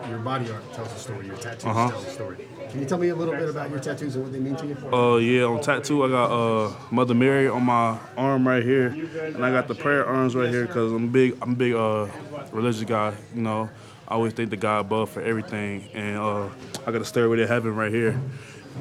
your 0.08 0.18
body 0.18 0.50
art 0.50 0.72
tells 0.72 0.92
a 0.92 0.98
story. 0.98 1.26
Your 1.26 1.36
tattoos 1.36 1.64
Uh-huh. 1.64 1.88
tell 1.88 2.00
a 2.00 2.10
story. 2.10 2.36
Can 2.70 2.80
you 2.80 2.86
tell 2.86 2.98
me 2.98 3.08
a 3.08 3.14
little 3.14 3.34
bit 3.34 3.48
about 3.48 3.70
your 3.70 3.78
tattoos 3.80 4.14
and 4.14 4.24
what 4.24 4.32
they 4.32 4.40
mean 4.40 4.56
to 4.56 4.66
you? 4.66 4.76
Uh, 4.92 5.16
yeah, 5.16 5.44
on 5.44 5.60
tattoo 5.62 6.04
I 6.04 6.08
got 6.08 6.30
uh 6.30 6.72
Mother 6.90 7.14
Mary 7.14 7.48
on 7.48 7.64
my 7.64 7.98
arm 8.16 8.46
right 8.46 8.62
here, 8.62 8.88
and 8.88 9.44
I 9.44 9.50
got 9.50 9.68
the 9.68 9.74
prayer 9.74 10.04
arms 10.06 10.34
right 10.36 10.50
here 10.50 10.66
because 10.66 10.92
I'm 10.92 11.08
big. 11.10 11.36
I'm 11.40 11.52
a 11.52 11.56
big 11.56 11.74
uh 11.74 12.06
religious 12.52 12.84
guy. 12.84 13.14
You 13.34 13.42
know, 13.42 13.70
I 14.06 14.14
always 14.14 14.34
think 14.34 14.50
the 14.50 14.56
God 14.56 14.80
above 14.80 15.10
for 15.10 15.22
everything, 15.22 15.88
and 15.94 16.18
uh 16.18 16.48
I 16.86 16.92
got 16.92 17.00
a 17.00 17.06
stairway 17.06 17.38
to 17.38 17.46
heaven 17.46 17.74
right 17.74 17.92
here, 17.92 18.20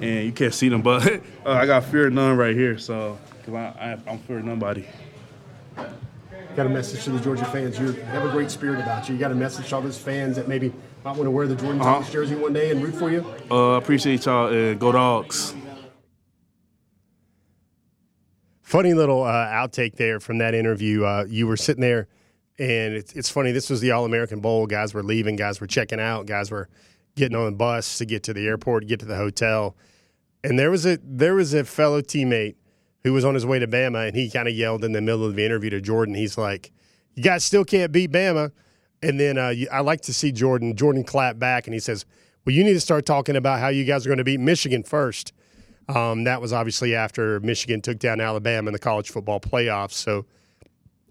and 0.01 0.25
you 0.25 0.31
can't 0.33 0.53
see 0.53 0.67
them, 0.69 0.81
but 0.81 1.07
uh, 1.45 1.51
I 1.51 1.65
got 1.65 1.85
fear 1.85 2.07
of 2.07 2.13
none 2.13 2.35
right 2.35 2.55
here. 2.55 2.77
So, 2.77 3.17
cause 3.45 3.53
I, 3.53 3.97
I 4.05 4.11
I'm 4.11 4.19
fear 4.19 4.39
of 4.39 4.45
nobody. 4.45 4.85
got 6.55 6.65
a 6.65 6.69
message 6.69 7.03
to 7.05 7.11
the 7.11 7.19
Georgia 7.19 7.45
fans. 7.45 7.79
You 7.79 7.93
have 7.93 8.25
a 8.25 8.31
great 8.31 8.51
spirit 8.51 8.81
about 8.81 9.07
you. 9.07 9.15
You 9.15 9.19
got 9.19 9.31
a 9.31 9.35
message 9.35 9.69
to 9.69 9.75
all 9.75 9.81
those 9.81 9.97
fans 9.97 10.35
that 10.35 10.47
maybe 10.47 10.73
might 11.07 11.15
want 11.15 11.25
to 11.27 11.31
wear 11.31 11.47
the 11.47 11.55
Jordan 11.55 11.79
Uh-huh. 11.79 11.93
Thomas 11.93 12.11
jersey 12.11 12.35
one 12.35 12.51
day 12.51 12.69
and 12.69 12.83
root 12.83 12.93
for 12.95 13.09
you. 13.09 13.25
Uh, 13.49 13.75
I 13.75 13.77
appreciate 13.77 14.25
y'all 14.25 14.47
and 14.53 14.77
go 14.77 14.91
dogs. 14.91 15.55
Funny 18.61 18.93
little 18.93 19.23
uh, 19.23 19.31
outtake 19.47 19.95
there 19.95 20.19
from 20.19 20.39
that 20.39 20.53
interview. 20.53 21.05
Uh, 21.05 21.23
you 21.29 21.47
were 21.47 21.55
sitting 21.55 21.79
there, 21.79 22.09
and 22.59 22.93
it's, 22.93 23.13
it's 23.13 23.29
funny. 23.29 23.53
This 23.53 23.69
was 23.69 23.79
the 23.79 23.91
All 23.91 24.03
American 24.03 24.41
Bowl. 24.41 24.67
Guys 24.67 24.93
were 24.93 25.01
leaving. 25.03 25.37
Guys 25.37 25.61
were 25.61 25.67
checking 25.67 26.01
out. 26.01 26.25
Guys 26.25 26.51
were 26.51 26.67
getting 27.15 27.37
on 27.37 27.45
the 27.45 27.51
bus 27.53 27.97
to 27.99 28.05
get 28.05 28.23
to 28.23 28.33
the 28.33 28.45
airport, 28.45 28.83
to 28.83 28.87
get 28.87 28.99
to 28.99 29.05
the 29.05 29.15
hotel. 29.15 29.77
And 30.43 30.59
there 30.59 30.69
was 30.69 30.85
a 30.85 30.99
there 31.01 31.35
was 31.35 31.53
a 31.53 31.63
fellow 31.63 32.01
teammate 32.01 32.55
who 33.05 33.13
was 33.13 33.23
on 33.23 33.33
his 33.33 33.45
way 33.45 33.59
to 33.59 33.67
Bama, 33.67 34.07
and 34.09 34.15
he 34.17 34.29
kind 34.29 34.49
of 34.49 34.53
yelled 34.53 34.83
in 34.83 34.91
the 34.91 35.01
middle 35.01 35.23
of 35.23 35.35
the 35.35 35.45
interview 35.45 35.69
to 35.69 35.79
Jordan. 35.79 36.15
He's 36.15 36.37
like, 36.37 36.71
"You 37.15 37.23
guys 37.23 37.45
still 37.45 37.63
can't 37.63 37.93
beat 37.93 38.11
Bama." 38.11 38.51
And 39.01 39.19
then 39.19 39.37
uh, 39.37 39.53
I 39.71 39.81
like 39.81 40.01
to 40.01 40.13
see 40.13 40.31
Jordan. 40.31 40.75
Jordan 40.75 41.03
clap 41.03 41.37
back, 41.37 41.67
and 41.67 41.73
he 41.73 41.79
says, 41.79 42.05
"Well, 42.45 42.55
you 42.55 42.63
need 42.63 42.73
to 42.73 42.81
start 42.81 43.05
talking 43.05 43.35
about 43.35 43.59
how 43.59 43.67
you 43.67 43.85
guys 43.85 44.05
are 44.05 44.09
going 44.09 44.17
to 44.17 44.23
beat 44.23 44.39
Michigan 44.39 44.83
first. 44.83 45.33
Um, 45.89 46.25
that 46.25 46.41
was 46.41 46.51
obviously 46.51 46.95
after 46.95 47.39
Michigan 47.39 47.81
took 47.81 47.99
down 47.99 48.19
Alabama 48.19 48.67
in 48.67 48.73
the 48.73 48.79
college 48.79 49.09
football 49.09 49.39
playoffs. 49.39 49.93
So 49.93 50.25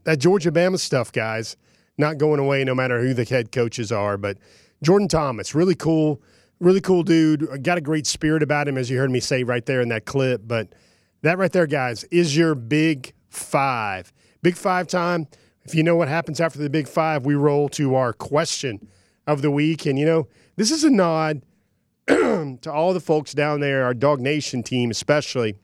that 0.04 0.18
Georgia 0.18 0.52
Bama 0.52 0.78
stuff, 0.78 1.12
guys, 1.12 1.56
not 1.98 2.18
going 2.18 2.40
away 2.40 2.62
no 2.64 2.74
matter 2.74 3.00
who 3.00 3.14
the 3.14 3.24
head 3.24 3.52
coaches 3.52 3.90
are. 3.90 4.16
But 4.16 4.38
Jordan 4.82 5.08
Thomas, 5.08 5.54
really 5.54 5.74
cool, 5.74 6.20
really 6.60 6.80
cool 6.80 7.02
dude. 7.02 7.62
Got 7.62 7.78
a 7.78 7.80
great 7.80 8.06
spirit 8.06 8.42
about 8.42 8.68
him, 8.68 8.76
as 8.76 8.90
you 8.90 8.98
heard 8.98 9.10
me 9.10 9.20
say 9.20 9.44
right 9.44 9.64
there 9.64 9.80
in 9.80 9.88
that 9.88 10.04
clip. 10.04 10.42
But 10.46 10.68
that 11.22 11.38
right 11.38 11.52
there, 11.52 11.66
guys, 11.66 12.04
is 12.04 12.36
your 12.36 12.54
big 12.54 13.12
five. 13.30 14.12
Big 14.42 14.56
five 14.56 14.86
time. 14.86 15.26
If 15.66 15.74
you 15.74 15.82
know 15.82 15.96
what 15.96 16.06
happens 16.06 16.40
after 16.40 16.60
the 16.60 16.70
big 16.70 16.86
five, 16.86 17.26
we 17.26 17.34
roll 17.34 17.68
to 17.70 17.96
our 17.96 18.12
question 18.12 18.86
of 19.26 19.42
the 19.42 19.50
week. 19.50 19.84
And, 19.84 19.98
you 19.98 20.06
know, 20.06 20.28
this 20.54 20.70
is 20.70 20.84
a 20.84 20.90
nod 20.90 21.42
to 22.06 22.70
all 22.72 22.94
the 22.94 23.00
folks 23.00 23.34
down 23.34 23.58
there, 23.58 23.84
our 23.84 23.92
DawgNation 23.92 24.64
team, 24.64 24.92
especially 24.92 25.56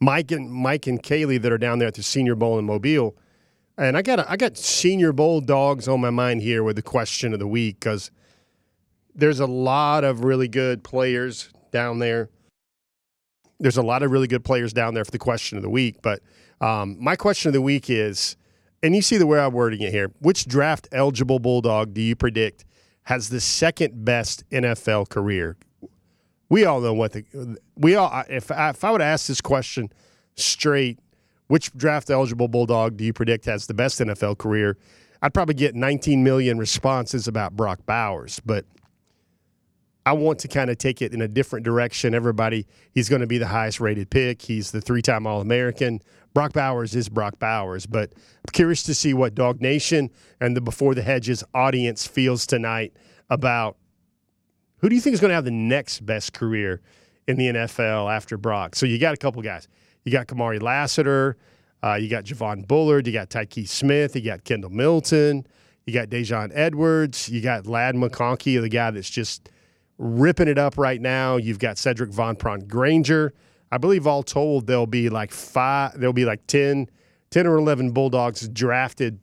Mike 0.00 0.30
and 0.32 0.52
Mike 0.52 0.86
and 0.86 1.02
Kaylee 1.02 1.40
that 1.40 1.50
are 1.50 1.56
down 1.56 1.78
there 1.78 1.88
at 1.88 1.94
the 1.94 2.02
Senior 2.02 2.34
Bowl 2.34 2.58
in 2.58 2.66
Mobile. 2.66 3.16
And 3.78 3.96
I 3.96 4.02
got 4.02 4.18
a, 4.18 4.30
I 4.30 4.36
got 4.36 4.58
Senior 4.58 5.14
Bowl 5.14 5.40
dogs 5.40 5.88
on 5.88 6.02
my 6.02 6.10
mind 6.10 6.42
here 6.42 6.62
with 6.62 6.76
the 6.76 6.82
question 6.82 7.32
of 7.32 7.38
the 7.38 7.46
week 7.46 7.80
because 7.80 8.10
there's 9.14 9.40
a 9.40 9.46
lot 9.46 10.04
of 10.04 10.24
really 10.24 10.48
good 10.48 10.84
players 10.84 11.50
down 11.70 12.00
there. 12.00 12.28
There's 13.60 13.78
a 13.78 13.82
lot 13.82 14.02
of 14.02 14.10
really 14.10 14.26
good 14.26 14.44
players 14.44 14.74
down 14.74 14.92
there 14.92 15.06
for 15.06 15.10
the 15.10 15.18
question 15.18 15.56
of 15.56 15.62
the 15.62 15.70
week. 15.70 16.02
But 16.02 16.20
um, 16.60 16.98
my 17.00 17.16
question 17.16 17.48
of 17.48 17.54
the 17.54 17.62
week 17.62 17.88
is, 17.88 18.36
and 18.82 18.96
you 18.96 19.02
see 19.02 19.16
the 19.16 19.26
way 19.26 19.38
I'm 19.38 19.52
wording 19.52 19.80
it 19.82 19.92
here, 19.92 20.10
which 20.20 20.46
draft 20.46 20.88
eligible 20.92 21.38
Bulldog 21.38 21.94
do 21.94 22.00
you 22.00 22.16
predict 22.16 22.64
has 23.04 23.28
the 23.28 23.40
second 23.40 24.04
best 24.04 24.48
NFL 24.50 25.08
career? 25.08 25.56
We 26.48 26.64
all 26.64 26.80
know 26.80 26.92
what 26.92 27.12
the 27.12 27.56
we 27.76 27.94
all. 27.94 28.24
If 28.28 28.50
I, 28.50 28.70
if 28.70 28.84
I 28.84 28.90
would 28.90 29.00
ask 29.00 29.26
this 29.26 29.40
question 29.40 29.90
straight, 30.34 30.98
which 31.46 31.72
draft 31.74 32.10
eligible 32.10 32.48
Bulldog 32.48 32.96
do 32.96 33.04
you 33.04 33.12
predict 33.12 33.46
has 33.46 33.66
the 33.66 33.74
best 33.74 34.00
NFL 34.00 34.38
career? 34.38 34.76
I'd 35.22 35.32
probably 35.32 35.54
get 35.54 35.74
19 35.74 36.24
million 36.24 36.58
responses 36.58 37.28
about 37.28 37.56
Brock 37.56 37.86
Bowers, 37.86 38.40
but 38.44 38.64
I 40.04 40.12
want 40.14 40.40
to 40.40 40.48
kind 40.48 40.68
of 40.68 40.78
take 40.78 41.00
it 41.00 41.14
in 41.14 41.22
a 41.22 41.28
different 41.28 41.64
direction. 41.64 42.12
Everybody, 42.12 42.66
he's 42.92 43.08
going 43.08 43.20
to 43.20 43.26
be 43.26 43.38
the 43.38 43.46
highest 43.46 43.80
rated 43.80 44.10
pick. 44.10 44.42
He's 44.42 44.72
the 44.72 44.80
three 44.80 45.00
time 45.00 45.26
All 45.26 45.40
American. 45.40 46.00
Brock 46.34 46.52
Bowers 46.52 46.94
is 46.94 47.08
Brock 47.08 47.38
Bowers, 47.38 47.86
but 47.86 48.12
I'm 48.14 48.52
curious 48.52 48.82
to 48.84 48.94
see 48.94 49.12
what 49.14 49.34
DawgNation 49.34 50.10
and 50.40 50.56
the 50.56 50.60
Before 50.60 50.94
the 50.94 51.02
Hedges 51.02 51.44
audience 51.54 52.06
feels 52.06 52.46
tonight 52.46 52.94
about 53.28 53.76
who 54.78 54.88
do 54.88 54.94
you 54.94 55.00
think 55.00 55.14
is 55.14 55.20
going 55.20 55.30
to 55.30 55.34
have 55.34 55.44
the 55.44 55.50
next 55.50 56.04
best 56.04 56.32
career 56.32 56.80
in 57.28 57.36
the 57.36 57.48
NFL 57.48 58.14
after 58.14 58.36
Brock? 58.36 58.74
So 58.74 58.86
you 58.86 58.98
got 58.98 59.14
a 59.14 59.16
couple 59.16 59.42
guys. 59.42 59.68
You 60.04 60.12
got 60.12 60.26
Kamari 60.26 60.60
Lassiter. 60.60 61.36
Uh, 61.84 61.94
you 61.94 62.08
got 62.08 62.24
Javon 62.24 62.66
Bullard. 62.66 63.06
You 63.06 63.12
got 63.12 63.30
Tykee 63.30 63.68
Smith. 63.68 64.16
You 64.16 64.22
got 64.22 64.44
Kendall 64.44 64.70
Milton. 64.70 65.46
You 65.86 65.92
got 65.92 66.08
Daijun 66.08 66.50
Edwards. 66.54 67.28
You 67.28 67.40
got 67.40 67.66
Ladd 67.66 67.94
McConkey, 67.94 68.60
the 68.60 68.68
guy 68.68 68.90
that's 68.90 69.10
just 69.10 69.50
ripping 69.98 70.48
it 70.48 70.58
up 70.58 70.78
right 70.78 71.00
now. 71.00 71.36
You've 71.36 71.58
got 71.58 71.76
Sedrick 71.76 72.12
Van 72.12 72.36
Pran-Granger. 72.36 73.34
I 73.72 73.78
believe 73.78 74.06
all 74.06 74.22
told 74.22 74.68
there'll 74.68 74.86
be 74.86 75.08
like 75.08 75.32
five, 75.32 75.98
there'll 75.98 76.12
be 76.12 76.24
like 76.24 76.46
10, 76.46 76.88
10 77.30 77.46
or 77.46 77.56
11 77.56 77.90
Bulldogs 77.90 78.46
drafted 78.48 79.18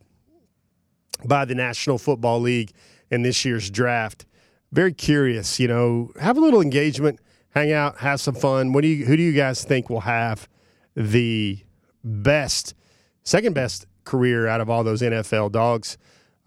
by 1.24 1.45
the 1.45 1.56
National 1.56 1.97
Football 1.97 2.41
League 2.41 2.72
in 3.10 3.22
this 3.22 3.45
year's 3.45 3.70
draft. 3.70 4.26
Very 4.74 4.93
curious, 4.93 5.60
you 5.60 5.68
know, 5.68 6.12
have 6.20 6.38
a 6.38 6.41
little 6.41 6.62
engagement, 6.62 7.20
hang 7.52 7.72
out, 7.72 8.00
have 8.00 8.20
some 8.20 8.36
fun. 8.36 8.74
What 8.74 8.82
do 8.82 8.88
you 8.88 9.06
who 9.06 9.16
do 9.16 9.24
you 9.24 9.34
guys 9.34 9.64
think 9.64 9.89
will 9.89 10.02
have 10.02 10.50
the 10.95 11.60
best 12.04 12.74
second 13.24 13.54
best 13.54 13.86
career 14.10 14.47
out 14.47 14.60
of 14.60 14.70
all 14.70 14.84
those 14.84 15.02
NFL 15.02 15.52
dogs. 15.52 15.97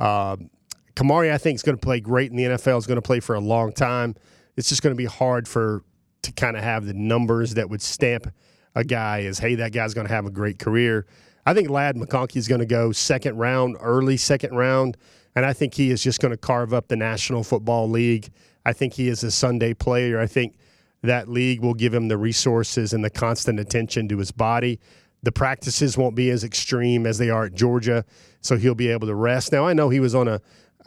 Um, 0.01 0.51
Kamari, 0.95 1.33
I 1.33 1.39
think, 1.39 1.57
is 1.57 1.63
going 1.63 1.77
to 1.77 1.81
play 1.81 2.01
great 2.01 2.31
in 2.31 2.37
the 2.37 2.45
NFL. 2.45 2.79
Is 2.79 2.87
going 2.87 2.97
to 2.97 3.03
play 3.03 3.21
for 3.21 3.35
a 3.35 3.41
long 3.41 3.73
time. 3.73 4.17
It's 4.57 4.69
just 4.69 4.83
going 4.83 4.95
to 4.95 4.99
be 4.99 5.07
hard 5.07 5.49
for 5.49 5.83
to 6.23 6.33
kind 6.33 6.57
of 6.57 6.63
have 6.63 6.87
the 6.87 6.95
numbers 6.95 7.55
that 7.55 7.69
would 7.69 7.83
stamp 7.83 8.33
a 8.75 8.85
guy 8.85 9.23
as, 9.23 9.39
hey, 9.39 9.57
that 9.57 9.73
guy's 9.73 9.95
going 9.95 10.07
to 10.07 10.13
have 10.13 10.27
a 10.27 10.31
great 10.31 10.59
career. 10.59 11.07
I 11.45 11.55
think 11.55 11.69
Ladd 11.69 11.97
McConkey 11.97 12.37
is 12.37 12.49
going 12.49 12.61
to 12.61 12.67
go 12.67 12.93
second 12.93 13.37
round, 13.37 13.77
early 13.81 14.17
second 14.17 14.55
round, 14.57 14.97
and 15.35 15.45
I 15.45 15.53
think 15.53 15.75
he 15.75 15.91
is 15.91 16.03
just 16.03 16.21
going 16.21 16.31
to 16.31 16.37
carve 16.37 16.73
up 16.73 16.89
the 16.89 16.97
National 16.97 17.43
Football 17.43 17.89
League. 17.91 18.31
I 18.65 18.73
think 18.73 18.95
he 18.95 19.09
is 19.09 19.25
a 19.25 19.31
Sunday 19.31 19.75
player. 19.75 20.21
I 20.21 20.27
think 20.27 20.57
that 21.03 21.29
league 21.29 21.61
will 21.61 21.75
give 21.75 21.93
him 21.93 22.09
the 22.09 22.17
resources 22.17 22.93
and 22.93 23.05
the 23.05 23.11
constant 23.11 23.59
attention 23.59 24.09
to 24.09 24.19
his 24.19 24.31
body. 24.31 24.79
The 25.25 25.33
practices 25.33 25.99
won't 25.99 26.15
be 26.15 26.31
as 26.31 26.45
extreme 26.45 27.07
as 27.07 27.19
they 27.19 27.31
are 27.31 27.47
at 27.47 27.55
Georgia, 27.55 28.05
so 28.41 28.57
he'll 28.57 28.75
be 28.75 28.89
able 28.89 29.09
to 29.09 29.15
rest. 29.15 29.53
Now 29.53 29.67
I 29.67 29.73
know 29.73 29.89
he 29.89 30.01
was 30.01 30.15
on 30.15 30.29
a 30.29 30.41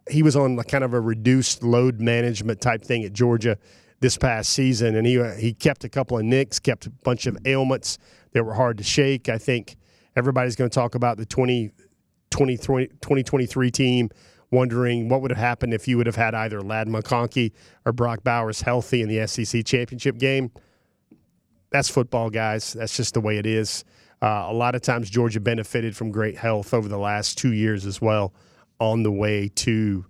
he 0.09 0.21
was 0.21 0.35
on 0.35 0.55
kind 0.63 0.83
of 0.83 0.93
a 0.93 0.99
reduced 0.99 1.63
load 1.63 1.99
management 1.99 2.61
type 2.61 2.83
thing 2.83 3.03
at 3.03 3.13
Georgia 3.13 3.57
this 3.99 4.17
past 4.17 4.51
season, 4.51 4.95
and 4.95 5.07
he 5.07 5.21
he 5.37 5.53
kept 5.53 5.83
a 5.83 5.89
couple 5.89 6.17
of 6.17 6.23
nicks, 6.23 6.59
kept 6.59 6.85
a 6.85 6.89
bunch 6.89 7.25
of 7.25 7.37
ailments 7.45 7.97
that 8.33 8.43
were 8.43 8.53
hard 8.53 8.77
to 8.77 8.83
shake. 8.83 9.29
I 9.29 9.37
think 9.37 9.75
everybody's 10.15 10.55
going 10.55 10.69
to 10.69 10.73
talk 10.73 10.95
about 10.95 11.17
the 11.17 11.25
20, 11.25 11.71
20, 12.29 12.57
2023 12.57 13.71
team, 13.71 14.09
wondering 14.51 15.09
what 15.09 15.21
would 15.21 15.31
have 15.31 15.37
happened 15.37 15.73
if 15.73 15.87
you 15.87 15.97
would 15.97 16.05
have 16.05 16.15
had 16.15 16.35
either 16.35 16.61
Ladd 16.61 16.87
McConkey 16.87 17.51
or 17.85 17.93
Brock 17.93 18.23
Bowers 18.23 18.61
healthy 18.61 19.01
in 19.01 19.09
the 19.09 19.25
SEC 19.27 19.65
championship 19.65 20.17
game. 20.17 20.51
That's 21.71 21.89
football, 21.89 22.29
guys. 22.29 22.73
That's 22.73 22.95
just 22.95 23.13
the 23.13 23.21
way 23.21 23.37
it 23.37 23.45
is. 23.45 23.83
Uh, 24.21 24.45
a 24.47 24.53
lot 24.53 24.75
of 24.75 24.81
times, 24.81 25.09
Georgia 25.09 25.39
benefited 25.39 25.95
from 25.95 26.11
great 26.11 26.37
health 26.37 26.73
over 26.73 26.87
the 26.87 26.97
last 26.97 27.37
two 27.37 27.53
years 27.53 27.85
as 27.85 28.01
well 28.01 28.33
on 28.79 29.03
the 29.03 29.11
way 29.11 29.49
to 29.55 30.05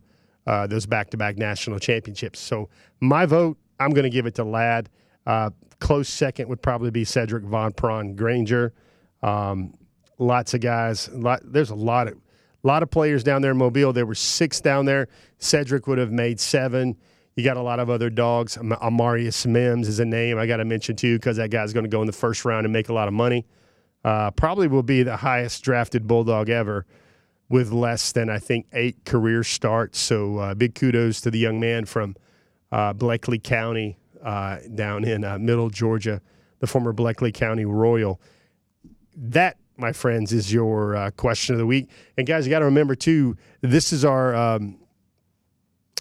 uh, 0.48 0.68
those 0.68 0.86
back 0.86 1.10
to 1.10 1.18
back 1.18 1.38
national 1.38 1.80
championships. 1.80 2.40
So, 2.40 2.70
my 3.00 3.26
vote, 3.26 3.58
I'm 3.80 3.92
going 3.92 4.04
to 4.04 4.10
give 4.10 4.26
it 4.26 4.36
to 4.36 4.44
Ladd. 4.44 4.90
Uh, 5.26 5.50
close 5.80 6.10
second 6.10 6.50
would 6.50 6.62
probably 6.62 6.92
be 6.92 7.04
Sedrick 7.04 7.44
Van 7.44 7.72
Pran-Granger. 7.72 8.74
Um, 9.22 9.74
lots 10.18 10.54
of 10.54 10.62
guys. 10.62 11.10
Lot, 11.10 11.42
there's 11.44 11.72
a 11.72 11.76
lot 11.76 12.08
of 12.08 12.16
lot 12.64 12.82
of 12.82 12.90
players 12.90 13.24
down 13.24 13.42
there 13.42 13.52
in 13.52 13.58
Mobile. 13.58 13.94
There 13.94 14.06
were 14.06 14.16
six 14.16 14.60
down 14.60 14.86
there. 14.86 15.08
Cedric 15.38 15.88
would 15.88 15.98
have 15.98 16.12
made 16.12 16.40
seven. 16.40 16.98
You 17.36 17.44
got 17.44 17.58
a 17.58 17.62
lot 17.62 17.80
of 17.80 17.90
other 17.90 18.10
dogs. 18.10 18.58
Amarius 18.58 19.46
Mims 19.46 19.88
is 19.88 20.00
a 20.00 20.06
name 20.06 20.38
I 20.38 20.48
got 20.48 20.58
to 20.58 20.66
mention 20.66 20.96
too 20.96 21.18
because 21.18 21.38
that 21.38 21.50
guy's 21.52 21.74
going 21.74 21.84
to 21.84 21.90
go 21.90 22.02
in 22.02 22.08
the 22.08 22.14
first 22.14 22.46
round 22.46 22.66
and 22.66 22.74
make 22.74 22.90
a 22.90 22.94
lot 22.94 23.08
of 23.08 23.14
money. 23.14 23.46
Uh, 24.04 24.32
probably 24.32 24.68
will 24.68 24.84
be 24.84 25.04
the 25.04 25.18
highest 25.18 25.64
drafted 25.64 26.08
Bulldog 26.08 26.50
ever 26.50 26.86
with 27.50 27.72
less 27.72 28.12
than, 28.12 28.30
I 28.30 28.40
think, 28.40 28.68
eight 28.74 29.04
career 29.06 29.44
starts. 29.44 30.00
So 30.00 30.38
uh, 30.38 30.54
big 30.54 30.76
kudos 30.76 31.22
to 31.22 31.32
the 31.32 31.40
young 31.40 31.60
man 31.60 31.86
from 31.86 32.16
uh, 32.72 32.94
Bleckley 32.94 33.42
County 33.42 33.98
uh, 34.24 34.58
down 34.74 35.04
in 35.04 35.24
uh, 35.24 35.38
Middle 35.38 35.70
Georgia, 35.70 36.22
the 36.60 36.68
former 36.68 36.94
Bleckley 36.94 37.34
County 37.34 37.66
Royal. 37.66 38.20
That, 39.16 39.58
my 39.78 39.94
friends, 39.94 40.34
is 40.34 40.52
your 40.52 40.96
uh, 40.96 41.12
question 41.12 41.56
of 41.56 41.60
the 41.60 41.66
week. 41.66 41.90
And 42.18 42.26
guys, 42.26 42.46
you 42.46 42.50
got 42.50 42.60
to 42.60 42.66
remember 42.66 42.96
too, 42.96 43.38
this 43.62 43.94
is 43.94 44.04
our. 44.06 44.36
Um, 44.36 44.80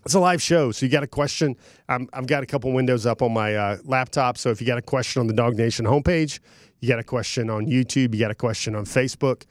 it's 0.04 0.12
a 0.12 0.20
live 0.20 0.42
show, 0.42 0.70
so 0.70 0.84
you 0.84 0.92
got 0.92 1.02
a 1.02 1.06
question. 1.06 1.56
i 1.88 1.98
have 2.12 2.26
got 2.26 2.42
a 2.42 2.46
couple 2.46 2.70
windows 2.72 3.06
up 3.06 3.22
on 3.22 3.32
my 3.32 3.54
uh, 3.54 3.78
laptop. 3.84 4.36
So 4.36 4.50
if 4.50 4.60
you 4.60 4.66
got 4.66 4.76
a 4.76 4.82
question 4.82 5.20
on 5.20 5.28
the 5.28 5.32
DawgNation 5.32 5.86
homepage, 5.86 6.40
you 6.80 6.88
got 6.90 6.98
a 6.98 7.04
question 7.04 7.48
on 7.48 7.66
YouTube, 7.66 8.12
you 8.12 8.20
got 8.20 8.30
a 8.30 8.34
question 8.34 8.74
on 8.74 8.84
Facebook. 8.84 9.44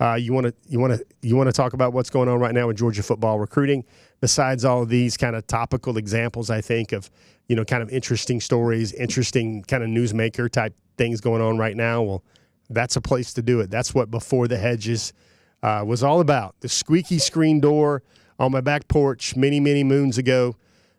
Uh, 0.00 0.14
you 0.14 0.32
want 0.32 0.46
to 0.46 0.54
you 0.68 0.80
want 0.80 0.92
to 0.92 1.04
you 1.22 1.36
want 1.36 1.46
to 1.46 1.52
talk 1.52 1.72
about 1.72 1.92
what's 1.92 2.10
going 2.10 2.28
on 2.28 2.40
right 2.40 2.52
now 2.52 2.66
with 2.66 2.76
Georgia 2.76 3.02
football 3.02 3.38
recruiting. 3.38 3.84
Besides 4.24 4.64
all 4.64 4.80
of 4.80 4.88
these 4.88 5.18
kind 5.18 5.36
of 5.36 5.46
topical 5.46 5.98
examples, 5.98 6.48
I 6.48 6.62
think 6.62 6.92
of 6.92 7.10
you 7.46 7.54
know 7.54 7.62
kind 7.62 7.82
of 7.82 7.90
interesting 7.90 8.40
stories, 8.40 8.94
interesting 8.94 9.62
kind 9.64 9.82
of 9.82 9.90
newsmaker 9.90 10.50
type 10.50 10.74
things 10.96 11.20
going 11.20 11.42
on 11.42 11.58
right 11.58 11.76
now. 11.76 12.00
Well, 12.00 12.24
that's 12.70 12.96
a 12.96 13.02
place 13.02 13.34
to 13.34 13.42
do 13.42 13.60
it. 13.60 13.70
That's 13.70 13.92
what 13.92 14.10
before 14.10 14.48
the 14.48 14.56
hedges 14.56 15.12
uh, 15.62 15.84
was 15.86 16.02
all 16.02 16.20
about. 16.20 16.54
The 16.60 16.70
squeaky 16.70 17.18
screen 17.18 17.60
door 17.60 18.02
on 18.38 18.50
my 18.50 18.62
back 18.62 18.88
porch 18.88 19.36
many 19.36 19.60
many 19.60 19.84
moons 19.84 20.16
ago. 20.16 20.56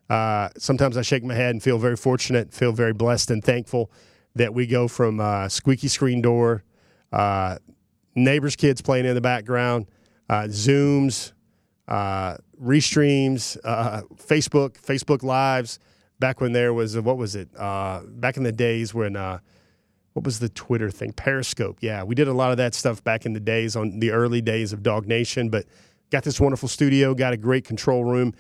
Uh, 0.07 0.49
sometimes 0.59 0.95
I 0.95 1.01
shake 1.01 1.23
my 1.23 1.34
head 1.34 1.49
and 1.49 1.63
feel 1.63 1.80
very 1.80 1.97
fortunate, 1.97 2.53
feel 2.53 2.73
very 2.73 2.93
blessed 2.93 3.32
and 3.32 3.43
thankful 3.43 3.89
that 4.36 4.53
we 4.53 4.67
go 4.67 4.88
from 4.88 5.19
uh, 5.19 5.49
squeaky 5.49 5.88
screen 5.88 6.21
door, 6.21 6.63
uh, 7.11 7.57
neighbors' 8.13 8.55
kids 8.55 8.84
playing 8.84 9.07
in 9.07 9.15
the 9.15 9.21
background, 9.21 9.88
uh, 10.30 10.43
Zooms, 10.43 11.32
uh, 11.88 12.38
restreams, 12.62 13.58
uh, 13.64 14.01
Facebook, 14.16 14.82
Facebook 14.82 15.24
Lives. 15.24 15.80
Back 16.20 16.39
when 16.39 16.53
there 16.53 16.74
was 16.74 16.97
what 16.97 17.18
was 17.18 17.36
it? 17.36 17.49
Uh, 17.58 18.01
back 18.08 18.38
in 18.38 18.43
the 18.43 18.51
days 18.51 18.93
when 18.93 19.16
what 19.16 20.24
was 20.24 20.39
the 20.39 20.47
Twitter 20.49 20.89
thing? 20.89 21.12
Periscope. 21.12 21.78
Yeah, 21.82 22.03
we 22.03 22.16
did 22.16 22.30
a 22.30 22.34
lot 22.34 22.51
of 22.51 22.58
that 22.58 22.74
stuff 22.74 23.03
back 23.03 23.26
in 23.26 23.34
the 23.34 23.39
days 23.41 23.76
on 23.76 23.99
the 23.99 24.12
early 24.12 24.41
days 24.41 24.72
of 24.72 24.82
DawgNation. 24.82 25.51
But 25.51 25.66
got 26.12 26.24
this 26.24 26.39
wonderful 26.39 26.70
studio, 26.70 27.14
got 27.14 27.34
a 27.34 27.38
great 27.38 27.66
control 27.66 28.06
room 28.06 28.34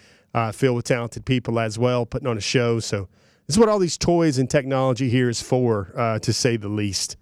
filled 0.53 0.77
with 0.77 0.85
talented 0.85 1.25
people 1.25 1.59
as 1.59 1.77
well, 1.77 2.05
putting 2.05 2.27
on 2.27 2.37
a 2.37 2.41
show. 2.41 2.79
So 2.79 3.09
this 3.47 3.55
is 3.55 3.59
what 3.59 3.69
all 3.69 3.79
these 3.79 3.97
toys 3.97 4.37
and 4.37 4.49
technology 4.49 5.09
here 5.09 5.29
is 5.29 5.41
for, 5.41 5.91
uh, 5.95 6.19
to 6.19 6.33
say 6.33 6.57
the 6.57 6.67
least. 6.67 7.17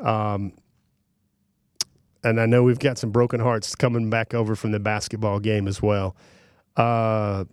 Um, 0.00 0.52
and 2.24 2.40
I 2.40 2.46
know 2.46 2.62
we've 2.62 2.78
got 2.78 2.98
some 2.98 3.10
broken 3.10 3.40
hearts 3.40 3.74
coming 3.74 4.10
back 4.10 4.34
over 4.34 4.54
from 4.54 4.72
the 4.72 4.80
basketball 4.80 5.40
game 5.40 5.66
as 5.66 5.82
well. 5.82 6.16
Uh, 6.76 7.44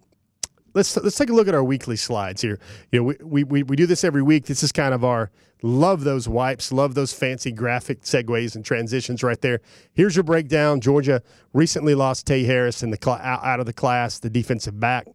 let's 0.74 0.96
let's 0.98 1.18
take 1.18 1.30
a 1.30 1.34
look 1.34 1.48
at 1.48 1.56
our 1.56 1.64
weekly 1.64 1.96
slides 1.96 2.42
here. 2.42 2.60
You 2.92 3.00
know, 3.00 3.14
we, 3.26 3.44
we 3.44 3.64
we 3.64 3.76
do 3.76 3.86
this 3.86 4.04
every 4.04 4.22
week. 4.22 4.46
This 4.46 4.64
is 4.64 4.72
kind 4.72 4.94
of 4.94 5.04
our 5.04 5.32
love 5.62 6.04
those 6.04 6.28
wipes, 6.28 6.72
love 6.72 6.94
those 6.96 7.12
fancy 7.14 7.52
graphic 7.52 8.02
segues 8.02 8.56
and 8.56 8.64
transitions 8.64 9.24
right 9.24 9.42
there. 9.42 9.60
Here's 9.94 10.16
your 10.16 10.24
breakdown. 10.24 10.80
Georgia 10.80 11.22
recently 11.54 11.96
lost 11.96 12.26
Tay 12.26 12.44
Harris 12.44 12.82
in 12.84 12.92
the 12.92 12.98
cl- 13.02 13.18
out 13.18 13.60
of 13.60 13.66
the 13.66 13.74
class, 13.74 14.20
the 14.20 14.30
defensive 14.30 14.80
back. 14.80 15.08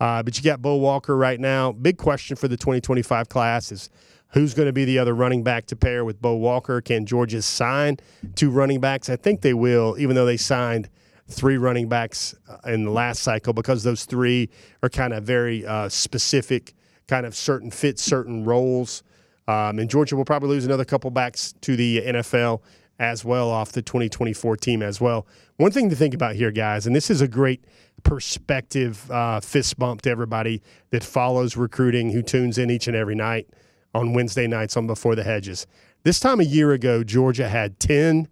Uh, 0.00 0.22
but 0.22 0.36
you 0.36 0.42
got 0.42 0.62
Bo 0.62 0.76
Walker 0.76 1.14
right 1.14 1.38
now. 1.38 1.72
Big 1.72 1.98
question 1.98 2.34
for 2.34 2.48
the 2.48 2.56
2025 2.56 3.28
class 3.28 3.70
is 3.70 3.90
who's 4.32 4.54
going 4.54 4.66
to 4.66 4.72
be 4.72 4.84
the 4.84 4.98
other 4.98 5.14
running 5.14 5.42
back 5.42 5.66
to 5.66 5.76
pair 5.76 6.04
with 6.04 6.20
Bo 6.20 6.36
Walker? 6.36 6.80
Can 6.80 7.06
Georgia 7.06 7.42
sign 7.42 7.98
two 8.34 8.50
running 8.50 8.80
backs? 8.80 9.08
I 9.08 9.16
think 9.16 9.40
they 9.40 9.54
will, 9.54 9.96
even 9.98 10.16
though 10.16 10.26
they 10.26 10.36
signed 10.36 10.88
three 11.28 11.56
running 11.56 11.88
backs 11.88 12.34
uh, 12.48 12.58
in 12.70 12.84
the 12.84 12.90
last 12.90 13.22
cycle 13.22 13.52
because 13.52 13.82
those 13.82 14.04
three 14.04 14.50
are 14.82 14.88
kind 14.88 15.12
of 15.12 15.24
very 15.24 15.64
uh, 15.64 15.88
specific, 15.88 16.74
kind 17.06 17.24
of 17.26 17.34
certain 17.34 17.70
fit 17.70 17.98
certain 17.98 18.44
roles. 18.44 19.02
Um, 19.48 19.78
and 19.78 19.90
Georgia 19.90 20.16
will 20.16 20.24
probably 20.24 20.50
lose 20.50 20.64
another 20.64 20.84
couple 20.84 21.10
backs 21.10 21.54
to 21.62 21.76
the 21.76 22.02
NFL 22.02 22.62
as 22.98 23.24
well 23.24 23.48
off 23.48 23.72
the 23.72 23.82
2024 23.82 24.56
team 24.58 24.82
as 24.82 25.00
well. 25.00 25.26
One 25.56 25.70
thing 25.70 25.88
to 25.90 25.96
think 25.96 26.14
about 26.14 26.36
here, 26.36 26.50
guys, 26.50 26.86
and 26.86 26.94
this 26.94 27.10
is 27.10 27.20
a 27.20 27.28
great 27.28 27.64
perspective 28.02 29.10
uh, 29.10 29.40
fist 29.40 29.78
bump 29.78 30.02
to 30.02 30.10
everybody 30.10 30.62
that 30.90 31.02
follows 31.02 31.56
recruiting, 31.56 32.10
who 32.10 32.22
tunes 32.22 32.58
in 32.58 32.70
each 32.70 32.86
and 32.86 32.96
every 32.96 33.14
night 33.14 33.48
on 33.94 34.12
Wednesday 34.12 34.46
nights 34.46 34.76
on 34.76 34.86
Before 34.86 35.14
the 35.14 35.24
Hedges. 35.24 35.66
This 36.02 36.20
time 36.20 36.40
a 36.40 36.44
year 36.44 36.72
ago, 36.72 37.04
Georgia 37.04 37.48
had 37.48 37.78
10 37.80 38.28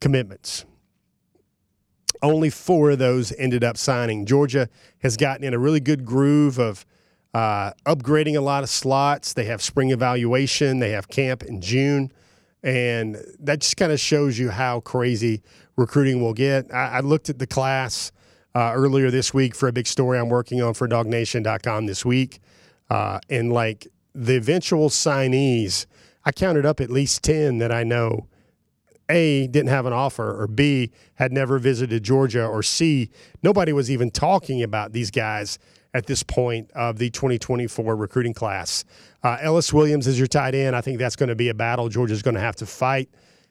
commitments. 0.00 0.64
Only 2.22 2.50
four 2.50 2.90
of 2.90 2.98
those 2.98 3.32
ended 3.38 3.62
up 3.62 3.76
signing. 3.76 4.26
Georgia 4.26 4.68
has 4.98 5.16
gotten 5.16 5.44
in 5.44 5.54
a 5.54 5.58
really 5.58 5.80
good 5.80 6.04
groove 6.04 6.58
of 6.58 6.84
uh, 7.34 7.72
upgrading 7.84 8.36
a 8.36 8.40
lot 8.40 8.62
of 8.62 8.70
slots. 8.70 9.34
They 9.34 9.44
have 9.44 9.62
spring 9.62 9.90
evaluation, 9.90 10.78
they 10.78 10.90
have 10.90 11.08
camp 11.08 11.42
in 11.42 11.60
June. 11.60 12.10
And 12.62 13.16
that 13.38 13.60
just 13.60 13.76
kind 13.76 13.92
of 13.92 14.00
shows 14.00 14.38
you 14.38 14.50
how 14.50 14.80
crazy 14.80 15.42
recruiting 15.76 16.22
will 16.22 16.34
get. 16.34 16.72
I, 16.72 16.88
I 16.88 17.00
looked 17.00 17.28
at 17.28 17.38
the 17.38 17.46
class 17.46 18.10
uh, 18.54 18.72
earlier 18.74 19.10
this 19.10 19.34
week 19.34 19.54
for 19.54 19.68
a 19.68 19.72
big 19.72 19.86
story 19.86 20.18
I'm 20.18 20.30
working 20.30 20.62
on 20.62 20.74
for 20.74 20.88
dawgnation.com 20.88 21.86
this 21.86 22.04
week. 22.04 22.40
Uh, 22.88 23.20
and 23.28 23.52
like 23.52 23.86
the 24.16 24.36
eventual 24.36 24.88
signees, 24.88 25.86
I 26.24 26.32
counted 26.32 26.66
up 26.66 26.80
at 26.80 26.90
least 26.90 27.22
10 27.22 27.58
that 27.58 27.70
I 27.70 27.84
know 27.84 28.26
A, 29.08 29.46
didn't 29.46 29.68
have 29.68 29.86
an 29.86 29.92
offer, 29.92 30.40
or 30.40 30.46
B, 30.46 30.90
had 31.14 31.32
never 31.32 31.58
visited 31.58 32.02
Georgia, 32.02 32.44
or 32.46 32.62
C, 32.62 33.10
nobody 33.42 33.72
was 33.72 33.90
even 33.90 34.10
talking 34.10 34.62
about 34.62 34.92
these 34.92 35.10
guys 35.10 35.58
at 35.94 36.06
this 36.06 36.22
point 36.22 36.70
of 36.72 36.98
the 36.98 37.10
2024 37.10 37.96
recruiting 37.96 38.34
class. 38.34 38.84
Uh, 39.22 39.38
Ellis 39.40 39.72
Williams 39.72 40.06
is 40.06 40.18
your 40.18 40.26
tight 40.26 40.54
end. 40.54 40.74
I 40.74 40.80
think 40.80 40.98
that's 40.98 41.16
going 41.16 41.28
to 41.28 41.36
be 41.36 41.48
a 41.48 41.54
battle 41.54 41.88
Georgia's 41.88 42.22
going 42.22 42.34
to 42.34 42.40
have 42.40 42.56
to 42.56 42.66
fight 42.66 43.08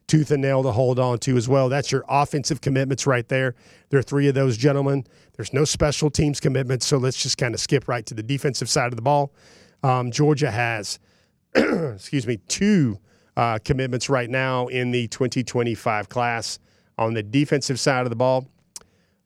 tooth 0.08 0.32
and 0.32 0.42
nail 0.42 0.64
to 0.64 0.72
hold 0.72 1.00
on 1.00 1.18
to 1.20 1.36
as 1.38 1.50
well. 1.50 1.70
That's 1.70 1.92
your 1.92 2.06
offensive 2.08 2.62
commitments 2.62 3.08
right 3.08 3.28
there. 3.28 3.56
There 3.90 4.00
are 4.00 4.04
three 4.04 4.28
of 4.28 4.36
those 4.36 4.58
gentlemen. 4.58 5.06
There's 5.36 5.54
no 5.54 5.66
special 5.66 6.10
teams 6.10 6.40
commitments, 6.40 6.86
so 6.86 6.98
let's 6.98 7.22
just 7.22 7.38
kind 7.38 7.54
of 7.54 7.60
skip 7.60 7.88
right 7.88 8.06
to 8.06 8.14
the 8.14 8.24
defensive 8.24 8.70
side 8.70 8.88
of 8.88 8.96
the 8.96 9.02
ball. 9.02 9.34
Um, 9.86 10.10
Georgia 10.10 10.50
has, 10.50 10.98
excuse 11.56 12.26
me, 12.26 12.38
two 12.48 12.98
uh, 13.38 13.60
commitments 13.64 14.10
right 14.10 14.30
now 14.30 14.66
in 14.68 14.90
the 14.90 15.08
2025 15.10 16.10
class. 16.10 16.58
on 16.98 17.14
the 17.14 17.22
defensive 17.22 17.80
side 17.80 18.06
of 18.06 18.10
the 18.10 18.16
ball. 18.16 18.48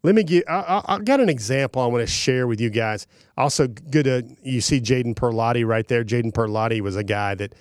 Let 0.04 0.16
me 0.16 0.24
get. 0.24 0.50
I, 0.50 0.82
I, 0.86 1.00
got 1.00 1.20
an 1.20 1.30
example 1.30 1.82
I 1.82 1.86
want 1.86 2.02
to 2.02 2.12
share 2.12 2.48
with 2.48 2.60
you 2.60 2.70
guys. 2.70 3.06
Also, 3.38 3.68
good 3.68 4.06
to 4.06 4.24
you 4.44 4.60
see 4.60 4.82
Jaden 4.82 5.14
Perlotti 5.14 5.66
right 5.66 5.88
there. 5.88 6.04
Jaden 6.04 6.34
Perlotti 6.34 6.82
was 6.82 6.96
a 6.96 7.04
guy 7.04 7.36
that 7.36 7.54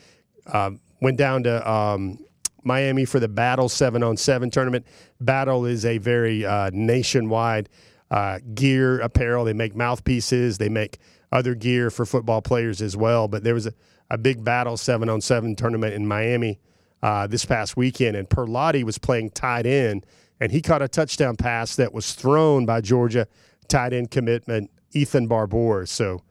um, 0.53 0.81
went 1.01 1.19
down 1.19 1.43
to 1.45 1.71
um, 1.71 2.19
Miami 2.65 3.05
for 3.05 3.21
the 3.21 3.29
Battle 3.29 3.69
Seven 3.69 4.03
on 4.03 4.17
Seven 4.17 4.51
tournament. 4.51 4.87
Battle 5.21 5.67
is 5.67 5.85
a 5.85 5.99
very 5.99 6.47
uh, 6.47 6.71
nationwide 6.73 7.69
uh, 8.11 8.39
gear 8.55 9.01
apparel. 9.01 9.45
They 9.45 9.53
make 9.53 9.75
mouthpieces. 9.75 10.59
They 10.59 10.69
make 10.69 10.99
other 11.33 11.55
gear 11.55 11.91
for 11.91 12.07
football 12.07 12.43
players 12.43 12.81
as 12.81 12.97
well. 12.97 13.29
But 13.29 13.45
there 13.45 13.55
was 13.55 13.67
a, 13.67 13.75
a 14.11 14.19
big 14.19 14.45
Battle 14.45 14.77
Seven 14.77 15.09
on 15.09 15.21
Seven 15.21 15.57
tournament 15.57 15.95
in 15.95 16.07
Miami 16.07 16.61
uh, 17.03 17.27
this 17.27 17.45
past 17.45 17.77
weekend, 17.77 18.17
and 18.17 18.29
Perlotti 18.29 18.83
was 18.83 18.99
playing 18.99 19.31
tight 19.31 19.67
end 19.67 20.05
and 20.41 20.53
he 20.53 20.63
caught 20.63 20.83
a 20.83 20.89
touchdown 20.89 21.37
pass 21.37 21.77
that 21.77 21.93
was 21.93 22.15
thrown 22.15 22.67
by 22.67 22.81
Georgia 22.81 23.27
tight 23.67 23.93
end 23.93 24.11
commitment 24.11 24.71
Ethan 24.93 25.27
Barbour. 25.27 25.87
So, 25.87 26.23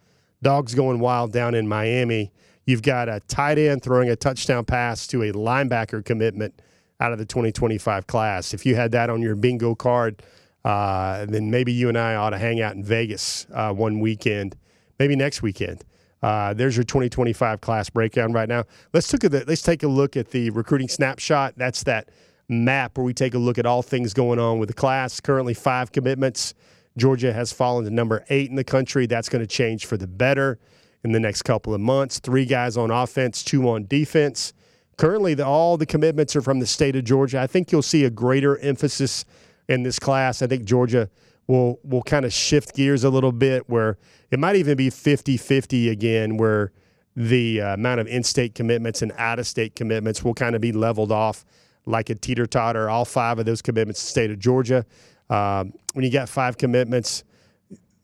dogs 0.41 0.73
going 0.73 0.99
wild 0.99 1.31
down 1.31 1.53
in 1.53 1.67
Miami. 1.67 2.31
You've 2.65 2.81
got 2.81 3.07
a 3.09 3.21
tight 3.27 3.57
end 3.57 3.83
throwing 3.83 4.09
a 4.09 4.15
touchdown 4.15 4.65
pass 4.65 5.07
to 5.07 5.23
a 5.23 5.31
linebacker 5.31 6.03
commitment 6.03 6.61
out 6.99 7.11
of 7.11 7.19
the 7.19 7.25
2025 7.25 8.07
class. 8.07 8.53
If 8.53 8.65
you 8.65 8.75
had 8.75 8.91
that 8.91 9.09
on 9.09 9.21
your 9.21 9.35
bingo 9.35 9.75
card, 9.75 10.23
uh, 10.65 11.25
then 11.27 11.51
maybe 11.51 11.71
you 11.71 11.87
and 11.87 11.97
I 11.97 12.15
ought 12.15 12.31
to 12.31 12.37
hang 12.37 12.59
out 12.59 12.75
in 12.75 12.83
Vegas 12.83 13.45
uh, 13.53 13.71
one 13.71 13.99
weekend, 13.99 14.57
maybe 14.99 15.15
next 15.15 15.41
weekend. 15.41 15.83
Uh, 16.21 16.53
there's 16.53 16.75
your 16.75 16.83
2025 16.83 17.61
class 17.61 17.89
breakdown 17.89 18.33
right 18.33 18.49
now. 18.49 18.63
Let's 18.93 19.11
look 19.13 19.23
at 19.23 19.31
the, 19.31 19.43
let's 19.47 19.61
take 19.61 19.83
a 19.83 19.87
look 19.87 20.17
at 20.17 20.31
the 20.31 20.49
recruiting 20.49 20.87
snapshot. 20.87 21.53
That's 21.57 21.83
that 21.83 22.09
map 22.49 22.97
where 22.97 23.05
we 23.05 23.13
take 23.13 23.33
a 23.33 23.37
look 23.37 23.57
at 23.57 23.65
all 23.65 23.83
things 23.83 24.13
going 24.13 24.39
on 24.39 24.59
with 24.59 24.69
the 24.69 24.73
class. 24.73 25.19
Currently, 25.19 25.53
five 25.53 25.91
commitments. 25.91 26.53
Georgia 26.97 27.31
has 27.31 27.53
fallen 27.53 27.85
to 27.85 27.91
number 27.91 28.25
eight 28.29 28.49
in 28.49 28.55
the 28.55 28.63
country. 28.63 29.05
That's 29.05 29.29
going 29.29 29.43
to 29.43 29.47
change 29.47 29.85
for 29.85 29.97
the 29.97 30.07
better 30.07 30.57
in 31.03 31.11
the 31.11 31.19
next 31.19 31.43
couple 31.43 31.73
of 31.73 31.81
months. 31.81 32.19
Three 32.19 32.45
guys 32.45 32.75
on 32.75 32.89
offense, 32.89 33.43
two 33.43 33.69
on 33.69 33.85
defense. 33.85 34.53
Currently, 34.97 35.35
the, 35.35 35.45
all 35.45 35.77
the 35.77 35.85
commitments 35.85 36.35
are 36.35 36.41
from 36.41 36.59
the 36.59 36.65
state 36.65 36.95
of 36.95 37.03
Georgia. 37.03 37.39
I 37.39 37.45
think 37.45 37.71
you'll 37.71 37.83
see 37.83 38.03
a 38.03 38.09
greater 38.09 38.57
emphasis 38.57 39.25
in 39.69 39.83
this 39.83 39.99
class. 39.99 40.41
I 40.41 40.47
think 40.47 40.65
Georgia 40.65 41.09
will 41.47 41.79
will 41.83 42.03
kind 42.03 42.25
of 42.25 42.33
shift 42.33 42.75
gears 42.75 43.03
a 43.03 43.09
little 43.09 43.31
bit 43.31 43.69
where 43.69 43.97
it 44.31 44.39
might 44.39 44.55
even 44.55 44.75
be 44.75 44.89
50-50 44.89 45.89
again 45.89 46.37
where 46.37 46.71
the 47.15 47.61
uh, 47.61 47.73
amount 47.73 47.99
of 47.99 48.07
in-state 48.07 48.53
commitments 48.53 49.01
and 49.01 49.11
out-of-state 49.17 49.75
commitments 49.75 50.23
will 50.23 50.35
kind 50.35 50.55
of 50.55 50.61
be 50.61 50.71
leveled 50.71 51.11
off 51.11 51.45
like 51.87 52.09
a 52.09 52.15
teeter 52.15 52.45
totter. 52.45 52.89
All 52.89 53.05
five 53.05 53.39
of 53.39 53.45
those 53.45 53.61
commitments, 53.61 54.01
the 54.01 54.07
state 54.07 54.29
of 54.29 54.37
Georgia. 54.37 54.85
Um, 55.29 55.73
when 55.93 56.05
you 56.05 56.11
got 56.11 56.29
five 56.29 56.57
commitments, 56.57 57.23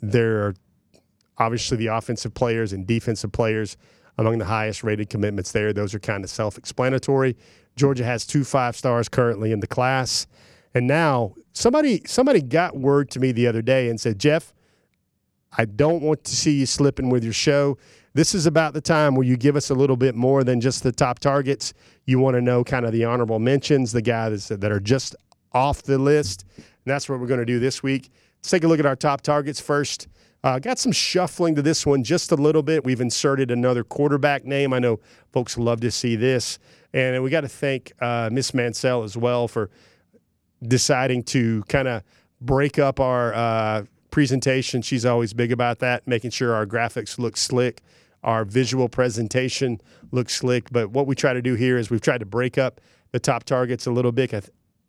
there 0.01 0.47
are 0.47 0.55
obviously 1.37 1.77
the 1.77 1.87
offensive 1.87 2.33
players 2.33 2.73
and 2.73 2.87
defensive 2.87 3.31
players 3.31 3.77
among 4.17 4.37
the 4.37 4.45
highest 4.45 4.83
rated 4.83 5.09
commitments 5.09 5.51
there. 5.51 5.73
Those 5.73 5.93
are 5.93 5.99
kind 5.99 6.23
of 6.23 6.29
self 6.29 6.57
explanatory. 6.57 7.35
Georgia 7.75 8.03
has 8.03 8.25
two 8.25 8.43
five 8.43 8.75
stars 8.75 9.09
currently 9.09 9.51
in 9.51 9.59
the 9.59 9.67
class. 9.67 10.27
And 10.74 10.88
now 10.88 11.36
somebody 11.53 12.01
somebody 12.05 12.41
got 12.41 12.78
word 12.78 13.09
to 13.11 13.19
me 13.19 13.32
the 13.32 13.47
other 13.47 13.61
day 13.61 13.89
and 13.89 13.99
said, 13.99 14.19
Jeff, 14.19 14.53
I 15.57 15.65
don't 15.65 16.01
want 16.01 16.24
to 16.26 16.36
see 16.36 16.59
you 16.59 16.65
slipping 16.65 17.09
with 17.09 17.24
your 17.24 17.34
show. 17.34 17.78
This 18.15 18.36
is 18.36 18.45
about 18.45 18.74
the 18.74 18.82
time 18.82 19.15
where 19.15 19.26
you 19.26 19.38
give 19.38 19.55
us 19.55 19.69
a 19.69 19.74
little 19.74 19.97
bit 19.97 20.15
more 20.15 20.43
than 20.43 20.61
just 20.61 20.84
the 20.84 20.91
top 20.91 21.19
targets. 21.19 21.74
You 22.05 22.19
want 22.19 22.36
to 22.36 22.41
know 22.41 22.63
kind 22.63 22.86
of 22.86 22.91
the 22.91 23.05
honorable 23.05 23.39
mentions, 23.39 23.91
the 23.91 24.01
guys 24.01 24.47
that 24.49 24.71
are 24.71 24.80
just 24.80 25.15
off 25.51 25.84
the 25.84 25.97
list. 25.97 26.45
And 26.57 26.65
that's 26.86 27.09
what 27.09 27.19
we're 27.19 27.28
going 27.28 27.39
to 27.39 27.45
do 27.45 27.59
this 27.59 27.82
week. 27.82 28.11
Let's 28.39 28.51
take 28.51 28.63
a 28.63 28.67
look 28.67 28.80
at 28.80 28.86
our 28.86 28.95
top 28.95 29.21
targets 29.21 29.59
first. 29.59 30.07
Uh, 30.43 30.59
got 30.59 30.78
some 30.78 30.91
shuffling 30.91 31.55
to 31.55 31.61
this 31.61 31.86
one 31.86 32.03
just 32.03 32.32
a 32.32 32.36
little 32.36 32.61
bit. 32.61 32.84
We've 32.84 32.99
inserted 32.99 33.49
another 33.49 33.84
quarterback 33.84 34.43
name. 34.43 34.74
I 34.74 34.80
know 34.80 34.99
folks 35.32 35.57
love 35.57 35.80
to 35.82 35.91
see 35.91 36.15
this. 36.15 36.59
And 36.93 37.24
we 37.24 37.30
got 37.30 37.41
to 37.41 37.47
thank 37.47 37.93
uh, 38.01 38.30
Miss 38.32 38.53
Mansell 38.53 39.03
as 39.03 39.15
well 39.15 39.47
for 39.47 39.69
deciding 40.68 41.24
to 41.24 41.64
kind 41.64 41.88
of 41.88 42.03
break 42.41 42.80
up 42.80 42.99
our 42.99 43.34
uh, 43.34 43.84
presentation. 44.11 44.82
She's 44.82 45.05
always 45.05 45.34
big 45.34 45.51
about 45.51 45.80
that, 45.80 46.07
making 46.07 46.32
sure 46.32 46.53
our 46.53 46.66
graphics 46.66 47.18
look 47.18 47.38
slick 47.38 47.82
our 48.24 48.45
visual 48.45 48.88
presentation 48.88 49.82
looks 50.11 50.36
slick. 50.36 50.72
But 50.72 50.91
what 50.91 51.07
we 51.07 51.16
try 51.16 51.34
to 51.34 51.41
do 51.41 51.55
here 51.55 51.78
is 51.78 51.89
we've 51.89 52.01
tried 52.01 52.20
to 52.20 52.26
break 52.26 52.57
up 52.57 52.80
the 53.11 53.20
top 53.20 53.43
targets 53.43 53.86
a 53.86 53.91
little 53.91 54.11
bit, 54.11 54.34
a 54.34 54.41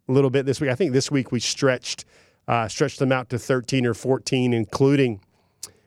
little 0.09 0.31
bit 0.31 0.47
this 0.47 0.61
week. 0.61 0.71
I 0.71 0.75
think 0.75 0.93
this 0.93 1.11
week 1.11 1.33
we 1.33 1.41
stretched 1.41 2.05
uh, 2.47 2.69
stretched 2.69 2.99
them 2.99 3.11
out 3.11 3.31
to 3.31 3.39
13 3.39 3.87
or 3.87 3.95
14, 3.95 4.53
including 4.53 5.19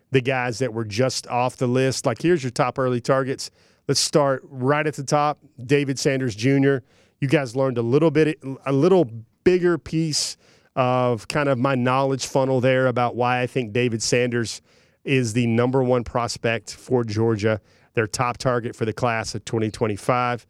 the 0.10 0.22
guys 0.22 0.58
that 0.58 0.74
were 0.74 0.86
just 0.86 1.28
off 1.28 1.56
the 1.58 1.68
list. 1.68 2.06
Like 2.06 2.22
here's 2.22 2.44
your 2.44 2.52
top 2.52 2.80
early 2.80 3.00
targets. 3.00 3.52
Let's 3.88 4.00
start 4.00 4.42
right 4.44 4.86
at 4.86 4.96
the 4.96 5.04
top. 5.04 5.38
David 5.64 6.00
Sanders 6.00 6.36
Jr. 6.36 6.78
You 7.22 7.28
guys 7.28 7.56
learned 7.56 7.78
a 7.78 7.84
little 7.84 8.10
bit, 8.10 8.40
a 8.66 8.74
little 8.74 9.08
bigger 9.48 9.78
piece 9.78 10.36
of 10.76 11.26
kind 11.30 11.48
of 11.48 11.58
my 11.58 11.74
knowledge 11.74 12.26
funnel 12.28 12.60
there 12.60 12.88
about 12.88 13.16
why 13.16 13.40
I 13.40 13.48
think 13.48 13.72
David 13.72 14.04
Sanders 14.04 14.62
is 15.06 15.32
the 15.32 15.48
number 15.48 15.82
one 15.82 16.04
prospect 16.04 16.74
for 16.74 17.06
Georgia, 17.06 17.62
their 17.94 18.08
top 18.08 18.38
target 18.38 18.76
for 18.76 18.84
the 18.84 18.92
class 18.92 19.36
of 19.36 19.46
2025. 19.46 20.46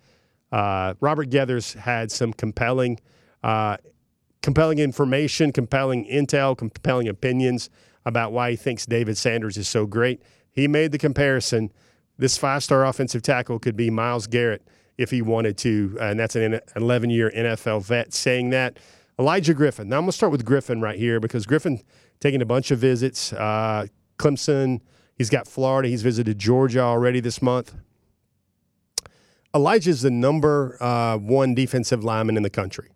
Uh, 0.51 0.95
Robert 0.99 1.29
Geathers 1.29 1.75
had 1.75 2.11
some 2.11 2.33
compelling, 2.33 2.99
uh, 3.43 3.77
compelling 4.41 4.79
information, 4.79 5.51
compelling 5.51 6.03
intel, 6.05 6.57
compelling 6.57 7.07
opinions 7.07 7.69
about 8.03 8.31
why 8.31 8.49
he 8.49 8.55
thinks 8.55 8.87
David 8.87 9.15
Sanders 9.15 9.57
is 9.57 9.67
so 9.67 9.85
great. 9.85 10.23
He 10.51 10.67
made 10.67 10.91
the 10.91 10.97
comparison. 10.97 11.71
This 12.17 12.35
five-star 12.35 12.83
offensive 12.83 13.21
tackle 13.21 13.59
could 13.59 13.75
be 13.75 13.91
Myles 13.91 14.25
Garrett 14.25 14.67
if 14.97 15.11
he 15.11 15.21
wanted 15.21 15.57
to, 15.59 15.97
and 16.01 16.19
that's 16.19 16.35
an 16.35 16.59
11-year 16.75 17.31
NFL 17.35 17.83
vet 17.83 18.13
saying 18.13 18.49
that. 18.51 18.77
Elijah 19.19 19.55
Griffin. 19.55 19.89
Now 19.89 19.97
I'm 19.97 20.03
going 20.03 20.09
to 20.09 20.17
start 20.17 20.31
with 20.31 20.45
Griffin 20.45 20.79
right 20.79 20.97
here 20.97 21.19
because 21.19 21.47
Griffin 21.47 21.81
taking 22.19 22.41
a 22.41 22.45
bunch 22.45 22.69
of 22.69 22.79
visits, 22.79 23.33
uh, 23.33 23.87
Clemson. 24.19 24.81
He's 25.15 25.31
got 25.31 25.47
Florida. 25.47 25.89
He's 25.89 26.03
visited 26.03 26.37
Georgia 26.37 26.81
already 26.81 27.19
this 27.19 27.41
month. 27.41 27.73
Elijah 29.55 29.89
is 29.89 30.03
the 30.03 30.11
number 30.11 30.77
uh, 30.79 31.17
one 31.17 31.55
defensive 31.55 32.03
lineman 32.03 32.37
in 32.37 32.43
the 32.43 32.49
country. 32.49 32.89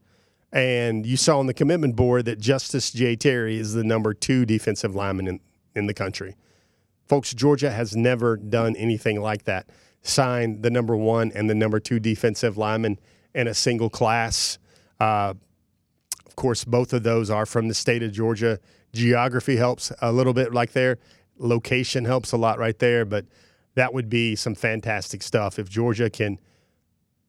And 0.54 1.06
you 1.06 1.18
saw 1.18 1.40
on 1.40 1.48
the 1.48 1.54
commitment 1.54 1.96
board 1.96 2.26
that 2.26 2.40
Justus 2.40 2.92
J. 2.92 3.16
Terry 3.16 3.58
is 3.58 3.74
the 3.74 3.84
number 3.84 4.14
two 4.14 4.46
defensive 4.46 4.94
lineman 4.94 5.28
in, 5.28 5.40
in 5.76 5.88
the 5.88 5.94
country. 5.94 6.36
Folks, 7.08 7.34
Georgia 7.34 7.72
has 7.72 7.96
never 7.96 8.38
done 8.38 8.76
anything 8.76 9.22
like 9.22 9.46
that. 9.46 9.68
Signed 10.02 10.64
the 10.64 10.70
number 10.70 10.96
one 10.96 11.32
and 11.34 11.50
the 11.50 11.56
number 11.56 11.80
two 11.80 12.00
defensive 12.00 12.58
lineman 12.58 13.00
in 13.36 13.48
a 13.48 13.54
single 13.54 13.90
class. 13.90 14.58
Uh, 15.00 15.34
of 16.26 16.36
course, 16.36 16.64
both 16.64 16.94
of 16.94 17.04
those 17.04 17.30
are 17.30 17.46
from 17.46 17.68
the 17.68 17.74
state 17.74 18.02
of 18.04 18.12
Georgia. 18.12 18.60
Geography 18.94 19.58
helps 19.58 19.92
a 20.02 20.12
little 20.12 20.34
bit, 20.34 20.54
like 20.54 20.72
there. 20.72 20.98
Location 21.38 22.06
helps 22.06 22.32
a 22.32 22.38
lot 22.38 22.58
right 22.58 22.78
there. 22.80 23.06
But 23.06 23.26
that 23.76 23.94
would 23.94 24.10
be 24.10 24.36
some 24.36 24.56
fantastic 24.56 25.22
stuff 25.24 25.60
if 25.60 25.70
Georgia 25.70 26.10
can 26.10 26.40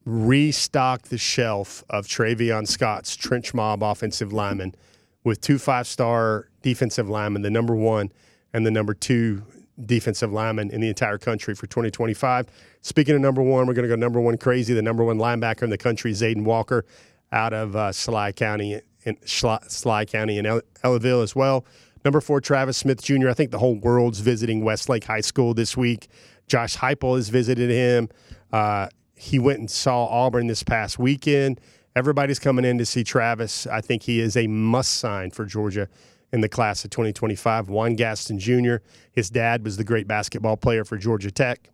restock 0.05 1.03
the 1.03 1.17
shelf 1.17 1.83
of 1.89 2.07
Travion 2.07 2.67
Scott's 2.67 3.15
trench 3.15 3.53
mob 3.53 3.83
offensive 3.83 4.33
lineman 4.33 4.75
with 5.23 5.39
two 5.39 5.57
five 5.57 5.87
star 5.87 6.49
defensive 6.61 7.09
linemen, 7.09 7.41
the 7.41 7.49
number 7.49 7.75
one 7.75 8.11
and 8.53 8.65
the 8.65 8.71
number 8.71 8.93
two 8.93 9.43
defensive 9.85 10.31
lineman 10.31 10.69
in 10.69 10.81
the 10.81 10.87
entire 10.89 11.17
country 11.17 11.55
for 11.55 11.67
2025. 11.67 12.47
Speaking 12.81 13.15
of 13.15 13.21
number 13.21 13.41
one, 13.41 13.65
we're 13.65 13.73
going 13.73 13.87
to 13.87 13.89
go 13.89 13.95
number 13.95 14.19
one 14.19 14.37
crazy. 14.37 14.73
The 14.73 14.81
number 14.81 15.03
one 15.03 15.17
linebacker 15.17 15.63
in 15.63 15.69
the 15.69 15.77
country, 15.77 16.11
Zayden 16.11 16.43
Walker, 16.43 16.85
out 17.31 17.53
of 17.53 17.75
uh, 17.75 17.91
Schley 17.91 18.33
County 18.33 18.81
in 19.05 19.17
Schley 19.25 20.05
County 20.05 20.37
and 20.37 20.47
Ellaville 20.83 21.23
as 21.23 21.35
well. 21.35 21.65
Number 22.05 22.21
four, 22.21 22.41
Travis 22.41 22.77
Smith 22.77 23.01
Jr. 23.01 23.29
I 23.29 23.33
think 23.33 23.51
the 23.51 23.59
whole 23.59 23.75
world's 23.75 24.19
visiting 24.19 24.63
Westlake 24.63 25.05
High 25.05 25.21
School 25.21 25.53
this 25.53 25.77
week. 25.77 26.09
Josh 26.47 26.77
Heupel 26.77 27.15
has 27.15 27.29
visited 27.29 27.69
him. 27.69 28.09
Uh, 28.51 28.89
he 29.15 29.39
went 29.39 29.59
and 29.59 29.71
saw 29.71 30.05
Auburn 30.07 30.47
this 30.47 30.63
past 30.63 30.99
weekend. 30.99 31.61
Everybody's 31.95 32.39
coming 32.39 32.65
in 32.65 32.77
to 32.79 32.85
see 32.85 33.03
Travis. 33.03 33.67
I 33.67 33.79
think 33.79 34.03
he 34.03 34.19
is 34.19 34.35
a 34.35 34.47
must 34.47 34.97
sign 34.97 35.31
for 35.31 35.45
Georgia 35.45 35.87
in 36.33 36.41
the 36.41 36.49
class 36.49 36.83
of 36.83 36.89
2025. 36.89 37.69
Juan 37.69 37.95
Gaston 37.95 38.39
Jr., 38.39 38.77
his 39.11 39.29
dad 39.29 39.63
was 39.63 39.77
the 39.77 39.83
great 39.83 40.07
basketball 40.07 40.57
player 40.57 40.83
for 40.83 40.97
Georgia 40.97 41.31
Tech 41.31 41.69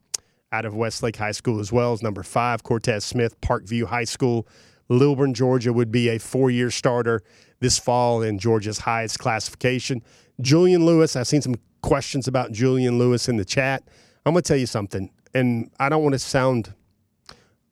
out 0.52 0.66
of 0.66 0.76
Westlake 0.76 1.16
High 1.16 1.32
School 1.32 1.60
as 1.60 1.72
well 1.72 1.94
as 1.94 2.04
number 2.04 2.22
five, 2.22 2.62
Cortez 2.62 3.06
Smith, 3.06 3.40
Parkview 3.42 3.86
High 3.86 4.04
School. 4.04 4.48
Lilburn, 4.90 5.34
Georgia 5.34 5.72
would 5.72 5.92
be 5.92 6.10
a 6.10 6.20
four 6.20 6.52
year 6.52 6.70
starter 6.70 7.24
this 7.62 7.80
fall 7.80 8.22
in 8.22 8.38
Georgia's 8.38 8.80
highest 8.80 9.20
classification. 9.20 10.04
Julian 10.42 10.86
Lewis, 10.86 11.16
I've 11.16 11.28
seen 11.28 11.42
some 11.42 11.56
questions 11.82 12.28
about 12.28 12.52
Julian 12.52 12.98
Lewis 12.98 13.30
in 13.30 13.38
the 13.38 13.46
chat. 13.46 13.84
I'm 14.26 14.34
going 14.34 14.44
to 14.44 14.48
tell 14.48 14.58
you 14.58 14.66
something, 14.66 15.12
and 15.34 15.72
I 15.80 15.90
don't 15.90 16.04
want 16.04 16.14
to 16.14 16.20
sound 16.20 16.74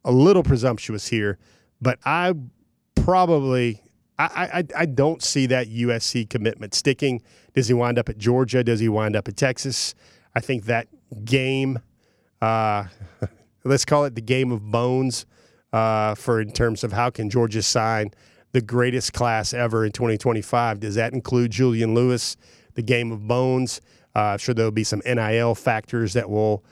a 0.05 0.11
little 0.11 0.43
presumptuous 0.43 1.07
here, 1.07 1.38
but 1.81 1.99
I 2.05 2.33
probably 2.95 3.81
I, 4.20 4.26
I, 4.26 4.63
I 4.76 4.86
don't 4.86 5.22
see 5.22 5.45
that 5.47 5.68
USC 5.68 6.30
commitment 6.30 6.74
sticking. 6.74 7.22
Does 7.53 7.68
he 7.68 7.74
wind 7.74 7.99
up 7.99 8.09
at 8.09 8.18
Georgia? 8.18 8.63
Does 8.63 8.80
he 8.80 8.89
wind 8.89 9.15
up 9.15 9.28
at 9.28 9.38
Texas? 9.38 9.93
I 10.36 10.39
think 10.39 10.65
that 10.65 10.88
game, 11.24 11.80
uh, 12.41 12.86
let's 13.63 13.86
call 13.86 14.05
it 14.05 14.15
the 14.15 14.22
game 14.22 14.51
of 14.51 14.72
bones, 14.72 15.26
uh, 15.74 16.15
for 16.15 16.41
in 16.41 16.51
terms 16.51 16.84
of 16.84 16.93
how 16.93 17.09
can 17.09 17.30
Georgia 17.30 17.61
sign 17.61 18.11
the 18.53 18.61
greatest 18.61 19.13
class 19.13 19.53
ever 19.53 19.86
in 19.86 19.91
2025. 19.91 20.80
Does 20.80 20.95
that 20.95 21.13
include 21.13 21.51
Julian 21.51 21.93
Lewis? 21.93 22.38
The 22.74 22.82
game 22.82 23.11
of 23.11 23.28
bones. 23.28 23.82
Uh, 24.15 24.20
I'm 24.20 24.38
sure 24.39 24.55
there'll 24.55 24.72
be 24.72 24.84
some 24.84 25.01
NIL 25.05 25.53
factors 25.53 26.13
that 26.13 26.30
will 26.30 26.63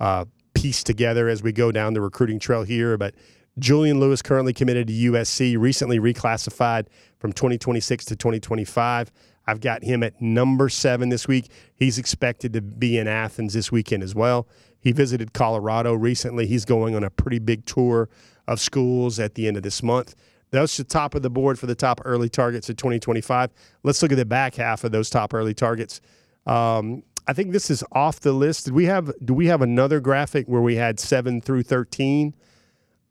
uh, 0.00 0.24
piece 0.54 0.82
together 0.82 1.28
as 1.28 1.42
we 1.42 1.52
go 1.52 1.72
down 1.72 1.92
the 1.92 2.00
recruiting 2.00 2.38
trail 2.38 2.62
here, 2.62 2.96
but 2.96 3.14
Julian 3.58 4.00
Lewis 4.00 4.22
currently 4.22 4.52
committed 4.52 4.88
to 4.88 4.92
USC, 4.92 5.58
recently 5.58 5.98
reclassified 5.98 6.86
from 7.18 7.32
2026 7.32 8.04
to 8.06 8.16
2025. 8.16 9.12
I've 9.46 9.60
got 9.60 9.84
him 9.84 10.02
at 10.02 10.20
number 10.20 10.68
seven 10.68 11.10
this 11.10 11.28
week. 11.28 11.50
He's 11.74 11.98
expected 11.98 12.52
to 12.54 12.62
be 12.62 12.98
in 12.98 13.06
Athens 13.06 13.54
this 13.54 13.70
weekend 13.70 14.02
as 14.02 14.14
well. 14.14 14.48
He 14.80 14.92
visited 14.92 15.32
Colorado 15.32 15.94
recently. 15.94 16.46
He's 16.46 16.64
going 16.64 16.94
on 16.94 17.04
a 17.04 17.10
pretty 17.10 17.38
big 17.38 17.64
tour 17.66 18.08
of 18.46 18.60
schools 18.60 19.18
at 19.18 19.34
the 19.34 19.46
end 19.46 19.56
of 19.56 19.62
this 19.62 19.82
month. 19.82 20.14
That's 20.50 20.76
the 20.76 20.84
top 20.84 21.14
of 21.14 21.22
the 21.22 21.30
board 21.30 21.58
for 21.58 21.66
the 21.66 21.74
top 21.74 22.00
early 22.04 22.28
targets 22.28 22.68
of 22.68 22.76
2025. 22.76 23.50
Let's 23.82 24.02
look 24.02 24.12
at 24.12 24.18
the 24.18 24.24
back 24.24 24.54
half 24.54 24.84
of 24.84 24.92
those 24.92 25.10
top 25.10 25.34
early 25.34 25.54
targets. 25.54 26.00
Um, 26.46 27.02
I 27.26 27.32
think 27.32 27.52
this 27.52 27.70
is 27.70 27.82
off 27.92 28.20
the 28.20 28.32
list. 28.32 28.66
Did 28.66 28.74
we 28.74 28.84
have 28.84 29.10
do 29.24 29.32
we 29.34 29.46
have 29.46 29.62
another 29.62 29.98
graphic 29.98 30.46
where 30.46 30.60
we 30.60 30.76
had 30.76 31.00
seven 31.00 31.40
through 31.40 31.62
thirteen? 31.62 32.34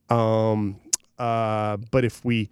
Um, 0.10 0.80
uh, 1.18 1.78
but 1.92 2.06
if 2.06 2.24
we, 2.26 2.50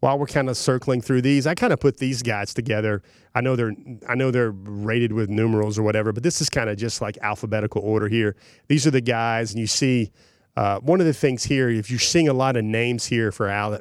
while 0.00 0.18
we're 0.18 0.26
kind 0.26 0.48
of 0.48 0.56
circling 0.56 1.00
through 1.00 1.22
these, 1.22 1.46
I 1.46 1.54
kind 1.54 1.72
of 1.72 1.80
put 1.80 1.98
these 1.98 2.22
guys 2.22 2.54
together. 2.54 3.02
I 3.34 3.40
know 3.40 3.56
they're 3.56 3.74
I 4.08 4.14
know 4.14 4.30
they're 4.30 4.50
rated 4.50 5.12
with 5.12 5.28
numerals 5.28 5.78
or 5.78 5.82
whatever, 5.82 6.12
but 6.12 6.22
this 6.22 6.40
is 6.40 6.48
kind 6.48 6.70
of 6.70 6.76
just 6.76 7.00
like 7.00 7.18
alphabetical 7.22 7.82
order 7.82 8.08
here. 8.08 8.36
These 8.68 8.86
are 8.86 8.90
the 8.90 9.00
guys, 9.00 9.52
and 9.52 9.60
you 9.60 9.66
see 9.66 10.10
uh, 10.56 10.80
one 10.80 11.00
of 11.00 11.06
the 11.06 11.14
things 11.14 11.44
here. 11.44 11.68
If 11.68 11.90
you're 11.90 12.00
seeing 12.00 12.28
a 12.28 12.32
lot 12.32 12.56
of 12.56 12.64
names 12.64 13.06
here 13.06 13.30
for 13.30 13.48
Al- 13.48 13.80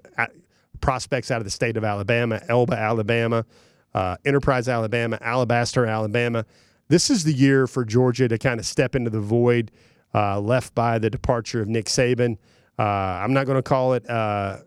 prospects 0.81 1.31
out 1.31 1.39
of 1.39 1.45
the 1.45 1.51
state 1.51 1.77
of 1.77 1.83
Alabama, 1.83 2.41
Elba, 2.47 2.77
Alabama, 2.77 3.45
uh, 3.93 4.17
Enterprise, 4.25 4.67
Alabama, 4.67 5.17
Alabaster, 5.21 5.85
Alabama. 5.85 6.45
This 6.87 7.09
is 7.09 7.23
the 7.23 7.33
year 7.33 7.67
for 7.67 7.83
Georgia 7.83 8.27
to 8.27 8.37
kind 8.37 8.59
of 8.59 8.65
step 8.65 8.95
into 8.95 9.09
the 9.09 9.19
void 9.19 9.71
uh, 10.13 10.39
left 10.39 10.73
by 10.75 10.99
the 10.99 11.09
departure 11.09 11.61
of 11.61 11.67
Nick 11.67 11.85
Saban. 11.85 12.37
Uh, 12.79 12.83
I'm 12.83 13.33
not 13.33 13.45
going 13.45 13.57
to 13.57 13.63
call 13.63 13.93
it 13.93 14.07
uh, 14.09 14.57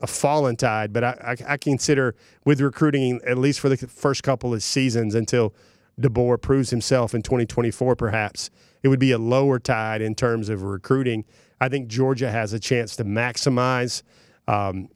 a 0.00 0.06
fallen 0.06 0.56
tide, 0.56 0.92
but 0.92 1.04
I, 1.04 1.36
I, 1.48 1.52
I, 1.52 1.56
consider 1.58 2.14
with 2.44 2.60
recruiting, 2.60 3.20
at 3.26 3.36
least 3.36 3.60
for 3.60 3.68
the 3.68 3.76
first 3.76 4.22
couple 4.22 4.54
of 4.54 4.62
seasons 4.62 5.14
until 5.14 5.54
DeBoer 6.00 6.40
proves 6.40 6.70
himself 6.70 7.14
in 7.14 7.20
2024, 7.22 7.96
perhaps, 7.96 8.50
it 8.82 8.88
would 8.88 8.98
be 8.98 9.12
a 9.12 9.18
lower 9.18 9.58
tide 9.58 10.00
in 10.00 10.14
terms 10.14 10.48
of 10.48 10.62
recruiting. 10.62 11.24
I 11.60 11.68
think 11.68 11.88
Georgia 11.88 12.30
has 12.30 12.54
a 12.54 12.58
chance 12.58 12.96
to 12.96 13.04
maximize 13.04 14.02
um, 14.48 14.88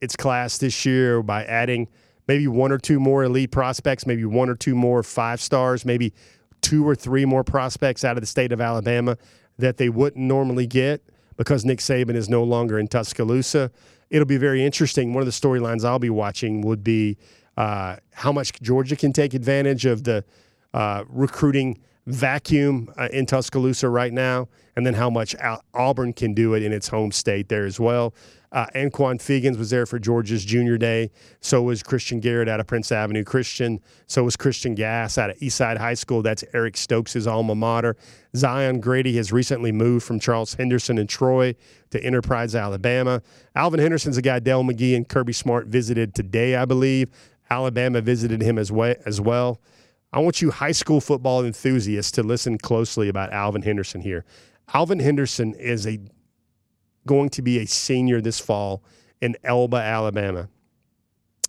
its 0.00 0.16
class 0.16 0.58
this 0.58 0.84
year 0.84 1.22
by 1.22 1.44
adding 1.44 1.88
maybe 2.26 2.48
one 2.48 2.72
or 2.72 2.78
two 2.78 2.98
more 2.98 3.22
elite 3.22 3.52
prospects, 3.52 4.06
maybe 4.06 4.24
one 4.24 4.48
or 4.48 4.56
two 4.56 4.74
more 4.74 5.04
five 5.04 5.40
stars, 5.40 5.84
maybe 5.84 6.12
two 6.60 6.86
or 6.86 6.96
three 6.96 7.24
more 7.24 7.44
prospects 7.44 8.04
out 8.04 8.16
of 8.16 8.20
the 8.20 8.26
state 8.26 8.50
of 8.50 8.60
Alabama 8.60 9.16
that 9.58 9.76
they 9.76 9.88
wouldn't 9.88 10.24
normally 10.24 10.66
get 10.66 11.02
because 11.38 11.64
Nick 11.64 11.78
Saban 11.78 12.16
is 12.16 12.28
no 12.28 12.44
longer 12.44 12.78
in 12.78 12.88
Tuscaloosa. 12.88 13.70
It'll 14.10 14.26
be 14.26 14.36
very 14.36 14.62
interesting. 14.62 15.14
One 15.14 15.22
of 15.22 15.26
the 15.26 15.32
storylines 15.32 15.84
I'll 15.84 15.98
be 15.98 16.10
watching 16.10 16.60
would 16.62 16.84
be 16.84 17.16
uh, 17.56 17.96
how 18.12 18.32
much 18.32 18.60
Georgia 18.60 18.96
can 18.96 19.12
take 19.12 19.32
advantage 19.32 19.86
of 19.86 20.04
the 20.04 20.24
uh, 20.74 21.04
recruiting 21.08 21.78
vacuum 22.08 22.92
uh, 22.96 23.08
in 23.12 23.26
Tuscaloosa 23.26 23.88
right 23.88 24.12
now, 24.12 24.48
and 24.76 24.86
then 24.86 24.94
how 24.94 25.10
much 25.10 25.34
Al- 25.36 25.62
Auburn 25.74 26.12
can 26.12 26.34
do 26.34 26.54
it 26.54 26.62
in 26.62 26.72
its 26.72 26.88
home 26.88 27.12
state 27.12 27.48
there 27.48 27.66
as 27.66 27.78
well. 27.78 28.14
Uh, 28.50 28.64
Anquon 28.74 29.18
Fegans 29.18 29.58
was 29.58 29.68
there 29.68 29.84
for 29.84 29.98
Georgia's 29.98 30.42
junior 30.42 30.78
day. 30.78 31.10
So 31.40 31.60
was 31.60 31.82
Christian 31.82 32.18
Garrett 32.18 32.48
out 32.48 32.60
of 32.60 32.66
Prince 32.66 32.90
Avenue 32.90 33.22
Christian. 33.22 33.78
So 34.06 34.24
was 34.24 34.36
Christian 34.36 34.74
Gass 34.74 35.18
out 35.18 35.28
of 35.28 35.36
Eastside 35.38 35.76
High 35.76 35.92
School. 35.92 36.22
That's 36.22 36.42
Eric 36.54 36.78
Stokes' 36.78 37.26
alma 37.26 37.54
mater. 37.54 37.94
Zion 38.34 38.80
Grady 38.80 39.14
has 39.16 39.32
recently 39.32 39.70
moved 39.70 40.06
from 40.06 40.18
Charles 40.18 40.54
Henderson 40.54 40.96
and 40.96 41.08
Troy 41.08 41.54
to 41.90 42.02
Enterprise, 42.02 42.54
Alabama. 42.54 43.20
Alvin 43.54 43.80
Henderson's 43.80 44.16
a 44.16 44.22
guy 44.22 44.38
Dell 44.38 44.64
McGee 44.64 44.96
and 44.96 45.06
Kirby 45.06 45.34
Smart 45.34 45.66
visited 45.66 46.14
today, 46.14 46.56
I 46.56 46.64
believe. 46.64 47.10
Alabama 47.50 48.00
visited 48.00 48.40
him 48.40 48.56
as, 48.56 48.72
way, 48.72 48.96
as 49.04 49.20
well. 49.20 49.60
I 50.12 50.20
want 50.20 50.40
you 50.40 50.50
high 50.50 50.72
school 50.72 51.00
football 51.00 51.44
enthusiasts 51.44 52.12
to 52.12 52.22
listen 52.22 52.56
closely 52.58 53.08
about 53.08 53.32
Alvin 53.32 53.62
Henderson 53.62 54.00
here. 54.00 54.24
Alvin 54.72 55.00
Henderson 55.00 55.54
is 55.54 55.86
a 55.86 55.98
going 57.06 57.28
to 57.30 57.42
be 57.42 57.58
a 57.58 57.66
senior 57.66 58.20
this 58.20 58.40
fall 58.40 58.82
in 59.20 59.36
Elba, 59.44 59.76
Alabama. 59.76 60.48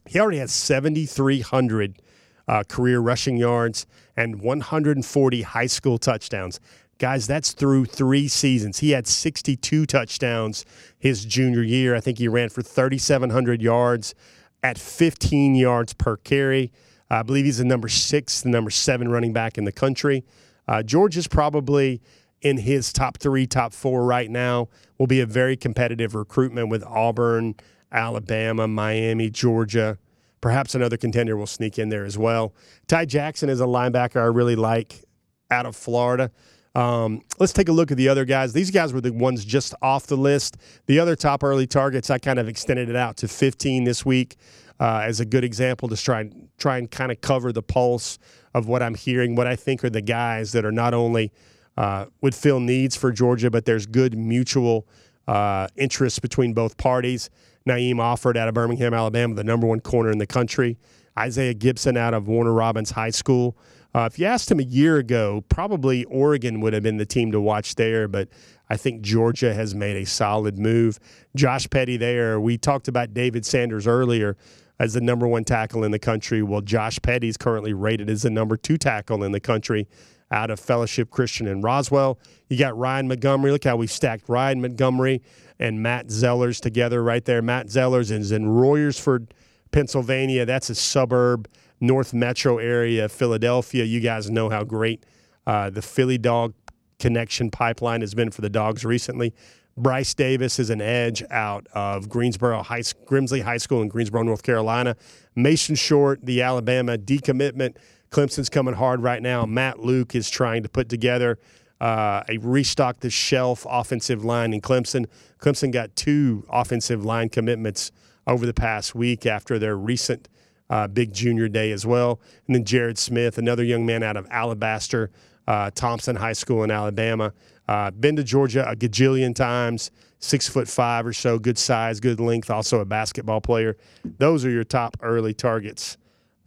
He 0.05 0.19
already 0.19 0.39
has 0.39 0.51
7,300 0.51 2.01
uh, 2.47 2.63
career 2.67 2.99
rushing 2.99 3.37
yards 3.37 3.85
and 4.17 4.41
140 4.41 5.41
high 5.43 5.67
school 5.67 5.97
touchdowns. 5.97 6.59
Guys, 6.97 7.27
that's 7.27 7.51
through 7.53 7.85
three 7.85 8.27
seasons. 8.27 8.79
He 8.79 8.91
had 8.91 9.07
62 9.07 9.85
touchdowns 9.85 10.65
his 10.97 11.23
junior 11.23 11.61
year. 11.61 11.95
I 11.95 12.01
think 12.01 12.17
he 12.17 12.27
ran 12.27 12.49
for 12.49 12.61
3,700 12.61 13.61
yards 13.61 14.15
at 14.63 14.77
15 14.77 15.55
yards 15.55 15.93
per 15.93 16.17
carry. 16.17 16.71
I 17.09 17.23
believe 17.23 17.45
he's 17.45 17.57
the 17.57 17.65
number 17.65 17.87
six, 17.87 18.41
the 18.41 18.49
number 18.49 18.69
seven 18.69 19.09
running 19.09 19.33
back 19.33 19.57
in 19.57 19.65
the 19.65 19.71
country. 19.71 20.23
Uh, 20.67 20.83
George 20.83 21.17
is 21.17 21.27
probably 21.27 22.01
in 22.41 22.57
his 22.57 22.93
top 22.93 23.17
three, 23.17 23.47
top 23.47 23.73
four 23.73 24.03
right 24.03 24.29
now. 24.29 24.69
Will 24.97 25.07
be 25.07 25.19
a 25.19 25.25
very 25.25 25.57
competitive 25.57 26.13
recruitment 26.13 26.69
with 26.69 26.83
Auburn, 26.83 27.55
Alabama, 27.91 28.67
Miami, 28.67 29.29
Georgia. 29.29 29.97
Perhaps 30.41 30.75
another 30.75 30.97
contender 30.97 31.35
will 31.35 31.47
sneak 31.47 31.79
in 31.79 31.89
there 31.89 32.05
as 32.05 32.17
well. 32.17 32.53
Ty 32.87 33.05
Jackson 33.05 33.49
is 33.49 33.59
a 33.59 33.65
linebacker 33.65 34.17
I 34.17 34.25
really 34.25 34.55
like 34.55 35.03
out 35.51 35.65
of 35.65 35.75
Florida. 35.75 36.31
Um, 36.75 37.23
let's 37.39 37.51
take 37.51 37.67
a 37.67 37.71
look 37.71 37.91
at 37.91 37.97
the 37.97 38.07
other 38.07 38.23
guys. 38.23 38.53
These 38.53 38.71
guys 38.71 38.93
were 38.93 39.01
the 39.01 39.11
ones 39.11 39.43
just 39.43 39.73
off 39.81 40.05
the 40.07 40.15
list. 40.15 40.57
The 40.85 40.99
other 40.99 41.15
top 41.15 41.43
early 41.43 41.65
targets, 41.67 42.09
I 42.09 42.19
kind 42.19 42.39
of 42.39 42.47
extended 42.47 42.89
it 42.89 42.95
out 42.95 43.17
to 43.17 43.27
15 43.27 43.83
this 43.83 44.05
week 44.05 44.37
uh, 44.79 45.01
as 45.03 45.19
a 45.19 45.25
good 45.25 45.43
example 45.43 45.89
to 45.89 45.97
try 45.97 46.21
and 46.21 46.49
try 46.57 46.77
and 46.77 46.89
kind 46.89 47.11
of 47.11 47.21
cover 47.21 47.51
the 47.51 47.61
pulse 47.63 48.17
of 48.53 48.67
what 48.67 48.81
I'm 48.81 48.95
hearing, 48.95 49.35
what 49.35 49.47
I 49.47 49.55
think 49.55 49.83
are 49.83 49.89
the 49.89 50.01
guys 50.01 50.51
that 50.53 50.65
are 50.65 50.71
not 50.71 50.93
only 50.93 51.31
uh, 51.77 52.05
would 52.21 52.35
fill 52.35 52.59
needs 52.59 52.95
for 52.95 53.11
Georgia, 53.11 53.49
but 53.49 53.65
there's 53.65 53.85
good 53.85 54.17
mutual 54.17 54.87
uh, 55.27 55.67
interest 55.75 56.21
between 56.21 56.53
both 56.53 56.77
parties. 56.77 57.29
Na'eem 57.67 57.95
Offord 57.95 58.35
out 58.35 58.47
of 58.47 58.53
Birmingham, 58.53 58.93
Alabama, 58.93 59.35
the 59.35 59.43
number 59.43 59.67
one 59.67 59.79
corner 59.79 60.11
in 60.11 60.17
the 60.17 60.27
country. 60.27 60.77
Isaiah 61.17 61.53
Gibson 61.53 61.97
out 61.97 62.13
of 62.13 62.27
Warner 62.27 62.53
Robins 62.53 62.91
High 62.91 63.09
School. 63.09 63.57
Uh, 63.93 64.07
if 64.11 64.19
you 64.19 64.25
asked 64.25 64.49
him 64.49 64.59
a 64.59 64.63
year 64.63 64.97
ago, 64.97 65.43
probably 65.49 66.05
Oregon 66.05 66.61
would 66.61 66.73
have 66.73 66.83
been 66.83 66.97
the 66.97 67.05
team 67.05 67.31
to 67.31 67.41
watch 67.41 67.75
there, 67.75 68.07
but 68.07 68.29
I 68.69 68.77
think 68.77 69.01
Georgia 69.01 69.53
has 69.53 69.73
made 69.73 69.97
a 69.97 70.05
solid 70.05 70.57
move. 70.59 70.99
Josh 71.35 71.69
Petty 71.69 71.97
there. 71.97 72.39
We 72.39 72.57
talked 72.57 72.87
about 72.87 73.13
David 73.13 73.45
Sanders 73.45 73.87
earlier 73.87 74.37
as 74.79 74.93
the 74.93 75.01
number 75.01 75.27
one 75.27 75.43
tackle 75.43 75.83
in 75.83 75.91
the 75.91 75.99
country. 75.99 76.41
Well, 76.41 76.61
Josh 76.61 76.99
Petty 77.01 77.27
is 77.27 77.37
currently 77.37 77.73
rated 77.73 78.09
as 78.09 78.23
the 78.23 78.29
number 78.29 78.57
two 78.57 78.77
tackle 78.77 79.23
in 79.23 79.31
the 79.31 79.39
country 79.39 79.87
out 80.31 80.49
of 80.49 80.59
Fellowship 80.59 81.09
Christian 81.09 81.47
in 81.47 81.61
Roswell. 81.61 82.19
You 82.49 82.57
got 82.57 82.77
Ryan 82.77 83.07
Montgomery. 83.07 83.51
Look 83.51 83.63
how 83.63 83.75
we 83.75 83.87
stacked 83.87 84.29
Ryan 84.29 84.61
Montgomery 84.61 85.21
and 85.59 85.81
Matt 85.81 86.07
Zollers 86.07 86.61
together 86.61 87.03
right 87.03 87.25
there. 87.25 87.41
Matt 87.41 87.67
Zollers 87.67 88.11
is 88.11 88.31
in 88.31 88.45
Royersford, 88.45 89.31
Pennsylvania. 89.71 90.45
That's 90.45 90.69
a 90.69 90.75
suburb, 90.75 91.47
North 91.79 92.13
Metro 92.13 92.57
area 92.57 93.05
of 93.05 93.11
Philadelphia. 93.11 93.83
You 93.83 93.99
guys 93.99 94.29
know 94.29 94.49
how 94.49 94.63
great 94.63 95.03
uh, 95.47 95.69
the 95.69 95.81
Philly 95.81 96.17
dog 96.17 96.53
connection 96.99 97.49
pipeline 97.49 98.01
has 98.01 98.13
been 98.13 98.29
for 98.29 98.41
the 98.41 98.49
dogs 98.49 98.85
recently. 98.85 99.33
Bryce 99.79 100.13
Davis 100.13 100.59
is 100.59 100.69
an 100.69 100.81
edge 100.81 101.23
out 101.31 101.67
of 101.73 102.09
Greensboro 102.09 102.61
High 102.61 102.81
Grimsley 102.81 103.41
High 103.41 103.57
School 103.57 103.81
in 103.81 103.87
Greensboro, 103.87 104.23
North 104.23 104.43
Carolina. 104.43 104.95
Mason 105.35 105.75
Short, 105.75 106.19
the 106.23 106.41
Alabama 106.41 106.97
decommitment. 106.97 107.77
Clemson's 108.11 108.49
coming 108.49 108.73
hard 108.73 109.01
right 109.01 109.21
now. 109.21 109.45
Matt 109.45 109.79
Luke 109.79 110.15
is 110.15 110.29
trying 110.29 110.63
to 110.63 110.69
put 110.69 110.89
together 110.89 111.39
uh, 111.79 112.23
a 112.27 112.37
restock 112.39 112.99
the 112.99 113.09
shelf 113.09 113.65
offensive 113.69 114.25
line 114.25 114.53
in 114.53 114.61
Clemson. 114.61 115.05
Clemson 115.39 115.71
got 115.71 115.95
two 115.95 116.45
offensive 116.49 117.05
line 117.05 117.29
commitments 117.29 117.91
over 118.27 118.45
the 118.45 118.53
past 118.53 118.95
week 118.95 119.25
after 119.25 119.57
their 119.57 119.77
recent 119.77 120.27
uh, 120.69 120.87
big 120.87 121.13
junior 121.13 121.47
day 121.47 121.71
as 121.71 121.85
well. 121.85 122.19
And 122.47 122.55
then 122.55 122.65
Jared 122.65 122.97
Smith, 122.97 123.37
another 123.37 123.63
young 123.63 123.85
man 123.85 124.03
out 124.03 124.17
of 124.17 124.27
Alabaster, 124.29 125.09
uh, 125.47 125.71
Thompson 125.73 126.17
High 126.17 126.33
School 126.33 126.63
in 126.63 126.71
Alabama. 126.71 127.33
Uh, 127.69 127.91
been 127.91 128.15
to 128.15 128.23
Georgia 128.23 128.67
a 128.67 128.75
gajillion 128.75 129.35
times. 129.35 129.91
six 130.17 130.49
foot 130.49 130.67
five 130.67 131.05
or 131.05 131.13
so, 131.13 131.37
good 131.37 131.57
size, 131.57 131.99
good 131.99 132.19
length, 132.19 132.49
also 132.49 132.79
a 132.79 132.85
basketball 132.85 133.39
player. 133.39 133.77
Those 134.17 134.43
are 134.43 134.49
your 134.49 134.63
top 134.63 134.97
early 135.01 135.35
targets 135.35 135.95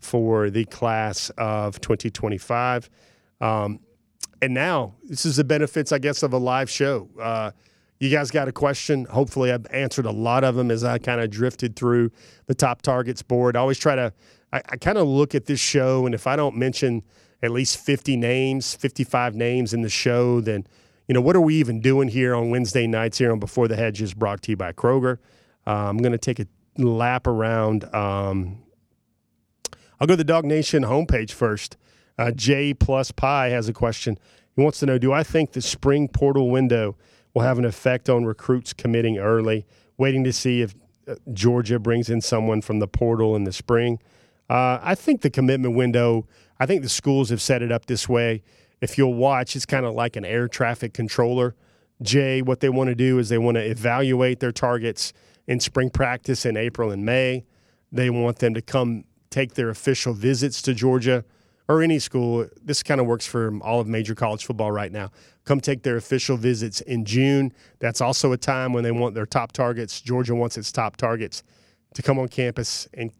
for 0.00 0.50
the 0.50 0.64
class 0.64 1.30
of 1.38 1.80
2025. 1.80 2.90
Um, 3.40 3.78
and 4.42 4.52
now, 4.52 4.96
this 5.04 5.24
is 5.24 5.36
the 5.36 5.44
benefits, 5.44 5.92
I 5.92 5.98
guess, 5.98 6.24
of 6.24 6.32
a 6.32 6.38
live 6.38 6.68
show. 6.68 7.08
Uh, 7.20 7.52
you 8.00 8.10
guys 8.10 8.32
got 8.32 8.48
a 8.48 8.52
question? 8.52 9.04
Hopefully, 9.04 9.52
I've 9.52 9.66
answered 9.70 10.06
a 10.06 10.10
lot 10.10 10.42
of 10.42 10.56
them 10.56 10.72
as 10.72 10.82
I 10.82 10.98
kind 10.98 11.20
of 11.20 11.30
drifted 11.30 11.76
through 11.76 12.10
the 12.46 12.54
top 12.54 12.82
targets 12.82 13.22
board. 13.22 13.56
I 13.56 13.60
always 13.60 13.78
try 13.78 13.94
to, 13.94 14.12
I, 14.52 14.60
I 14.70 14.76
kind 14.76 14.98
of 14.98 15.06
look 15.06 15.36
at 15.36 15.46
this 15.46 15.60
show, 15.60 16.04
and 16.04 16.16
if 16.16 16.26
I 16.26 16.34
don't 16.34 16.56
mention 16.56 17.04
at 17.44 17.52
least 17.52 17.76
50 17.78 18.16
names, 18.16 18.74
55 18.74 19.36
names 19.36 19.72
in 19.72 19.82
the 19.82 19.88
show, 19.88 20.40
then, 20.40 20.66
you 21.08 21.14
know, 21.14 21.20
what 21.20 21.36
are 21.36 21.40
we 21.40 21.56
even 21.56 21.80
doing 21.80 22.08
here 22.08 22.34
on 22.34 22.50
Wednesday 22.50 22.86
nights 22.86 23.18
here 23.18 23.32
on 23.32 23.38
Before 23.38 23.68
the 23.68 23.76
Hedges 23.76 24.14
brought 24.14 24.42
to 24.42 24.52
you 24.52 24.56
by 24.56 24.72
Kroger? 24.72 25.18
Uh, 25.66 25.88
I'm 25.88 25.98
going 25.98 26.12
to 26.12 26.18
take 26.18 26.40
a 26.40 26.46
lap 26.78 27.26
around. 27.26 27.84
Um, 27.94 28.62
I'll 30.00 30.06
go 30.06 30.14
to 30.14 30.16
the 30.16 30.24
Dog 30.24 30.44
Nation 30.44 30.84
homepage 30.84 31.32
first. 31.32 31.76
Uh, 32.18 32.30
J 32.30 32.74
plus 32.74 33.10
Pi 33.10 33.48
has 33.48 33.68
a 33.68 33.72
question. 33.72 34.18
He 34.54 34.62
wants 34.62 34.80
to 34.80 34.86
know 34.86 34.98
Do 34.98 35.12
I 35.12 35.22
think 35.22 35.52
the 35.52 35.62
spring 35.62 36.08
portal 36.08 36.50
window 36.50 36.96
will 37.34 37.42
have 37.42 37.58
an 37.58 37.64
effect 37.64 38.08
on 38.08 38.24
recruits 38.24 38.72
committing 38.72 39.18
early, 39.18 39.66
waiting 39.96 40.24
to 40.24 40.32
see 40.32 40.60
if 40.60 40.74
uh, 41.08 41.14
Georgia 41.32 41.78
brings 41.78 42.10
in 42.10 42.20
someone 42.20 42.60
from 42.60 42.78
the 42.78 42.88
portal 42.88 43.34
in 43.34 43.44
the 43.44 43.52
spring? 43.52 43.98
Uh, 44.50 44.78
I 44.82 44.94
think 44.94 45.22
the 45.22 45.30
commitment 45.30 45.74
window, 45.74 46.26
I 46.60 46.66
think 46.66 46.82
the 46.82 46.88
schools 46.88 47.30
have 47.30 47.40
set 47.40 47.62
it 47.62 47.72
up 47.72 47.86
this 47.86 48.08
way. 48.08 48.42
If 48.82 48.98
you'll 48.98 49.14
watch, 49.14 49.54
it's 49.54 49.64
kind 49.64 49.86
of 49.86 49.94
like 49.94 50.16
an 50.16 50.24
air 50.24 50.48
traffic 50.48 50.92
controller. 50.92 51.54
Jay, 52.02 52.42
what 52.42 52.58
they 52.58 52.68
want 52.68 52.88
to 52.88 52.96
do 52.96 53.20
is 53.20 53.28
they 53.28 53.38
want 53.38 53.54
to 53.54 53.64
evaluate 53.64 54.40
their 54.40 54.50
targets 54.50 55.12
in 55.46 55.60
spring 55.60 55.88
practice 55.88 56.44
in 56.44 56.56
April 56.56 56.90
and 56.90 57.06
May. 57.06 57.44
They 57.92 58.10
want 58.10 58.40
them 58.40 58.54
to 58.54 58.60
come 58.60 59.04
take 59.30 59.54
their 59.54 59.70
official 59.70 60.14
visits 60.14 60.60
to 60.62 60.74
Georgia 60.74 61.24
or 61.68 61.80
any 61.80 62.00
school. 62.00 62.48
This 62.60 62.82
kind 62.82 63.00
of 63.00 63.06
works 63.06 63.24
for 63.24 63.56
all 63.60 63.78
of 63.78 63.86
major 63.86 64.16
college 64.16 64.44
football 64.44 64.72
right 64.72 64.90
now. 64.90 65.12
Come 65.44 65.60
take 65.60 65.84
their 65.84 65.96
official 65.96 66.36
visits 66.36 66.80
in 66.80 67.04
June. 67.04 67.52
That's 67.78 68.00
also 68.00 68.32
a 68.32 68.36
time 68.36 68.72
when 68.72 68.82
they 68.82 68.90
want 68.90 69.14
their 69.14 69.26
top 69.26 69.52
targets. 69.52 70.00
Georgia 70.00 70.34
wants 70.34 70.58
its 70.58 70.72
top 70.72 70.96
targets 70.96 71.44
to 71.94 72.02
come 72.02 72.18
on 72.18 72.26
campus 72.26 72.88
and, 72.94 73.12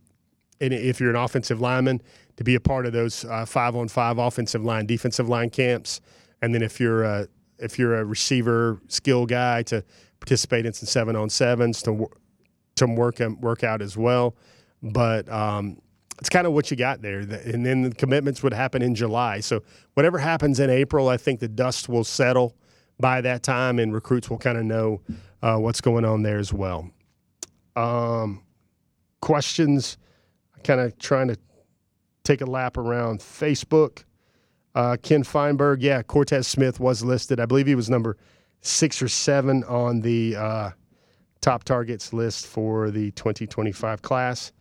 and 0.60 0.72
if 0.72 1.00
you're 1.00 1.10
an 1.10 1.16
offensive 1.16 1.60
lineman, 1.60 2.02
to 2.36 2.44
be 2.44 2.54
a 2.54 2.60
part 2.60 2.86
of 2.86 2.92
those 2.92 3.24
uh, 3.24 3.44
five 3.44 3.76
on 3.76 3.88
five 3.88 4.18
offensive 4.18 4.64
line, 4.64 4.86
defensive 4.86 5.28
line 5.28 5.50
camps. 5.50 6.00
And 6.40 6.54
then 6.54 6.62
if 6.62 6.80
you're 6.80 7.04
a, 7.04 7.28
if 7.58 7.78
you're 7.78 7.96
a 7.98 8.04
receiver 8.04 8.80
skill 8.88 9.26
guy, 9.26 9.62
to 9.64 9.84
participate 10.20 10.66
in 10.66 10.72
some 10.72 10.86
seven 10.86 11.16
on 11.16 11.28
sevens 11.28 11.82
to 11.82 12.08
to 12.76 12.86
work 12.86 13.18
work 13.40 13.64
out 13.64 13.82
as 13.82 13.96
well. 13.96 14.36
But 14.82 15.28
um, 15.28 15.80
it's 16.18 16.28
kind 16.28 16.46
of 16.46 16.52
what 16.52 16.70
you 16.70 16.76
got 16.76 17.02
there. 17.02 17.20
And 17.20 17.64
then 17.64 17.82
the 17.82 17.94
commitments 17.94 18.42
would 18.42 18.52
happen 18.52 18.82
in 18.82 18.94
July. 18.94 19.40
So 19.40 19.62
whatever 19.94 20.18
happens 20.18 20.60
in 20.60 20.70
April, 20.70 21.08
I 21.08 21.16
think 21.16 21.40
the 21.40 21.48
dust 21.48 21.88
will 21.88 22.04
settle 22.04 22.56
by 22.98 23.20
that 23.20 23.42
time, 23.42 23.78
and 23.78 23.92
recruits 23.92 24.30
will 24.30 24.38
kind 24.38 24.58
of 24.58 24.64
know 24.64 25.00
uh, 25.42 25.56
what's 25.56 25.80
going 25.80 26.04
on 26.04 26.22
there 26.22 26.38
as 26.38 26.52
well. 26.52 26.90
Um, 27.74 28.42
questions? 29.20 29.98
Kind 30.62 30.80
of 30.80 30.96
trying 30.98 31.28
to 31.28 31.36
take 32.24 32.40
a 32.40 32.46
lap 32.46 32.76
around 32.76 33.20
Facebook. 33.20 34.04
Uh, 34.74 34.96
Ken 35.02 35.22
Feinberg, 35.22 35.82
yeah, 35.82 36.02
Cortez 36.02 36.46
Smith 36.46 36.80
was 36.80 37.04
listed. 37.04 37.40
I 37.40 37.46
believe 37.46 37.66
he 37.66 37.74
was 37.74 37.90
number 37.90 38.16
six 38.62 39.02
or 39.02 39.08
seven 39.08 39.64
on 39.64 40.00
the 40.00 40.36
uh, 40.36 40.70
top 41.40 41.64
targets 41.64 42.12
list 42.12 42.46
for 42.46 42.90
the 42.90 43.10
2025 43.12 44.00
class. 44.02 44.52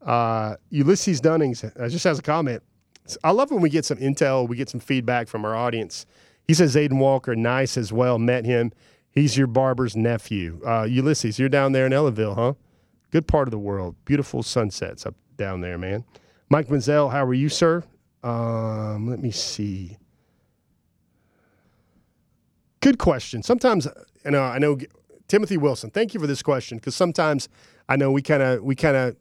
Uh, 0.00 0.56
Ulysses 0.70 1.20
Dunnings 1.20 1.64
uh, 1.64 1.88
just 1.88 2.04
has 2.04 2.18
a 2.18 2.22
comment. 2.22 2.62
I 3.24 3.32
love 3.32 3.50
when 3.50 3.60
we 3.60 3.68
get 3.68 3.84
some 3.84 3.98
intel, 3.98 4.48
we 4.48 4.56
get 4.56 4.70
some 4.70 4.80
feedback 4.80 5.28
from 5.28 5.44
our 5.44 5.54
audience. 5.54 6.06
He 6.46 6.54
says 6.54 6.76
Aiden 6.76 6.98
Walker, 6.98 7.36
nice 7.36 7.76
as 7.76 7.92
well. 7.92 8.18
Met 8.18 8.44
him. 8.44 8.72
He's 9.10 9.36
your 9.36 9.48
barber's 9.48 9.96
nephew. 9.96 10.60
Uh, 10.64 10.84
Ulysses, 10.84 11.38
you're 11.38 11.48
down 11.48 11.72
there 11.72 11.86
in 11.86 11.92
Ellaville, 11.92 12.36
huh? 12.36 12.54
Good 13.10 13.26
part 13.26 13.48
of 13.48 13.50
the 13.50 13.58
world. 13.58 13.96
Beautiful 14.04 14.42
sunsets 14.42 15.04
up 15.04 15.16
down 15.36 15.60
there, 15.60 15.76
man. 15.76 16.04
Mike 16.52 16.66
Manziel, 16.66 17.12
how 17.12 17.24
are 17.24 17.32
you, 17.32 17.48
sir? 17.48 17.84
Um, 18.24 19.08
let 19.08 19.20
me 19.20 19.30
see. 19.30 19.96
Good 22.80 22.98
question. 22.98 23.44
Sometimes, 23.44 23.86
know, 24.24 24.42
I 24.42 24.58
know 24.58 24.78
Timothy 25.28 25.56
Wilson. 25.56 25.90
Thank 25.90 26.12
you 26.12 26.18
for 26.18 26.26
this 26.26 26.42
question 26.42 26.78
because 26.78 26.96
sometimes 26.96 27.48
I 27.88 27.94
know 27.94 28.10
we 28.10 28.20
kind 28.20 28.42
of 28.42 28.62
we 28.64 28.74
kind 28.74 28.96
of 28.96 29.16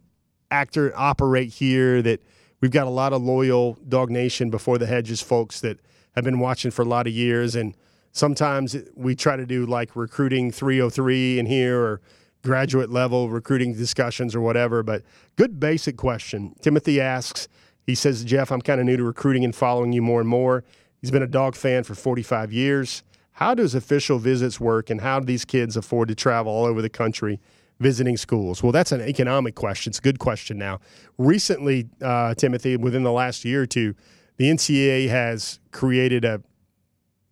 actor 0.49 0.91
operate 0.95 1.49
here 1.49 2.01
that 2.01 2.23
we've 2.61 2.71
got 2.71 2.88
a 2.88 2.89
lot 2.89 3.13
of 3.13 3.21
loyal 3.21 3.77
DawgNation 3.88 4.49
before 4.49 4.80
the 4.80 4.88
hedges 4.88 5.21
folks 5.21 5.59
that 5.61 5.80
have 6.15 6.23
been 6.23 6.39
watching 6.39 6.71
for 6.71 6.82
a 6.82 6.86
lot 6.86 7.05
of 7.05 7.13
years. 7.13 7.55
And 7.55 7.77
sometimes 8.11 8.75
we 8.95 9.15
try 9.15 9.36
to 9.36 9.45
do 9.45 9.67
like 9.67 9.95
recruiting 9.95 10.51
303 10.51 11.38
in 11.38 11.45
here 11.45 11.80
or 11.80 12.01
graduate 12.44 12.90
level 12.90 13.30
recruiting 13.30 13.74
discussions 13.74 14.36
or 14.36 14.42
whatever. 14.42 14.84
But 14.84 15.04
good 15.36 15.60
basic 15.60 15.98
question. 15.98 16.56
Timothy 16.62 17.02
asks, 17.02 17.48
he 17.86 17.96
says, 17.96 18.24
Jeff, 18.24 18.52
I'm 18.52 18.62
kind 18.62 18.80
of 18.80 18.86
new 18.86 18.98
to 18.98 19.04
recruiting 19.04 19.44
and 19.44 19.56
following 19.56 19.92
you 19.92 20.02
more 20.02 20.20
and 20.20 20.30
more. 20.30 20.64
He's 21.02 21.12
been 21.12 21.24
a 21.24 21.28
dog 21.28 21.56
fan 21.56 21.84
for 21.84 21.96
45 21.96 22.52
years. 22.52 23.04
How 23.34 23.56
does 23.56 23.74
official 23.74 24.20
visits 24.20 24.60
work 24.60 24.90
and 24.90 25.02
how 25.02 25.20
do 25.20 25.26
these 25.26 25.46
kids 25.46 25.78
afford 25.78 26.10
to 26.10 26.16
travel 26.16 26.52
all 26.52 26.66
over 26.66 26.82
the 26.82 26.90
country 26.90 27.40
visiting 27.80 28.18
schools? 28.18 28.62
Well, 28.62 28.74
that's 28.74 28.92
an 28.92 29.02
economic 29.02 29.56
question. 29.56 29.92
It's 29.92 30.00
a 30.00 30.02
good 30.02 30.20
question 30.20 30.58
now. 30.58 30.80
Recently, 31.18 31.88
uh, 32.02 32.36
Timothy, 32.36 32.76
within 32.76 33.04
the 33.04 33.12
last 33.12 33.46
year 33.46 33.62
or 33.62 33.66
two, 33.66 33.96
the 34.38 34.50
NCAA 34.50 35.10
has 35.10 35.60
created 35.72 36.26
a 36.26 36.42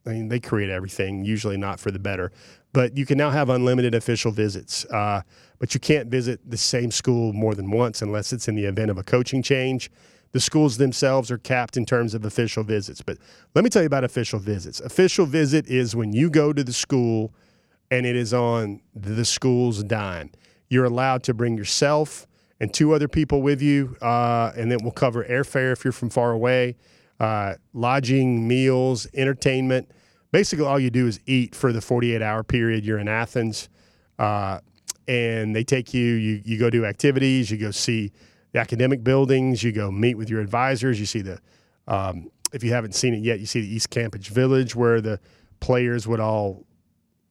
I 0.07 0.11
mean, 0.11 0.29
they 0.29 0.39
create 0.39 0.69
everything, 0.69 1.25
usually 1.25 1.57
not 1.57 1.79
for 1.79 1.91
the 1.91 1.99
better, 1.99 2.31
but 2.73 2.97
you 2.97 3.05
can 3.05 3.17
now 3.17 3.29
have 3.29 3.49
unlimited 3.49 3.93
official 3.93 4.31
visits. 4.31 4.85
Uh, 4.85 5.21
but 5.59 5.73
you 5.73 5.79
can't 5.79 6.09
visit 6.09 6.39
the 6.49 6.57
same 6.57 6.91
school 6.91 7.33
more 7.33 7.55
than 7.55 7.71
once 7.71 8.01
unless 8.01 8.31
it's 8.31 8.47
in 8.47 8.55
the 8.55 8.65
event 8.65 8.91
of 8.91 8.97
a 8.97 9.03
coaching 9.03 9.41
change. 9.41 9.91
The 10.33 10.39
schools 10.39 10.77
themselves 10.77 11.31
are 11.31 11.37
capped 11.37 11.77
in 11.77 11.85
terms 11.85 12.13
of 12.13 12.25
official 12.25 12.63
visits. 12.63 13.01
But 13.01 13.17
let 13.55 13.63
me 13.63 13.69
tell 13.69 13.81
you 13.81 13.87
about 13.87 14.03
official 14.03 14.39
visits. 14.39 14.79
Official 14.79 15.25
visit 15.25 15.67
is 15.67 15.95
when 15.95 16.13
you 16.13 16.29
go 16.29 16.53
to 16.53 16.63
the 16.63 16.73
school– 16.73 17.33
and 17.91 18.05
it 18.05 18.15
is 18.15 18.33
on 18.33 18.81
the 18.95 19.25
school's 19.25 19.83
dime. 19.83 20.31
You're 20.69 20.85
allowed 20.85 21.23
to 21.23 21.33
bring 21.33 21.57
yourself 21.57 22.27
and 22.59 22.73
two 22.73 22.93
other 22.93 23.07
people 23.07 23.41
with 23.41 23.61
you, 23.61 23.95
uh, 24.01 24.51
and 24.55 24.71
then 24.71 24.79
we'll 24.81 24.91
cover 24.91 25.23
airfare 25.23 25.71
if 25.71 25.83
you're 25.83 25.93
from 25.93 26.09
far 26.09 26.31
away, 26.31 26.75
uh, 27.19 27.53
lodging, 27.73 28.47
meals, 28.47 29.07
entertainment. 29.13 29.91
Basically, 30.37 30.65
all 30.67 30.79
you 30.79 30.91
do 30.91 31.07
is 31.07 31.19
eat 31.25 31.55
for 31.55 31.73
the 31.73 31.81
48 31.81 32.21
hour 32.21 32.43
period 32.43 32.85
you're 32.85 32.99
in 32.99 33.07
Athens. 33.07 33.69
Uh, 34.19 34.59
and 35.07 35.55
they 35.55 35.63
take 35.63 35.95
you, 35.95 36.13
you, 36.13 36.43
you 36.45 36.59
go 36.59 36.69
do 36.69 36.85
activities, 36.85 37.49
you 37.49 37.57
go 37.57 37.71
see 37.71 38.11
the 38.51 38.59
academic 38.59 39.03
buildings, 39.03 39.63
you 39.63 39.71
go 39.71 39.89
meet 39.89 40.13
with 40.13 40.29
your 40.29 40.39
advisors, 40.39 40.99
you 40.99 41.07
see 41.07 41.21
the, 41.21 41.39
um, 41.87 42.29
if 42.53 42.63
you 42.63 42.71
haven't 42.71 42.93
seen 42.93 43.15
it 43.15 43.23
yet, 43.23 43.39
you 43.39 43.47
see 43.47 43.61
the 43.61 43.67
East 43.67 43.89
Campus 43.89 44.27
Village 44.27 44.75
where 44.75 45.01
the 45.01 45.19
players 45.59 46.07
would 46.07 46.19
all 46.19 46.67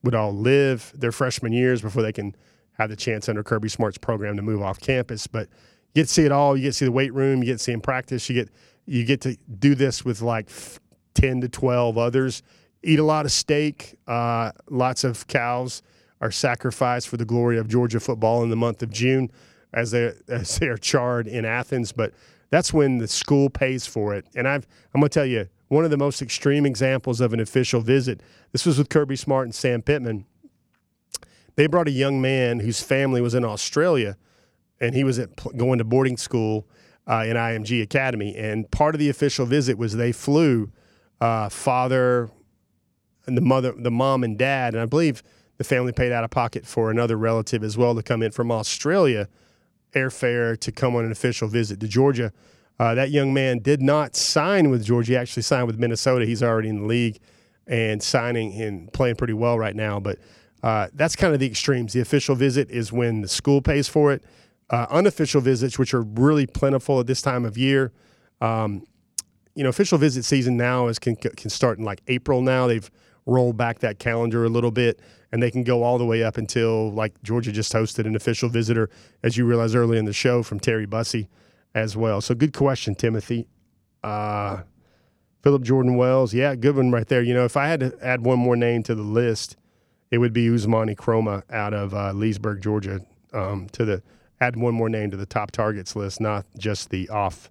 would 0.02 0.16
all 0.16 0.32
live 0.32 0.92
their 0.96 1.12
freshman 1.12 1.52
years 1.52 1.80
before 1.80 2.02
they 2.02 2.12
can 2.12 2.34
have 2.72 2.90
the 2.90 2.96
chance 2.96 3.28
under 3.28 3.44
Kirby 3.44 3.68
Smart's 3.68 3.98
program 3.98 4.34
to 4.34 4.42
move 4.42 4.62
off 4.62 4.80
campus. 4.80 5.28
But 5.28 5.48
you 5.94 6.02
get 6.02 6.08
to 6.08 6.12
see 6.12 6.24
it 6.24 6.32
all. 6.32 6.56
You 6.56 6.64
get 6.64 6.68
to 6.70 6.78
see 6.78 6.84
the 6.86 6.90
weight 6.90 7.14
room. 7.14 7.38
You 7.38 7.44
get 7.44 7.58
to 7.58 7.62
see 7.62 7.72
him 7.72 7.80
practice. 7.80 8.28
You 8.28 8.34
get 8.34 8.50
you 8.84 9.04
get 9.04 9.20
to 9.20 9.36
do 9.60 9.76
this 9.76 10.04
with 10.04 10.22
like 10.22 10.48
ten 11.14 11.40
to 11.42 11.48
twelve 11.48 11.98
others. 11.98 12.42
Eat 12.82 12.98
a 12.98 13.04
lot 13.04 13.24
of 13.24 13.32
steak. 13.32 13.96
Uh, 14.06 14.52
lots 14.68 15.04
of 15.04 15.26
cows 15.26 15.82
are 16.20 16.30
sacrificed 16.30 17.08
for 17.08 17.16
the 17.16 17.24
glory 17.24 17.58
of 17.58 17.68
Georgia 17.68 18.00
football 18.00 18.42
in 18.42 18.50
the 18.50 18.56
month 18.56 18.82
of 18.82 18.90
June, 18.90 19.30
as 19.72 19.90
they 19.90 20.12
as 20.28 20.58
they 20.58 20.68
are 20.68 20.76
charred 20.76 21.26
in 21.26 21.44
Athens. 21.44 21.92
But 21.92 22.12
that's 22.50 22.72
when 22.72 22.98
the 22.98 23.08
school 23.08 23.50
pays 23.50 23.86
for 23.86 24.14
it. 24.14 24.26
And 24.34 24.46
I've 24.46 24.66
I'm 24.94 25.00
gonna 25.00 25.08
tell 25.08 25.26
you 25.26 25.48
one 25.68 25.84
of 25.84 25.90
the 25.90 25.96
most 25.96 26.22
extreme 26.22 26.64
examples 26.64 27.20
of 27.20 27.32
an 27.32 27.40
official 27.40 27.80
visit. 27.80 28.20
This 28.52 28.64
was 28.64 28.78
with 28.78 28.88
Kirby 28.88 29.16
Smart 29.16 29.46
and 29.46 29.54
Sam 29.54 29.82
Pittman. 29.82 30.24
They 31.56 31.66
brought 31.66 31.88
a 31.88 31.92
young 31.92 32.20
man 32.20 32.60
whose 32.60 32.82
family 32.82 33.20
was 33.20 33.34
in 33.34 33.44
Australia, 33.44 34.16
and 34.80 34.94
he 34.94 35.04
was 35.04 35.18
at, 35.18 35.30
going 35.56 35.78
to 35.78 35.84
boarding 35.84 36.16
school 36.16 36.68
uh, 37.06 37.24
in 37.26 37.36
IMG 37.36 37.82
Academy. 37.82 38.36
And 38.36 38.70
part 38.70 38.94
of 38.94 38.98
the 38.98 39.08
official 39.08 39.46
visit 39.46 39.78
was 39.78 39.96
they 39.96 40.12
flew 40.12 40.70
uh, 41.20 41.48
father 41.48 42.30
and 43.26 43.36
the 43.36 43.40
mother, 43.40 43.72
the 43.76 43.90
mom 43.90 44.24
and 44.24 44.38
dad, 44.38 44.74
and 44.74 44.82
I 44.82 44.86
believe 44.86 45.22
the 45.58 45.64
family 45.64 45.92
paid 45.92 46.12
out 46.12 46.24
of 46.24 46.30
pocket 46.30 46.66
for 46.66 46.90
another 46.90 47.16
relative 47.16 47.64
as 47.64 47.76
well 47.76 47.94
to 47.94 48.02
come 48.02 48.22
in 48.22 48.30
from 48.30 48.50
Australia, 48.52 49.28
airfare 49.94 50.58
to 50.60 50.72
come 50.72 50.94
on 50.96 51.04
an 51.04 51.12
official 51.12 51.48
visit 51.48 51.80
to 51.80 51.88
Georgia. 51.88 52.32
Uh, 52.78 52.94
that 52.94 53.10
young 53.10 53.32
man 53.32 53.58
did 53.60 53.80
not 53.80 54.14
sign 54.14 54.70
with 54.70 54.84
Georgia. 54.84 55.12
He 55.12 55.16
actually 55.16 55.42
signed 55.42 55.66
with 55.66 55.78
Minnesota. 55.78 56.26
He's 56.26 56.42
already 56.42 56.68
in 56.68 56.82
the 56.82 56.86
league 56.86 57.18
and 57.66 58.02
signing 58.02 58.60
and 58.60 58.92
playing 58.92 59.16
pretty 59.16 59.32
well 59.32 59.58
right 59.58 59.74
now. 59.76 60.00
But 60.00 60.18
Uh, 60.62 60.88
that's 60.94 61.14
kind 61.14 61.32
of 61.32 61.38
the 61.38 61.46
extremes. 61.46 61.92
The 61.92 62.00
official 62.00 62.34
visit 62.34 62.70
is 62.70 62.90
when 62.90 63.20
the 63.20 63.28
school 63.28 63.60
pays 63.60 63.88
for 63.88 64.12
it. 64.12 64.24
Uh, 64.70 64.86
unofficial 64.90 65.40
visits, 65.40 65.78
which 65.78 65.94
are 65.94 66.02
really 66.02 66.46
plentiful 66.46 66.98
at 66.98 67.06
this 67.06 67.22
time 67.22 67.44
of 67.44 67.56
year. 67.56 67.92
Um, 68.40 68.82
you 69.54 69.62
know, 69.62 69.68
official 69.68 69.98
visit 69.98 70.24
season 70.24 70.56
now 70.56 70.88
is 70.88 70.98
can 70.98 71.14
can 71.14 71.50
start 71.50 71.78
in 71.78 71.84
like 71.84 72.00
April. 72.08 72.40
Now 72.40 72.66
they've 72.66 72.90
rolled 73.26 73.56
back 73.56 73.80
that 73.80 73.98
calendar 73.98 74.44
a 74.44 74.48
little 74.48 74.70
bit, 74.70 75.00
and 75.32 75.42
they 75.42 75.50
can 75.50 75.64
go 75.64 75.82
all 75.82 75.98
the 75.98 76.06
way 76.06 76.22
up 76.22 76.36
until 76.36 76.90
like 76.92 77.20
Georgia 77.22 77.52
just 77.52 77.72
hosted 77.72 78.06
an 78.06 78.16
official 78.16 78.48
visitor, 78.48 78.88
as 79.22 79.36
you 79.36 79.44
realized 79.44 79.74
early 79.74 79.98
in 79.98 80.04
the 80.04 80.12
show 80.12 80.42
from 80.42 80.60
Terry 80.60 80.86
Bussey 80.86 81.28
as 81.74 81.96
well. 81.96 82.20
So 82.20 82.34
good 82.34 82.52
question, 82.54 82.94
Timothy. 82.94 83.48
Uh, 84.02 84.62
Philip 85.42 85.62
Jordan 85.62 85.96
Wells, 85.96 86.32
yeah, 86.34 86.54
good 86.54 86.76
one 86.76 86.90
right 86.90 87.06
there. 87.06 87.22
You 87.22 87.34
know, 87.34 87.44
if 87.44 87.56
I 87.56 87.68
had 87.68 87.80
to 87.80 87.96
add 88.02 88.24
one 88.24 88.38
more 88.38 88.56
name 88.56 88.82
to 88.84 88.94
the 88.94 89.02
list, 89.02 89.56
it 90.10 90.18
would 90.18 90.32
be 90.32 90.48
Ousmane 90.48 90.96
Kromah 90.96 91.42
out 91.50 91.74
of 91.74 91.94
uh, 91.94 92.12
Leesburg, 92.12 92.62
Georgia. 92.62 93.00
Um, 93.32 93.68
to 93.72 93.84
the 93.84 94.02
add 94.40 94.56
one 94.56 94.74
more 94.74 94.88
name 94.88 95.10
to 95.10 95.16
the 95.16 95.26
top 95.26 95.50
targets 95.50 95.94
list, 95.96 96.20
not 96.20 96.46
just 96.56 96.90
the 96.90 97.08
off, 97.08 97.50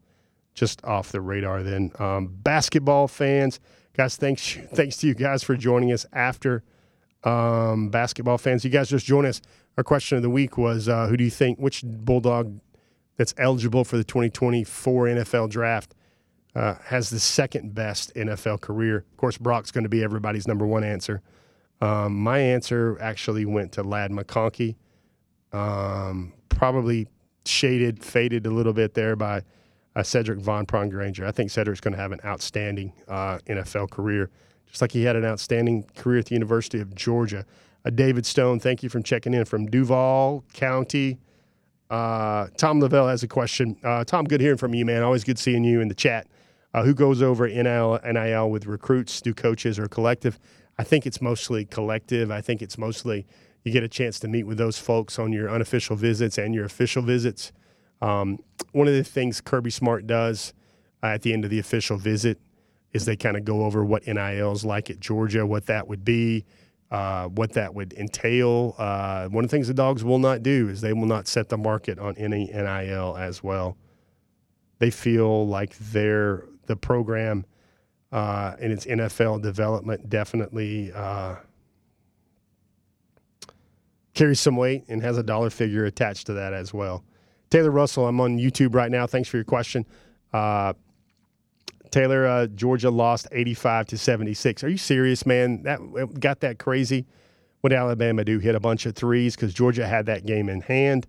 just 0.53 0.83
off 0.83 1.11
the 1.11 1.21
radar. 1.21 1.63
Then 1.63 1.91
um, 1.99 2.27
basketball 2.27 3.07
fans, 3.07 3.59
guys, 3.95 4.17
thanks 4.17 4.57
thanks 4.73 4.97
to 4.97 5.07
you 5.07 5.13
guys 5.13 5.43
for 5.43 5.55
joining 5.55 5.91
us 5.91 6.05
after 6.11 6.63
um, 7.23 7.89
basketball 7.89 8.37
fans. 8.37 8.63
You 8.63 8.69
guys 8.69 8.89
just 8.89 9.05
joined 9.05 9.27
us. 9.27 9.41
Our 9.77 9.83
question 9.83 10.15
of 10.15 10.21
the 10.21 10.29
week 10.29 10.57
was, 10.57 10.87
uh, 10.87 11.07
who 11.07 11.17
do 11.17 11.23
you 11.23 11.29
think 11.29 11.59
which 11.59 11.83
Bulldog 11.83 12.59
that's 13.17 13.33
eligible 13.37 13.83
for 13.83 13.97
the 13.97 14.03
2024 14.03 15.07
NFL 15.07 15.49
draft? 15.49 15.95
Uh, 16.55 16.75
has 16.85 17.09
the 17.09 17.19
second 17.19 17.75
best 17.75 18.15
NFL 18.15 18.61
career. 18.61 18.99
Of 19.11 19.17
course, 19.17 19.37
Brock's 19.37 19.71
going 19.71 19.83
to 19.83 19.89
be 19.89 20.01
everybody's 20.01 20.47
number 20.47 20.65
one 20.65 20.85
answer. 20.85 21.21
Um, 21.81 22.15
my 22.15 22.39
answer 22.39 22.97
actually 23.01 23.43
went 23.43 23.73
to 23.73 23.83
Ladd 23.83 24.11
McConkey. 24.11 24.75
Um, 25.51 26.31
probably 26.47 27.09
shaded, 27.45 28.01
faded 28.01 28.45
a 28.45 28.51
little 28.51 28.71
bit 28.71 28.93
there 28.93 29.17
by 29.17 29.43
uh, 29.95 30.01
Sedrick 30.01 30.39
Von 30.39 30.65
Granger. 30.65 31.25
I 31.25 31.31
think 31.31 31.49
Sedrick's 31.49 31.79
going 31.79 31.93
to 31.93 31.99
have 31.99 32.11
an 32.11 32.19
outstanding 32.25 32.93
uh, 33.07 33.39
NFL 33.47 33.89
career, 33.91 34.29
just 34.67 34.81
like 34.81 34.91
he 34.91 35.03
had 35.03 35.15
an 35.15 35.25
outstanding 35.25 35.83
career 35.95 36.19
at 36.19 36.25
the 36.25 36.35
University 36.35 36.79
of 36.79 36.93
Georgia. 36.95 37.45
Uh, 37.85 37.89
David 37.91 38.25
Stone, 38.25 38.59
thank 38.59 38.83
you 38.83 38.89
for 38.89 38.99
checking 39.01 39.33
in 39.33 39.45
from 39.45 39.67
Duval 39.67 40.43
County. 40.53 41.19
Uh, 41.89 42.47
Tom 42.57 42.79
Lavelle 42.79 43.07
has 43.07 43.23
a 43.23 43.27
question. 43.27 43.77
Uh, 43.83 44.03
Tom, 44.03 44.25
good 44.25 44.41
hearing 44.41 44.57
from 44.57 44.73
you, 44.73 44.85
man. 44.85 45.03
Always 45.03 45.23
good 45.23 45.37
seeing 45.37 45.63
you 45.63 45.81
in 45.81 45.87
the 45.87 45.95
chat. 45.95 46.27
Uh, 46.73 46.83
who 46.83 46.93
goes 46.93 47.21
over 47.21 47.47
NIL, 47.47 47.99
NIL 48.03 48.49
with 48.49 48.65
recruits? 48.65 49.21
Do 49.21 49.33
coaches 49.33 49.79
or 49.79 49.87
collective? 49.87 50.39
I 50.77 50.83
think 50.83 51.05
it's 51.05 51.21
mostly 51.21 51.63
collective. 51.63 52.31
I 52.31 52.41
think 52.41 52.61
it's 52.61 52.77
mostly 52.77 53.25
you 53.63 53.71
get 53.71 53.83
a 53.83 53.87
chance 53.87 54.19
to 54.19 54.27
meet 54.27 54.43
with 54.43 54.57
those 54.57 54.77
folks 54.77 55.17
on 55.17 55.31
your 55.31 55.49
unofficial 55.49 55.95
visits 55.95 56.37
and 56.37 56.53
your 56.53 56.65
official 56.65 57.01
visits. 57.01 57.51
Um, 58.01 58.39
one 58.71 58.87
of 58.87 58.93
the 58.93 59.03
things 59.03 59.41
Kirby 59.41 59.71
Smart 59.71 60.07
does 60.07 60.53
at 61.01 61.21
the 61.21 61.33
end 61.33 61.43
of 61.43 61.51
the 61.51 61.59
official 61.59 61.97
visit 61.97 62.39
is 62.93 63.05
they 63.05 63.15
kind 63.15 63.35
of 63.37 63.45
go 63.45 63.63
over 63.63 63.83
what 63.83 64.07
NIL 64.07 64.51
is 64.51 64.63
like 64.63 64.89
at 64.89 64.99
Georgia, 64.99 65.45
what 65.45 65.65
that 65.65 65.87
would 65.87 66.05
be, 66.05 66.45
uh, 66.91 67.27
what 67.27 67.53
that 67.53 67.73
would 67.73 67.93
entail. 67.93 68.75
Uh, 68.77 69.27
one 69.27 69.43
of 69.43 69.49
the 69.49 69.55
things 69.55 69.67
the 69.67 69.73
dogs 69.73 70.03
will 70.03 70.19
not 70.19 70.43
do 70.43 70.69
is 70.69 70.81
they 70.81 70.93
will 70.93 71.05
not 71.05 71.27
set 71.27 71.49
the 71.49 71.57
market 71.57 71.99
on 71.99 72.15
any 72.17 72.45
NIL 72.45 73.17
as 73.17 73.43
well. 73.43 73.77
They 74.79 74.91
feel 74.91 75.47
like 75.47 75.77
they're 75.77 76.45
the 76.67 76.75
program 76.75 77.45
uh, 78.11 78.55
and 78.61 78.71
its 78.71 78.85
NFL 78.85 79.41
development 79.41 80.09
definitely 80.09 80.91
uh, 80.93 81.35
carries 84.13 84.39
some 84.39 84.55
weight 84.55 84.85
and 84.87 85.01
has 85.01 85.17
a 85.17 85.23
dollar 85.23 85.49
figure 85.49 85.85
attached 85.85 86.27
to 86.27 86.33
that 86.33 86.53
as 86.53 86.73
well. 86.73 87.03
Taylor 87.49 87.71
Russell, 87.71 88.07
I'm 88.07 88.19
on 88.19 88.37
YouTube 88.37 88.73
right 88.75 88.91
now. 88.91 89.07
Thanks 89.07 89.29
for 89.29 89.37
your 89.37 89.43
question. 89.43 89.85
Uh, 90.33 90.73
Taylor, 91.91 92.25
uh, 92.27 92.47
Georgia 92.47 92.89
lost 92.89 93.27
85 93.31 93.87
to 93.87 93.97
76. 93.97 94.63
Are 94.63 94.69
you 94.69 94.77
serious, 94.77 95.25
man? 95.25 95.63
That 95.63 96.19
got 96.19 96.41
that 96.41 96.59
crazy. 96.59 97.05
What 97.61 97.71
Alabama 97.71 98.23
do? 98.25 98.39
Hit 98.39 98.55
a 98.55 98.59
bunch 98.59 98.85
of 98.85 98.95
threes 98.95 99.35
because 99.35 99.53
Georgia 99.53 99.87
had 99.87 100.05
that 100.07 100.25
game 100.25 100.49
in 100.49 100.61
hand. 100.61 101.07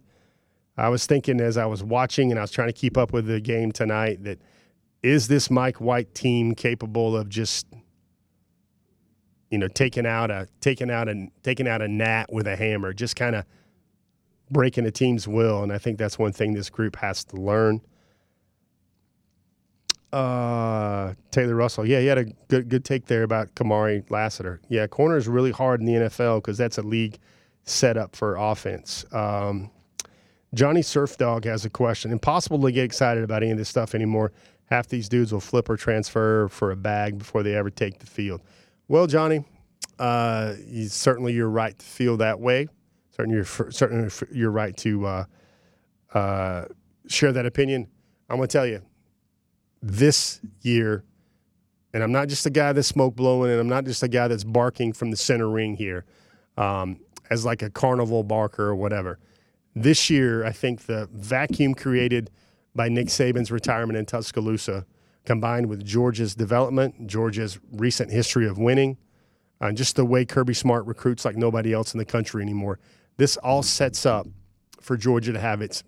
I 0.76 0.88
was 0.90 1.06
thinking 1.06 1.40
as 1.40 1.56
I 1.56 1.66
was 1.66 1.82
watching 1.82 2.30
and 2.30 2.38
I 2.38 2.42
was 2.42 2.50
trying 2.50 2.68
to 2.68 2.72
keep 2.72 2.96
up 2.96 3.12
with 3.12 3.26
the 3.26 3.40
game 3.40 3.72
tonight 3.72 4.24
that– 4.24 4.40
is 5.06 5.28
this 5.28 5.50
Mike 5.50 5.80
White 5.80 6.14
team 6.14 6.54
capable 6.54 7.16
of 7.16 7.28
just 7.28 7.66
you 9.50 9.58
know 9.58 9.68
taking 9.68 10.06
out 10.06 10.30
a 10.30 10.48
taking 10.60 10.90
out 10.90 11.08
a 11.08 11.28
taking 11.42 11.68
out 11.68 11.80
a 11.80 11.88
gnat 11.88 12.32
with 12.32 12.46
a 12.46 12.56
hammer, 12.56 12.92
just 12.92 13.16
kind 13.16 13.36
of 13.36 13.44
breaking 14.50 14.86
a 14.86 14.90
team's 14.90 15.26
will? 15.26 15.62
And 15.62 15.72
I 15.72 15.78
think 15.78 15.98
that's 15.98 16.18
one 16.18 16.32
thing 16.32 16.54
this 16.54 16.70
group 16.70 16.96
has 16.96 17.24
to 17.24 17.36
learn. 17.36 17.80
Uh, 20.12 21.14
Taylor 21.30 21.54
Russell, 21.54 21.84
yeah, 21.84 22.00
he 22.00 22.06
had 22.06 22.18
a 22.18 22.24
good 22.48 22.68
good 22.68 22.84
take 22.84 23.06
there 23.06 23.22
about 23.22 23.54
Kamari 23.54 24.08
Lassiter. 24.10 24.60
Yeah, 24.68 24.86
corner 24.86 25.16
is 25.16 25.28
really 25.28 25.50
hard 25.50 25.80
in 25.80 25.86
the 25.86 25.92
NFL 25.92 26.38
because 26.38 26.56
that's 26.56 26.78
a 26.78 26.82
league 26.82 27.18
set 27.64 27.96
up 27.96 28.14
for 28.16 28.36
offense. 28.36 29.04
Um, 29.12 29.70
Johnny 30.54 30.80
Surf 30.80 31.18
Dog 31.18 31.44
has 31.44 31.64
a 31.64 31.70
question. 31.70 32.12
Impossible 32.12 32.62
to 32.62 32.72
get 32.72 32.84
excited 32.84 33.24
about 33.24 33.42
any 33.42 33.52
of 33.52 33.58
this 33.58 33.68
stuff 33.68 33.94
anymore 33.94 34.32
half 34.66 34.88
these 34.88 35.08
dudes 35.08 35.32
will 35.32 35.40
flip 35.40 35.68
or 35.68 35.76
transfer 35.76 36.48
for 36.48 36.70
a 36.70 36.76
bag 36.76 37.18
before 37.18 37.42
they 37.42 37.54
ever 37.54 37.70
take 37.70 37.98
the 37.98 38.06
field. 38.06 38.42
Well, 38.88 39.06
Johnny, 39.06 39.44
uh, 39.98 40.54
you, 40.66 40.88
certainly 40.88 41.32
you're 41.32 41.48
right 41.48 41.76
to 41.76 41.86
feel 41.86 42.16
that 42.18 42.38
way. 42.38 42.68
Certainly, 43.16 43.36
you're 43.36 43.70
certainly 43.70 44.10
you're 44.32 44.50
right 44.50 44.76
to 44.78 45.06
uh, 45.06 45.24
uh, 46.12 46.64
share 47.06 47.32
that 47.32 47.46
opinion. 47.46 47.88
I'm 48.28 48.38
to 48.38 48.46
tell 48.46 48.66
you, 48.66 48.82
this 49.82 50.40
year, 50.62 51.04
and 51.94 52.02
I'm 52.02 52.12
not 52.12 52.28
just 52.28 52.44
a 52.46 52.50
guy 52.50 52.72
that's 52.72 52.88
smoke 52.88 53.16
blowing, 53.16 53.50
and 53.50 53.60
I'm 53.60 53.68
not 53.68 53.84
just 53.84 54.02
a 54.02 54.08
guy 54.08 54.28
that's 54.28 54.44
barking 54.44 54.92
from 54.92 55.10
the 55.10 55.16
center 55.16 55.48
ring 55.48 55.76
here, 55.76 56.04
um, 56.56 57.00
as 57.30 57.44
like 57.44 57.62
a 57.62 57.70
carnival 57.70 58.22
barker 58.22 58.64
or 58.64 58.76
whatever. 58.76 59.18
This 59.74 60.10
year, 60.10 60.44
I 60.44 60.52
think 60.52 60.86
the 60.86 61.08
vacuum 61.12 61.74
created– 61.74 62.30
by 62.76 62.88
Nick 62.88 63.06
Saban's 63.06 63.50
retirement 63.50 63.98
in 63.98 64.04
Tuscaloosa, 64.04 64.86
combined 65.24 65.66
with 65.66 65.84
Georgia's 65.84 66.34
development, 66.34 67.06
Georgia's 67.06 67.58
recent 67.72 68.12
history 68.12 68.46
of 68.46 68.58
winning, 68.58 68.98
and 69.60 69.76
just 69.76 69.96
the 69.96 70.04
way 70.04 70.24
Kirby 70.24 70.54
Smart 70.54 70.84
recruits 70.86 71.24
like 71.24 71.36
nobody 71.36 71.72
else 71.72 71.94
in 71.94 71.98
the 71.98 72.04
country 72.04 72.42
anymore. 72.42 72.78
This 73.16 73.36
all 73.38 73.62
sets 73.62 74.04
up 74.06 74.26
for 74.80 74.96
Georgia 74.96 75.32
to 75.32 75.38
have 75.38 75.62
its 75.62 75.82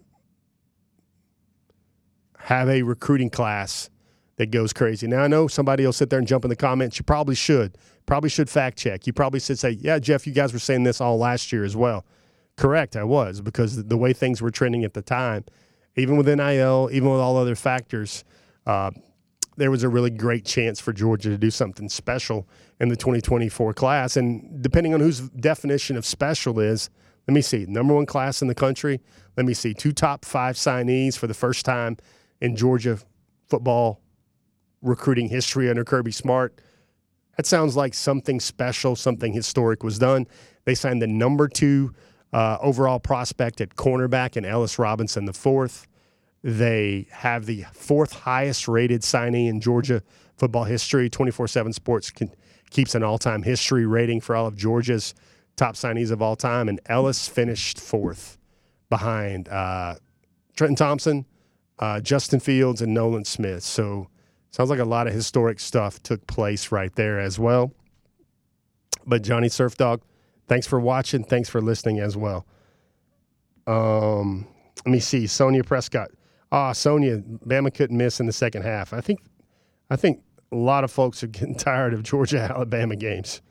have 2.39 2.68
a 2.68 2.83
recruiting 2.83 3.29
class 3.29 3.91
that 4.37 4.51
goes 4.51 4.72
crazy. 4.72 5.07
Now 5.07 5.22
I 5.22 5.29
know 5.29 5.49
somebody 5.49 5.85
will 5.85 5.93
sit 5.93 6.09
there 6.09 6.18
and 6.18 6.29
jump 6.29 6.45
in 6.45 6.49
the 6.49 6.57
comments. 6.57 6.99
You 6.99 7.05
probably 7.05 7.35
should. 7.35 7.76
Probably 8.07 8.31
should 8.31 8.49
fact 8.49 8.79
check. 8.79 9.07
You 9.07 9.12
probably 9.12 9.41
should 9.41 9.59
say, 9.59 9.70
"Yeah, 9.70 9.99
Jeff, 9.99 10.26
you 10.26 10.33
guys 10.33 10.53
were 10.53 10.59
saying 10.59 10.85
this 10.85 11.01
all 11.01 11.18
last 11.18 11.53
year 11.53 11.64
as 11.64 11.76
well." 11.76 12.07
Correct, 12.57 12.97
I 12.97 13.05
was 13.05 13.41
because 13.41 13.85
the 13.85 13.97
way 13.97 14.12
things 14.12 14.41
were 14.41 14.51
trending 14.51 14.85
at 14.85 14.95
the 14.95 15.03
time 15.03 15.45
even 15.99 16.16
with 16.16 16.29
NIL, 16.29 16.89
even 16.93 17.11
with 17.11 17.20
all 17.20 17.37
other 17.37 17.57
factors, 17.57 18.24
uh, 18.66 18.91
there 19.57 19.70
was 19.70 19.83
a 19.83 19.89
really 19.89 20.11
great 20.11 20.45
chance 20.45 20.81
for 20.81 20.93
Georgia 20.93 21.31
to 21.31 21.39
do 21.39 21.51
something 21.51 21.89
special 21.89 22.49
in 22.79 22.89
the 22.89 22.97
2024 22.97 23.74
class. 23.74 24.16
And 24.16 24.62
depending 24.62 24.95
on 24.95 25.01
whose 25.01 25.20
definition 25.20 25.97
of 25.97 26.07
special 26.07 26.61
is, 26.61 26.91
let 27.29 27.35
me 27.35 27.43
see, 27.43 27.66
number 27.66 27.95
one 27.95 28.07
class 28.07 28.41
in 28.41 28.49
the 28.49 28.55
country. 28.55 29.01
Let 29.37 29.45
me 29.45 29.53
see, 29.53 29.74
two 29.74 29.93
top 29.93 30.24
five 30.24 30.57
signees 30.57 31.16
for 31.16 31.26
the 31.26 31.35
first 31.35 31.66
time 31.66 31.99
in 32.41 32.57
Georgia 32.57 32.99
football 33.49 34.01
recruiting 34.81 35.29
history 35.29 35.68
under 35.68 35.85
Kirby 35.85 36.11
Smart. 36.11 36.59
That 37.37 37.45
sounds 37.45 37.76
like 37.76 37.93
something 37.93 38.41
special, 38.41 38.97
something 38.97 39.35
historic 39.35 39.85
was 39.85 39.99
done. 39.99 40.26
They 40.64 40.74
signed 40.74 41.03
the 41.03 41.07
number 41.07 41.49
two 41.49 41.95
uh, 42.33 42.57
overall 42.62 42.99
prospect 42.99 43.61
at 43.61 43.76
cornerback 43.76 44.37
and 44.37 44.47
Ellis 44.47 44.79
Robinson 44.79 45.26
the 45.26 45.35
fourth. 45.35 45.87
They 46.43 47.09
have 47.11 47.45
the 47.45 47.66
fourth 47.74 48.12
highest 48.12 48.68
rated 48.68 49.03
signee 49.03 49.49
in 49.49 49.61
Georgia 49.61 50.03
football 50.39 50.64
history. 50.64 51.11
24 51.11 51.47
7 51.47 51.74
Sports 51.74 52.11
can, 52.11 52.35
keeps 52.70 52.95
an 52.95 53.03
all 53.03 53.18
time 53.18 53.43
history 53.43 53.85
rating 53.85 54.22
for 54.22 54.35
all 54.35 54.47
of 54.47 54.57
Georgia's 54.57 55.14
top 55.59 55.74
signees 55.74 56.11
of 56.11 56.22
all 56.22 56.36
time. 56.36 56.68
And 56.68 56.80
Ellis 56.86 57.28
finished 57.28 57.78
fourth 57.78 58.38
behind 58.88 59.48
uh, 59.48 59.96
Trenton 60.56 60.76
Thompson, 60.76 61.26
uh, 61.78 62.00
Justin 62.00 62.40
Fields, 62.40 62.80
and 62.80 62.94
Nolan 62.94 63.24
Smith. 63.24 63.62
So 63.62 64.09
sounds 64.50 64.70
like 64.70 64.78
a 64.78 64.84
lot 64.84 65.06
of 65.06 65.12
historic 65.12 65.61
stuff 65.61 66.02
took 66.02 66.26
place 66.26 66.72
right 66.72 66.94
there 66.94 67.20
as 67.20 67.38
well. 67.38 67.72
But 69.06 69.22
Johnny 69.22 69.48
Surf 69.48 69.76
Dog, 69.76 70.02
thanks 70.46 70.66
for 70.66 70.80
watching. 70.80 71.24
Thanks 71.24 71.48
for 71.48 71.61
listening 71.61 71.98
as 71.98 72.16
well. 72.16 72.46
Um, 73.66 74.46
let 74.84 74.92
me 74.92 75.00
see. 75.00 75.26
Sonia 75.26 75.64
Prescott. 75.64 76.11
Ah, 76.50 76.72
Sonia, 76.72 77.18
Bama 77.18 77.72
couldn't 77.72 77.96
miss 77.96 78.20
in 78.20 78.26
the 78.26 78.32
second 78.32 78.62
half. 78.62 78.94
I 78.94 79.02
think, 79.02 79.20
I 79.90 79.96
think 79.96 80.22
a 80.50 80.56
lot 80.56 80.84
of 80.84 80.90
folks 80.90 81.22
are 81.22 81.26
getting 81.26 81.54
tired 81.56 81.92
of 81.92 82.02
Georgia 82.02 82.40
Alabama 82.40 82.96
games. 82.96 83.42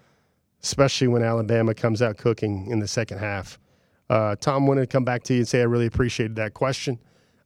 Especially 0.64 1.08
when 1.08 1.24
Alabama 1.24 1.74
comes 1.74 2.02
out 2.02 2.18
cooking 2.18 2.68
in 2.68 2.80
the 2.80 2.88
second 2.88 3.20
half. 3.20 3.60
Uh, 4.10 4.36
Tom, 4.40 4.68
wanted 4.68 4.82
to 4.82 4.88
come 4.88 5.04
back 5.04 5.24
to 5.24 5.34
you 5.34 5.40
and 5.40 5.48
say 5.48 5.62
I 5.62 5.64
really 5.64 5.86
appreciated 5.86 6.36
that 6.38 6.54
question. 6.54 7.00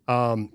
Um, 0.07 0.53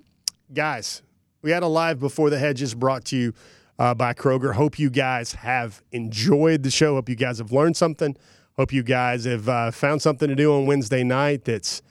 guys, 0.53 1.03
we 1.43 1.51
had 1.51 1.63
a 1.63 1.69
live 1.69 1.99
before 1.99 2.31
the 2.31 2.39
hedges 2.39 2.75
brought 2.75 3.05
to 3.07 3.17
you 3.17 3.33
uh, 3.79 3.95
by 3.95 4.15
Kroger. 4.15 4.55
Hope 4.55 4.79
you 4.79 4.91
guys 4.91 5.33
have 5.33 5.83
enjoyed 5.93 6.63
the 6.63 6.71
show. 6.71 6.95
Hope 6.95 7.09
you 7.09 7.17
guys 7.17 7.39
have 7.39 7.53
learned 7.53 7.77
something. 7.77 8.17
Hope 8.57 8.73
you 8.73 8.83
guys 8.83 9.25
have 9.25 9.49
uh, 9.49 9.71
found 9.71 10.01
something 10.01 10.29
to 10.29 10.35
do 10.35 10.55
on 10.55 10.67
Wednesday 10.67 11.05
night 11.05 11.45
that's 11.45 11.83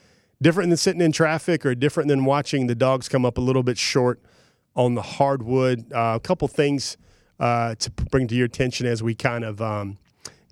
different 0.42 0.70
than 0.70 0.76
sitting 0.76 1.00
in 1.00 1.12
traffic 1.12 1.64
or 1.64 1.74
different 1.74 2.08
than 2.08 2.24
watching 2.24 2.66
the 2.66 2.74
dogs 2.74 3.08
come 3.08 3.24
up 3.24 3.38
a 3.38 3.40
little 3.40 3.62
bit 3.62 3.78
short 3.78 4.20
on 4.74 4.94
the 4.94 5.02
hardwood. 5.02 5.92
Uh, 5.92 6.14
a 6.16 6.20
couple 6.20 6.48
things 6.48 6.96
uh, 7.38 7.74
to 7.76 7.90
bring 8.10 8.26
to 8.28 8.34
your 8.34 8.46
attention 8.46 8.86
as 8.86 9.02
we 9.02 9.14
kind 9.14 9.44
of 9.44 9.62
um, 9.62 9.98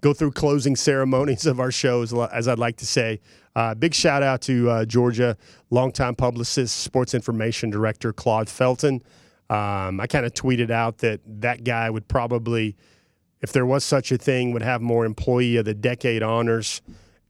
go 0.04 0.12
through 0.12 0.32
closing 0.32 0.76
ceremonies 0.76 1.46
of 1.46 1.58
our 1.58 1.72
shows, 1.72 2.12
as 2.12 2.46
I'd 2.46 2.58
like 2.58 2.76
to 2.76 2.86
say. 2.86 3.20
Uh, 3.56 3.74
big 3.74 3.94
shout 3.94 4.22
out 4.22 4.42
to 4.42 4.68
uh, 4.68 4.84
Georgia 4.84 5.34
longtime 5.70 6.14
publicist, 6.14 6.76
sports 6.76 7.14
information 7.14 7.70
director 7.70 8.12
Claude 8.12 8.50
Felton. 8.50 9.02
Um, 9.48 10.00
I 10.00 10.06
kind 10.06 10.26
of 10.26 10.34
tweeted 10.34 10.70
out 10.70 10.98
that 10.98 11.22
that 11.40 11.64
guy 11.64 11.88
would 11.88 12.06
probably, 12.06 12.76
if 13.40 13.54
there 13.54 13.64
was 13.64 13.82
such 13.82 14.12
a 14.12 14.18
thing, 14.18 14.52
would 14.52 14.60
have 14.60 14.82
more 14.82 15.06
employee 15.06 15.56
of 15.56 15.64
the 15.64 15.72
decade 15.72 16.22
honors 16.22 16.82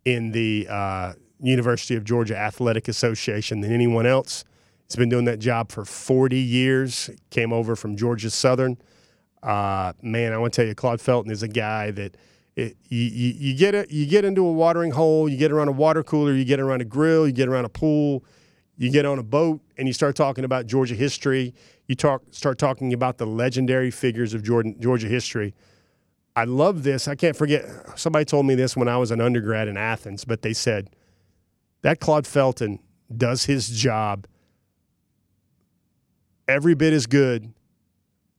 in 0.04 0.32
the 0.32 0.66
uh, 0.68 1.12
University 1.38 1.94
of 1.94 2.02
Georgia 2.02 2.36
Athletic 2.36 2.88
Association 2.88 3.60
than 3.60 3.72
anyone 3.72 4.04
else. 4.04 4.44
He's 4.88 4.96
been 4.96 5.08
doing 5.08 5.26
that 5.26 5.38
job 5.38 5.70
for 5.70 5.84
40 5.84 6.36
years. 6.36 7.08
Came 7.30 7.52
over 7.52 7.76
from 7.76 7.96
Georgia 7.96 8.30
Southern. 8.30 8.78
Uh, 9.44 9.92
man, 10.02 10.32
I 10.32 10.38
want 10.38 10.54
to 10.54 10.56
tell 10.56 10.66
you, 10.66 10.74
Claude 10.74 11.00
Felton 11.00 11.30
is 11.30 11.44
a 11.44 11.48
guy 11.48 11.92
that 11.92 12.16
it, 12.56 12.76
you, 12.88 13.00
you, 13.00 13.34
you, 13.36 13.54
get 13.56 13.74
it, 13.74 13.90
you 13.90 14.06
get 14.06 14.24
into 14.24 14.46
a 14.46 14.52
watering 14.52 14.92
hole, 14.92 15.28
you 15.28 15.36
get 15.36 15.50
around 15.50 15.68
a 15.68 15.72
water 15.72 16.02
cooler, 16.04 16.32
you 16.32 16.44
get 16.44 16.60
around 16.60 16.80
a 16.80 16.84
grill, 16.84 17.26
you 17.26 17.32
get 17.32 17.48
around 17.48 17.64
a 17.64 17.68
pool, 17.68 18.24
you 18.76 18.90
get 18.90 19.04
on 19.04 19.18
a 19.18 19.24
boat, 19.24 19.60
and 19.76 19.88
you 19.88 19.92
start 19.92 20.14
talking 20.14 20.44
about 20.44 20.66
Georgia 20.66 20.94
history. 20.94 21.52
You 21.86 21.94
talk, 21.96 22.22
start 22.30 22.58
talking 22.58 22.92
about 22.92 23.18
the 23.18 23.26
legendary 23.26 23.90
figures 23.90 24.34
of 24.34 24.42
Jordan, 24.42 24.76
Georgia 24.80 25.08
history. 25.08 25.54
I 26.36 26.44
love 26.44 26.82
this. 26.82 27.06
I 27.08 27.14
can't 27.14 27.36
forget. 27.36 27.64
Somebody 27.96 28.24
told 28.24 28.46
me 28.46 28.54
this 28.54 28.76
when 28.76 28.88
I 28.88 28.96
was 28.96 29.10
an 29.10 29.20
undergrad 29.20 29.68
in 29.68 29.76
Athens, 29.76 30.24
but 30.24 30.42
they 30.42 30.52
said 30.52 30.90
that 31.82 32.00
Claude 32.00 32.26
Felton 32.26 32.78
does 33.14 33.44
his 33.44 33.68
job 33.68 34.26
every 36.48 36.74
bit 36.74 36.92
as 36.92 37.06
good 37.06 37.52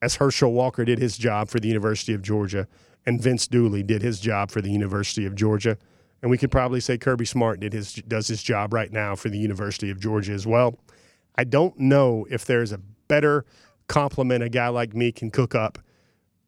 as 0.02 0.16
Herschel 0.16 0.52
Walker 0.52 0.86
did 0.86 1.00
his 1.00 1.18
job 1.18 1.50
for 1.50 1.60
the 1.60 1.68
University 1.68 2.14
of 2.14 2.22
Georgia 2.22 2.68
and 3.06 3.22
Vince 3.22 3.48
Dooley 3.48 3.84
did 3.84 4.02
his 4.02 4.20
job 4.20 4.52
for 4.52 4.62
the 4.62 4.72
University 4.72 5.26
of 5.26 5.36
Georgia. 5.36 5.78
And 6.22 6.32
we 6.32 6.38
could 6.38 6.52
probably 6.52 6.80
say 6.80 6.98
Kirby 6.98 7.26
Smart 7.26 7.60
did 7.60 7.74
his 7.74 7.94
does 7.94 8.28
his 8.28 8.42
job 8.42 8.74
right 8.74 8.92
now 8.92 9.16
for 9.16 9.30
the 9.30 9.38
University 9.38 9.92
of 9.92 10.00
Georgia 10.00 10.34
as 10.34 10.48
well. 10.48 10.80
I 11.36 11.44
don't 11.44 11.78
know 11.78 12.26
if 12.30 12.46
there's 12.46 12.72
a 12.72 12.80
better 13.08 13.46
compliment 13.88 14.44
a 14.44 14.50
guy 14.50 14.70
like 14.70 14.96
me 14.96 15.12
can 15.12 15.30
cook 15.30 15.54
up 15.54 15.78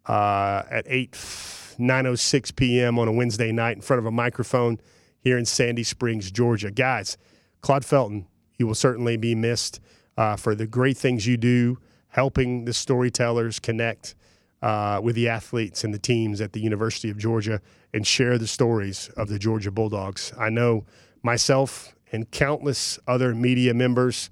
uh, 0.07 0.63
at 0.69 0.85
8 0.87 1.11
9:06 1.11 2.55
p.m. 2.55 2.97
on 2.97 3.07
a 3.07 3.11
Wednesday 3.11 3.51
night 3.51 3.75
in 3.75 3.81
front 3.81 3.99
of 3.99 4.05
a 4.05 4.11
microphone 4.11 4.79
here 5.19 5.37
in 5.37 5.45
Sandy 5.45 5.83
Springs, 5.83 6.31
Georgia. 6.31 6.71
Guys, 6.71 7.17
Claude 7.61 7.85
Felton, 7.85 8.25
you 8.57 8.65
will 8.65 8.75
certainly 8.75 9.17
be 9.17 9.35
missed 9.35 9.79
uh, 10.17 10.35
for 10.35 10.55
the 10.55 10.65
great 10.65 10.97
things 10.97 11.27
you 11.27 11.37
do, 11.37 11.77
helping 12.09 12.65
the 12.65 12.73
storytellers 12.73 13.59
connect 13.59 14.15
uh, 14.61 14.99
with 15.03 15.15
the 15.15 15.27
athletes 15.27 15.83
and 15.83 15.93
the 15.93 15.99
teams 15.99 16.41
at 16.41 16.53
the 16.53 16.59
University 16.59 17.09
of 17.09 17.17
Georgia 17.17 17.61
and 17.93 18.05
share 18.05 18.37
the 18.37 18.47
stories 18.47 19.09
of 19.17 19.27
the 19.27 19.39
Georgia 19.39 19.71
Bulldogs. 19.71 20.33
I 20.37 20.49
know 20.49 20.85
myself 21.23 21.95
and 22.11 22.29
countless 22.31 22.99
other 23.07 23.35
media 23.35 23.73
members 23.73 24.29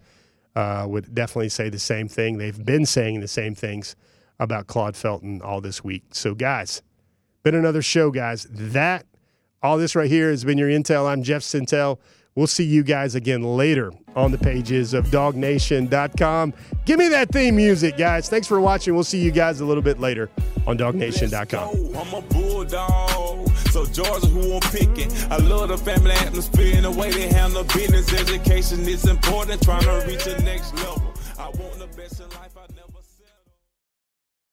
uh, 0.56 0.86
would 0.88 1.14
definitely 1.14 1.50
say 1.50 1.70
the 1.70 1.80
same 1.80 2.08
thing. 2.08 2.38
They've 2.38 2.66
been 2.66 2.86
saying 2.86 3.20
the 3.20 3.28
same 3.28 3.56
things 3.56 3.96
about 4.40 4.68
Claude 4.68 4.96
Felton 4.96 5.42
all 5.42 5.62
this 5.62 5.84
week. 5.84 6.04
So, 6.12 6.34
guys, 6.34 6.82
been 7.44 7.56
another 7.56 7.82
show, 7.82 8.12
guys. 8.12 8.48
That 8.50 9.06
all 9.62 9.78
this 9.78 9.96
right 9.96 10.10
here 10.10 10.30
has 10.30 10.44
been 10.44 10.58
your 10.58 10.70
intel. 10.70 11.08
I'm 11.08 11.24
Jeff 11.24 11.42
Sentell. 11.42 12.00
We'll 12.34 12.48
see 12.48 12.66
you 12.66 12.84
guys 12.84 13.16
again 13.16 13.44
later 13.44 13.94
on 14.16 14.32
the 14.32 14.38
pages 14.38 14.94
of 14.94 15.06
dawgnation.com. 15.08 16.54
Give 16.86 17.00
me 17.00 17.08
that 17.10 17.30
theme 17.30 17.56
music, 17.56 17.98
guys. 17.98 18.30
Thanks 18.30 18.48
for 18.48 18.60
watching. 18.62 18.94
We'll 18.94 19.04
see 19.04 19.20
you 19.20 19.32
guys 19.32 19.60
a 19.60 19.66
little 19.66 19.84
bit 19.84 20.00
later 20.00 20.30
on 20.68 20.78
dawgnation.com. 20.78 21.96
I'm 21.96 22.14
a 22.14 22.22
bulldog. 22.22 23.50
So 23.72 23.86
Georgia, 23.86 24.28
who 24.28 24.54
I'm 24.54 24.62
picking. 24.72 25.12
I 25.30 25.38
love 25.38 25.70
the 25.70 25.78
family 25.78 26.12
atmosphere 26.12 26.76
and 26.76 26.86
the 26.86 26.92
way 26.92 27.12
they 27.12 27.28
handle 27.28 27.64
business. 27.66 28.14
Education 28.14 28.88
is 28.88 29.06
important, 29.06 29.62
trying 29.62 29.84
to 29.84 30.06
reach 30.08 30.24
the 30.24 30.42
next 30.44 30.74
level. 30.76 31.14